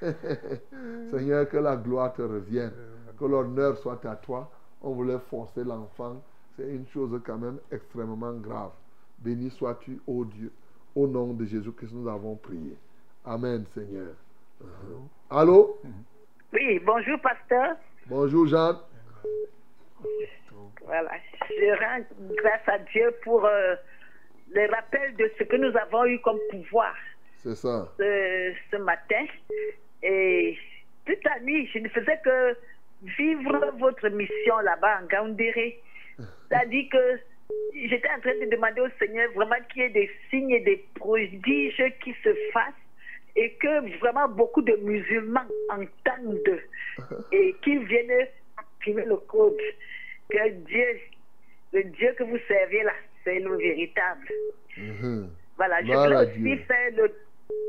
[1.10, 2.72] Seigneur, que la gloire te revienne,
[3.18, 4.50] que l'honneur soit à toi.
[4.82, 6.20] On voulait forcer l'enfant.
[6.56, 8.72] C'est une chose quand même extrêmement grave.
[9.18, 10.50] Béni sois-tu, ô Dieu.
[10.94, 12.76] Au nom de Jésus-Christ, nous avons prié.
[13.24, 14.14] Amen, Seigneur.
[14.62, 15.08] Uh-huh.
[15.30, 15.80] Allô?
[16.52, 17.76] Oui, bonjour, pasteur.
[18.06, 18.76] Bonjour, Jeanne.
[20.84, 21.10] Voilà.
[21.48, 22.04] Je rends
[22.36, 23.74] grâce à Dieu pour euh,
[24.52, 26.94] le rappel de ce que nous avons eu comme pouvoir
[27.38, 27.88] C'est ça.
[27.98, 29.24] ce, ce matin.
[30.02, 30.56] Et
[31.06, 32.56] toute la nuit, je ne faisais que
[33.18, 35.80] vivre votre mission là-bas en Gaoundéré.
[36.18, 37.18] C'est-à-dire que
[37.74, 40.84] j'étais en train de demander au Seigneur vraiment qu'il y ait des signes et des
[40.94, 42.72] prodiges qui se fassent
[43.36, 46.60] et que vraiment beaucoup de musulmans entendent
[47.32, 48.26] et qui viennent
[48.56, 49.58] activer le code.
[50.30, 50.86] Que Dieu,
[51.72, 52.92] le Dieu que vous servez là,
[53.24, 54.28] c'est le véritable.
[54.76, 55.30] Mhm.
[55.56, 56.56] Voilà, je voulais aussi Dieu.
[56.66, 57.12] faire le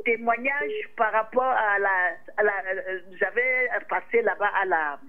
[0.05, 2.11] témoignage par rapport à la.
[2.43, 4.99] la- J'avais passé là-bas à la,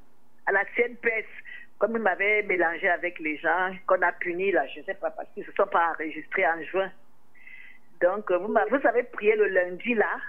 [0.46, 1.26] à la CNPS,
[1.78, 5.10] comme ils m'avaient mélangé avec les gens qu'on a punis là, je ne sais pas,
[5.10, 6.90] parce qu'ils ne se sont pas enregistrés en juin.
[8.00, 10.20] Donc, euh, vous, vous avez prié le lundi là,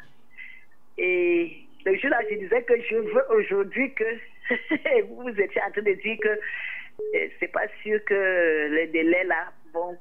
[0.97, 4.03] et le jour là, je disais que je veux aujourd'hui que
[5.05, 9.51] vous étiez en train de dire que euh, c'est pas sûr que les délais là,
[9.73, 9.97] bon,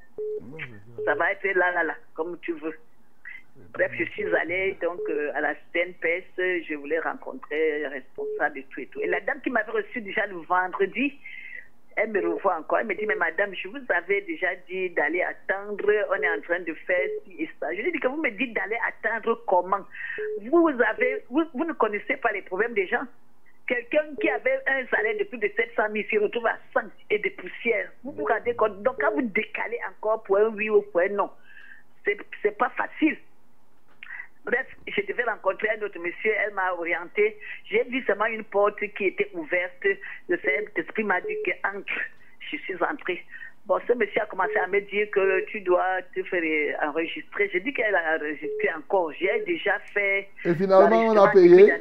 [1.05, 2.77] ça va être là, là, là, comme tu veux.
[3.73, 6.25] Bref, je suis allée donc euh, à la CNPS,
[6.69, 9.01] je voulais rencontrer le responsable et tout et tout.
[9.01, 11.19] Et la dame qui m'avait reçu déjà le vendredi,
[11.97, 12.79] elle me revoit encore.
[12.79, 16.41] Elle me dit, mais madame, je vous avais déjà dit d'aller attendre, on est en
[16.43, 17.75] train de faire ci et ça.
[17.75, 19.85] Je lui dit que vous me dites d'aller attendre comment?
[20.43, 23.05] Vous avez, vous, vous ne connaissez pas les problèmes des gens
[23.67, 27.19] Quelqu'un qui avait un salaire de plus de 700 000 se retrouve à 100 et
[27.19, 27.91] des poussières.
[28.05, 28.81] Vous vous rendez compte?
[28.83, 31.31] Donc, quand vous décalez encore pour un oui ou pour un non,
[32.05, 33.17] c'est pas facile.
[34.47, 37.37] Bref, je devais rencontrer un autre monsieur, elle m'a orienté.
[37.69, 39.85] J'ai vu seulement une porte qui était ouverte.
[40.29, 41.93] Le Saint-Esprit m'a dit que entre.
[42.39, 43.25] Je suis entrée.
[43.67, 47.51] Bon, ce monsieur a commencé à me dire que tu dois te faire enregistrer.
[47.53, 49.13] J'ai dit qu'elle a enregistré encore.
[49.19, 50.29] J'ai déjà fait.
[50.45, 51.73] Et finalement, on a payé.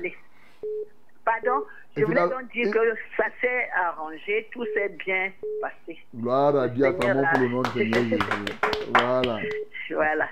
[1.26, 1.66] Pardon
[1.98, 5.98] Je voulais final- donc dire que ça s'est arrangé, tout s'est bien passé.
[6.16, 8.24] Gloire à Dieu, pour le nom Seigneur Jésus.
[8.94, 9.40] Voilà.
[9.90, 10.28] Voilà.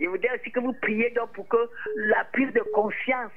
[0.00, 1.56] Je voudrais aussi que vous priez donc pour que
[1.96, 3.32] la prise de conscience,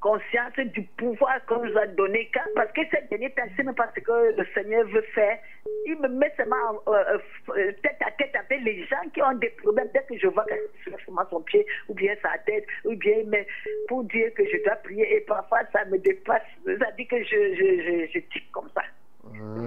[0.00, 4.00] conscience du pouvoir qu'on nous a donné, quand- parce que cette dernière temps, pas ce
[4.00, 5.38] que le Seigneur veut faire.
[5.86, 6.56] Il me met seulement
[6.86, 7.18] euh, euh,
[7.56, 9.88] euh, tête à tête avec les gens qui ont des problèmes.
[9.92, 13.46] Dès que je vois qu'il seulement son pied, ou bien sa tête, ou bien mais
[13.88, 16.42] pour dire que je dois prier, et parfois ça me dépasse.
[16.64, 18.82] Ça dit que je, je, je, je tique comme ça.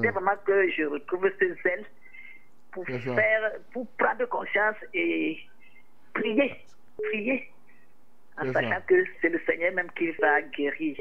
[0.02, 1.86] C'est vraiment que je retrouve ce zèle
[2.72, 2.86] pour
[3.16, 5.38] faire, pour prendre conscience et
[6.14, 6.56] prier,
[7.03, 7.48] prier,
[8.42, 8.82] en sachant ça.
[8.82, 10.98] que c'est le Seigneur même qui va guérir.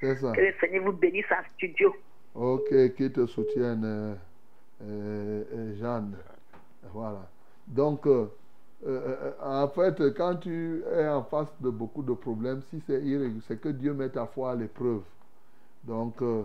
[0.00, 0.32] C'est ça.
[0.32, 1.94] Que le Seigneur vous bénisse en studio.
[2.34, 4.14] Ok, qui te soutienne, euh,
[4.82, 6.16] euh, euh, Jeanne.
[6.92, 7.28] Voilà.
[7.66, 8.26] Donc, euh,
[8.86, 13.40] euh, en fait, quand tu es en face de beaucoup de problèmes, si c'est irrégulier,
[13.46, 15.02] c'est que Dieu met ta foi à l'épreuve.
[15.84, 16.42] Donc, euh,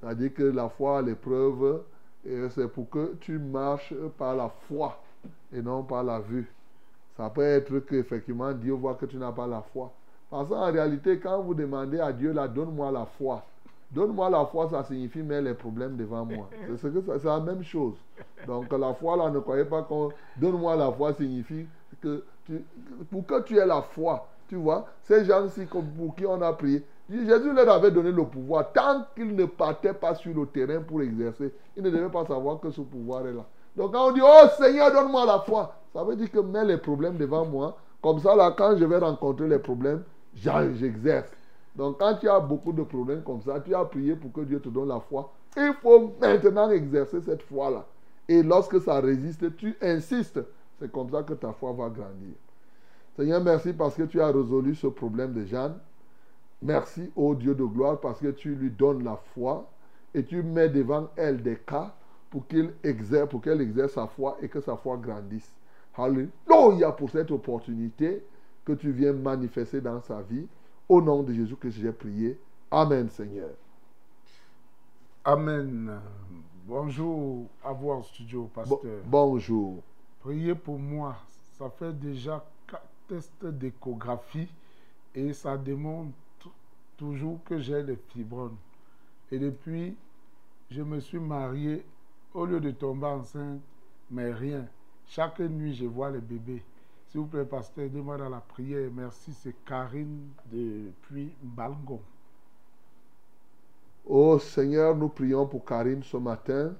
[0.00, 1.82] c'est-à-dire que la foi à l'épreuve,
[2.24, 5.02] c'est pour que tu marches par la foi
[5.52, 6.46] et non par la vue.
[7.22, 9.92] Ça peut être qu'effectivement Dieu voit que tu n'as pas la foi.
[10.28, 13.44] Parce qu'en réalité, quand vous demandez à Dieu, là, donne-moi la foi.
[13.92, 16.48] Donne-moi la foi, ça signifie mets les problèmes devant moi.
[16.78, 17.94] C'est la même chose.
[18.44, 20.08] Donc la foi, là, ne croyez pas qu'on...
[20.36, 21.64] Donne-moi la foi signifie
[22.00, 22.64] que tu-
[23.08, 26.84] pour que tu aies la foi, tu vois, ces gens-ci pour qui on a prié,
[27.08, 28.72] Jésus leur avait donné le pouvoir.
[28.72, 32.58] Tant qu'ils ne partaient pas sur le terrain pour exercer, ils ne devaient pas savoir
[32.58, 33.44] que ce pouvoir est là.
[33.76, 36.78] Donc quand on dit, oh Seigneur, donne-moi la foi, ça veut dire que mets les
[36.78, 37.76] problèmes devant moi.
[38.02, 40.02] Comme ça, là, quand je vais rencontrer les problèmes,
[40.34, 41.30] j'exerce.
[41.76, 44.60] Donc quand tu as beaucoup de problèmes comme ça, tu as prié pour que Dieu
[44.60, 45.32] te donne la foi.
[45.56, 47.86] Il faut maintenant exercer cette foi-là.
[48.28, 50.40] Et lorsque ça résiste, tu insistes.
[50.78, 52.34] C'est comme ça que ta foi va grandir.
[53.16, 55.74] Seigneur, merci parce que tu as résolu ce problème de Jeanne.
[56.62, 59.68] Merci, ô Dieu de gloire, parce que tu lui donnes la foi
[60.14, 61.94] et tu mets devant elle des cas
[62.30, 65.52] pour qu'elle exerce, pour qu'elle exerce sa foi et que sa foi grandisse.
[65.94, 68.24] Alléluia pour cette opportunité
[68.64, 70.46] que tu viens manifester dans sa vie.
[70.88, 72.38] Au nom de Jésus que j'ai prié.
[72.70, 73.50] Amen, Seigneur.
[75.24, 76.00] Amen.
[76.66, 78.78] Bonjour à vous en studio, pasteur.
[79.04, 79.82] bonjour.
[80.20, 81.16] Priez pour moi.
[81.58, 84.48] Ça fait déjà quatre tests d'échographie
[85.14, 86.12] et ça démontre
[86.96, 88.56] toujours que j'ai les fibromes.
[89.30, 89.96] Et depuis,
[90.70, 91.84] je me suis marié,
[92.34, 93.60] au lieu de tomber enceinte,
[94.10, 94.66] mais rien.
[95.14, 96.62] Chaque nuit, je vois les bébés.
[97.08, 98.88] S'il vous plaît, pasteur, aidez-moi dans la prière.
[98.96, 102.00] Merci, c'est Karine depuis Balgon.
[104.06, 106.72] Ô Seigneur, nous prions pour Karine ce matin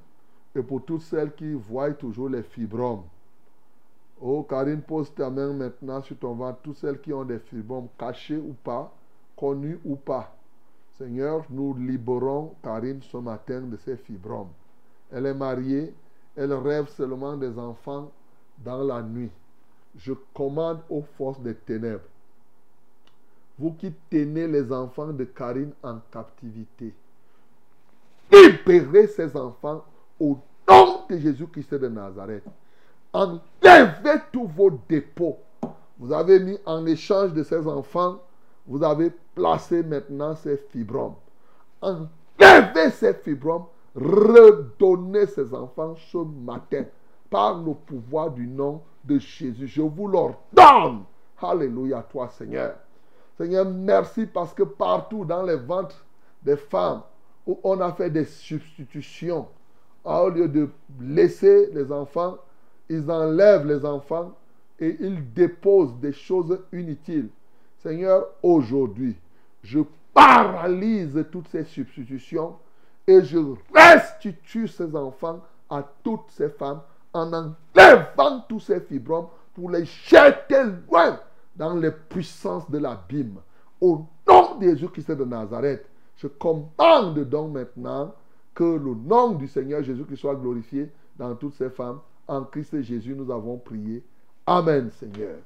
[0.55, 3.05] et pour toutes celles qui voient toujours les fibromes.
[4.19, 7.89] Oh, Karine, pose ta main maintenant sur ton ventre, tous celles qui ont des fibromes,
[7.99, 8.91] cachés ou pas,
[9.37, 10.35] connus ou pas.
[10.97, 14.53] Seigneur, nous libérons Karine ce matin de ses fibromes.
[15.11, 15.93] Elle est mariée,
[16.35, 18.11] elle rêve seulement des enfants
[18.65, 19.31] dans la nuit.
[19.97, 22.05] Je commande aux forces des ténèbres.
[23.59, 26.95] Vous qui tenez les enfants de Karine en captivité,
[28.33, 29.85] libérez ces enfants
[30.19, 32.45] au nom de Jésus-Christ de Nazareth.
[33.13, 35.39] Enlevez tous vos dépôts.
[35.99, 38.21] Vous avez mis en échange de ces enfants,
[38.67, 41.15] vous avez placé maintenant ces fibromes.
[41.83, 46.85] Enlevez ces fibromes, redonnez ces enfants ce matin
[47.33, 49.67] par le pouvoir du nom de Jésus.
[49.67, 51.05] Je vous l'ordonne.
[51.41, 52.75] Alléluia, toi Seigneur.
[53.39, 56.05] Seigneur, merci parce que partout dans les ventres
[56.43, 57.01] des femmes
[57.47, 59.49] où on a fait des substitutions,
[60.05, 60.69] au lieu de
[61.01, 62.37] laisser les enfants,
[62.91, 64.33] ils enlèvent les enfants
[64.79, 67.31] et ils déposent des choses inutiles.
[67.79, 69.17] Seigneur, aujourd'hui,
[69.63, 69.81] je
[70.13, 72.57] paralyse toutes ces substitutions
[73.07, 73.39] et je
[73.75, 75.41] restitue ces enfants
[75.71, 76.83] à toutes ces femmes
[77.13, 81.19] en enlevant tous ces fibromes pour les jeter loin
[81.57, 83.39] dans les puissances de l'abîme.
[83.81, 85.85] Au nom de Jésus-Christ de Nazareth,
[86.17, 88.15] je commande donc maintenant
[88.55, 92.01] que le nom du Seigneur Jésus-Christ soit glorifié dans toutes ces femmes.
[92.29, 94.03] En Christ Jésus, nous avons prié.
[94.47, 95.37] Amen, Seigneur.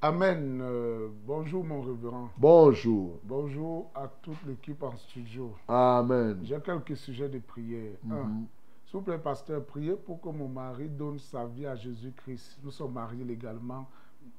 [0.00, 0.60] Amen.
[0.62, 2.28] Euh, bonjour, mon révérend.
[2.36, 3.18] Bonjour.
[3.24, 5.52] Bonjour à toute l'équipe en studio.
[5.66, 6.38] Amen.
[6.44, 7.94] J'ai quelques sujets de prière.
[8.08, 8.46] Un, Mhm.
[8.88, 12.56] S'il vous plaît, pasteur, priez pour que mon mari donne sa vie à Jésus-Christ.
[12.62, 13.86] Nous sommes mariés légalement,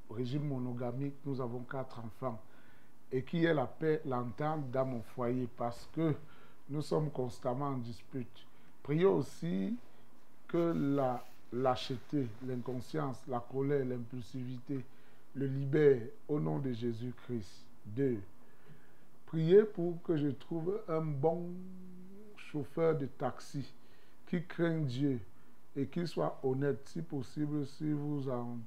[0.10, 2.42] régime monogamique, nous avons quatre enfants.
[3.12, 6.16] Et qu'il y ait la paix, l'entente dans mon foyer parce que
[6.68, 8.48] nous sommes constamment en dispute.
[8.82, 9.78] Priez aussi
[10.48, 11.24] que la
[11.54, 14.84] lâcheté, l'inconscience, la colère, l'impulsivité
[15.36, 17.68] le libère au nom de Jésus-Christ.
[17.86, 18.18] Deux,
[19.28, 21.52] priez pour que je trouve un bon
[22.36, 23.76] chauffeur de taxi
[24.30, 25.20] qui craint Dieu
[25.76, 28.58] et qui soit honnête, si possible, si vous, en,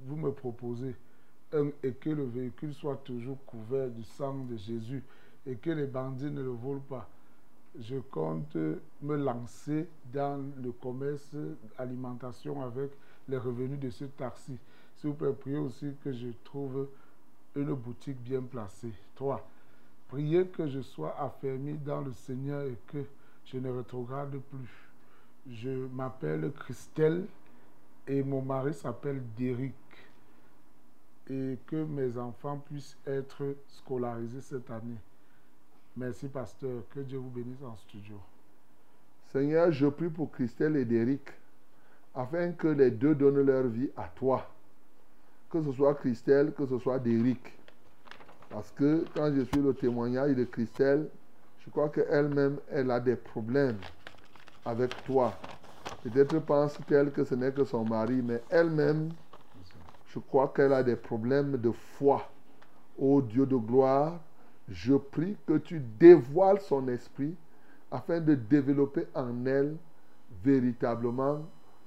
[0.00, 0.96] vous me proposez
[1.52, 5.02] un, et que le véhicule soit toujours couvert du sang de Jésus
[5.46, 7.08] et que les bandits ne le volent pas.
[7.78, 11.36] Je compte me lancer dans le commerce
[11.78, 12.90] alimentation avec
[13.28, 14.56] les revenus de ce taxi.
[14.96, 16.88] S'il vous plaît, priez aussi que je trouve
[17.54, 18.92] une boutique bien placée.
[19.14, 19.46] 3.
[20.08, 23.04] Priez que je sois affermi dans le Seigneur et que
[23.44, 24.85] je ne rétrograde plus.
[25.50, 27.24] Je m'appelle Christelle
[28.08, 29.74] et mon mari s'appelle Derrick.
[31.28, 34.98] Et que mes enfants puissent être scolarisés cette année.
[35.96, 36.82] Merci, pasteur.
[36.90, 38.16] Que Dieu vous bénisse en studio.
[39.32, 41.28] Seigneur, je prie pour Christelle et Derrick,
[42.14, 44.48] afin que les deux donnent leur vie à toi.
[45.50, 47.52] Que ce soit Christelle, que ce soit Derrick.
[48.50, 51.08] Parce que quand je suis le témoignage de Christelle,
[51.64, 53.78] je crois qu'elle-même, elle a des problèmes
[54.66, 55.32] avec toi.
[56.02, 59.10] Peut-être pense-t-elle que ce n'est que son mari, mais elle-même,
[60.08, 62.28] je crois qu'elle a des problèmes de foi.
[62.98, 64.18] Ô Dieu de gloire,
[64.68, 67.34] je prie que tu dévoiles son esprit
[67.90, 69.76] afin de développer en elle
[70.42, 71.42] véritablement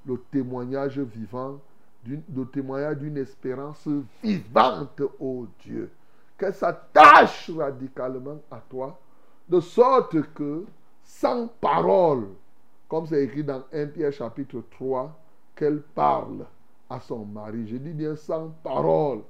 [0.05, 1.59] le témoignage vivant,
[2.07, 3.87] le témoignage d'une espérance
[4.23, 5.91] vivante, ô Dieu.
[6.37, 8.97] Qu'elle s'attache radicalement à toi,
[9.49, 10.65] de sorte que,
[11.03, 12.27] sans parole,
[12.89, 15.17] comme c'est écrit dans 1 Pierre chapitre 3,
[15.55, 16.45] qu'elle parle
[16.89, 17.67] à son mari.
[17.67, 19.21] Je dis bien sans parole,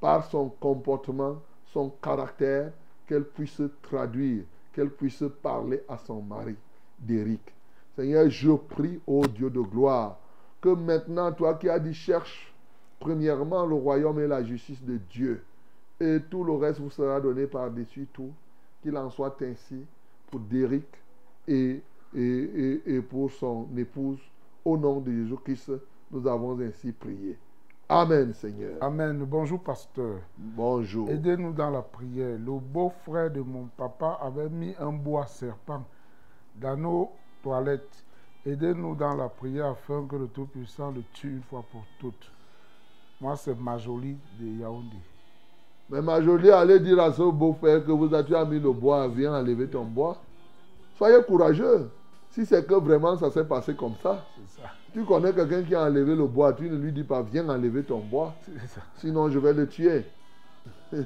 [0.00, 1.40] par son comportement,
[1.72, 2.72] son caractère,
[3.06, 4.42] qu'elle puisse traduire,
[4.72, 6.56] qu'elle puisse parler à son mari,
[6.98, 7.40] d'Éric.
[7.94, 10.18] Seigneur, je prie, ô Dieu de gloire,
[10.60, 12.52] que maintenant, toi qui as dit, cherche
[12.98, 15.44] premièrement le royaume et la justice de Dieu,
[16.00, 18.32] et tout le reste vous sera donné par-dessus tout,
[18.82, 19.84] qu'il en soit ainsi
[20.30, 20.86] pour Derrick
[21.46, 21.80] et,
[22.16, 24.18] et, et, et pour son épouse.
[24.64, 25.72] Au nom de Jésus-Christ,
[26.10, 27.38] nous avons ainsi prié.
[27.88, 28.78] Amen, Seigneur.
[28.80, 29.24] Amen.
[29.24, 30.18] Bonjour, pasteur.
[30.36, 31.08] Bonjour.
[31.08, 32.36] Aidez-nous dans la prière.
[32.36, 35.84] Le beau-frère de mon papa avait mis un bois serpent
[36.60, 37.10] dans nos
[37.44, 38.04] toilettes.
[38.44, 42.32] Aidez-nous dans la prière afin que le Tout-Puissant le tue une fois pour toutes.
[43.20, 44.96] Moi, c'est Majoli de Yaoundé.
[45.88, 49.34] Mais ma jolie, allez dire à ce beau-frère que vous as mis le bois, viens
[49.34, 50.16] enlever ton bois.
[50.98, 51.88] Soyez courageux.
[52.36, 54.26] Si c'est que vraiment ça s'est passé comme ça,
[54.92, 57.82] tu connais quelqu'un qui a enlevé le bois, tu ne lui dis pas, viens enlever
[57.82, 58.34] ton bois.
[58.66, 58.82] Ça.
[58.98, 60.04] Sinon, je vais le tuer.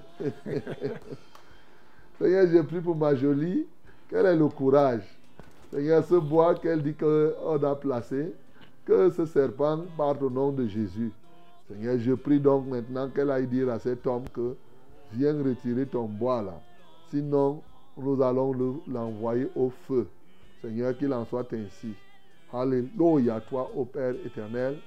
[2.18, 3.64] Seigneur, j'ai pris pour ma jolie.
[4.08, 5.04] Quel est le courage?
[5.72, 8.34] Seigneur, ce bois qu'elle dit qu'on a placé,
[8.84, 11.12] que ce serpent parte au nom de Jésus.
[11.68, 14.56] Seigneur, je prie donc maintenant qu'elle aille dire à cet homme que
[15.12, 16.60] viens retirer ton bois là.
[17.08, 17.62] Sinon,
[17.96, 20.08] nous allons le- l'envoyer au feu.
[20.60, 21.94] Seigneur, qu'il en soit ainsi.
[22.52, 24.78] Alléluia, toi, ô Père éternel.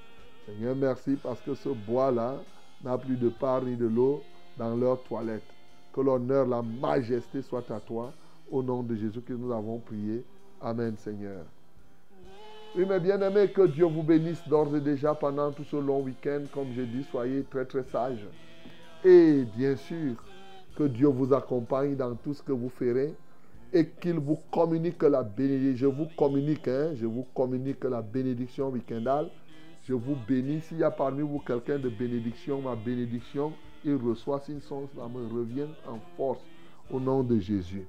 [0.46, 2.36] Seigneur, merci parce que ce bois-là
[2.82, 4.22] n'a plus de part ni de l'eau
[4.56, 5.42] dans leur toilette.
[5.92, 8.12] Que l'honneur, la majesté soit à toi.
[8.50, 10.24] Au nom de Jésus que nous avons prié.
[10.60, 11.44] Amen, Seigneur.
[12.76, 16.42] Oui, mes bien-aimés, que Dieu vous bénisse d'ores et déjà pendant tout ce long week-end.
[16.52, 18.26] Comme j'ai dit, soyez très, très sages.
[19.04, 20.14] Et bien sûr,
[20.76, 23.14] que Dieu vous accompagne dans tout ce que vous ferez
[23.74, 25.76] et qu'il vous communique la bénédiction.
[25.76, 29.28] Je vous communique, hein, je vous communique la bénédiction week-endale.
[29.82, 30.60] Je vous bénis.
[30.62, 33.52] S'il y a parmi vous quelqu'un de bénédiction, ma bénédiction,
[33.84, 36.40] il reçoit sin son, ça me revient en force
[36.88, 37.86] au nom de Jésus.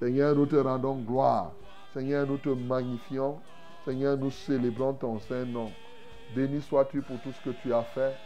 [0.00, 1.52] Seigneur, nous te rendons gloire.
[1.94, 3.38] Seigneur, nous te magnifions.
[3.84, 5.70] Seigneur, nous célébrons ton saint nom.
[6.34, 8.16] Béni sois-tu pour tout ce que tu as fait.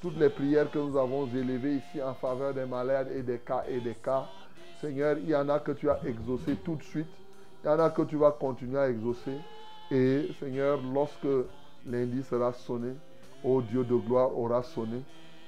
[0.00, 3.64] Toutes les prières que nous avons élevées ici en faveur des malades et des cas
[3.68, 4.26] et des cas.
[4.80, 7.06] Seigneur, il y en a que tu as exaucé tout de suite.
[7.64, 9.36] Il y en a que tu vas continuer à exaucer.
[9.90, 11.26] Et Seigneur, lorsque
[11.86, 12.92] lundi sera sonné,
[13.42, 15.02] ô Dieu de gloire aura sonné,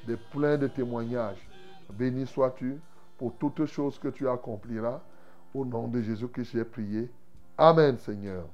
[0.06, 1.50] des pleins de témoignages.
[1.92, 2.80] Béni sois-tu
[3.18, 5.00] pour toutes choses que tu accompliras.
[5.54, 7.10] Au nom de Jésus que j'ai prié.
[7.56, 8.44] Amen, Seigneur.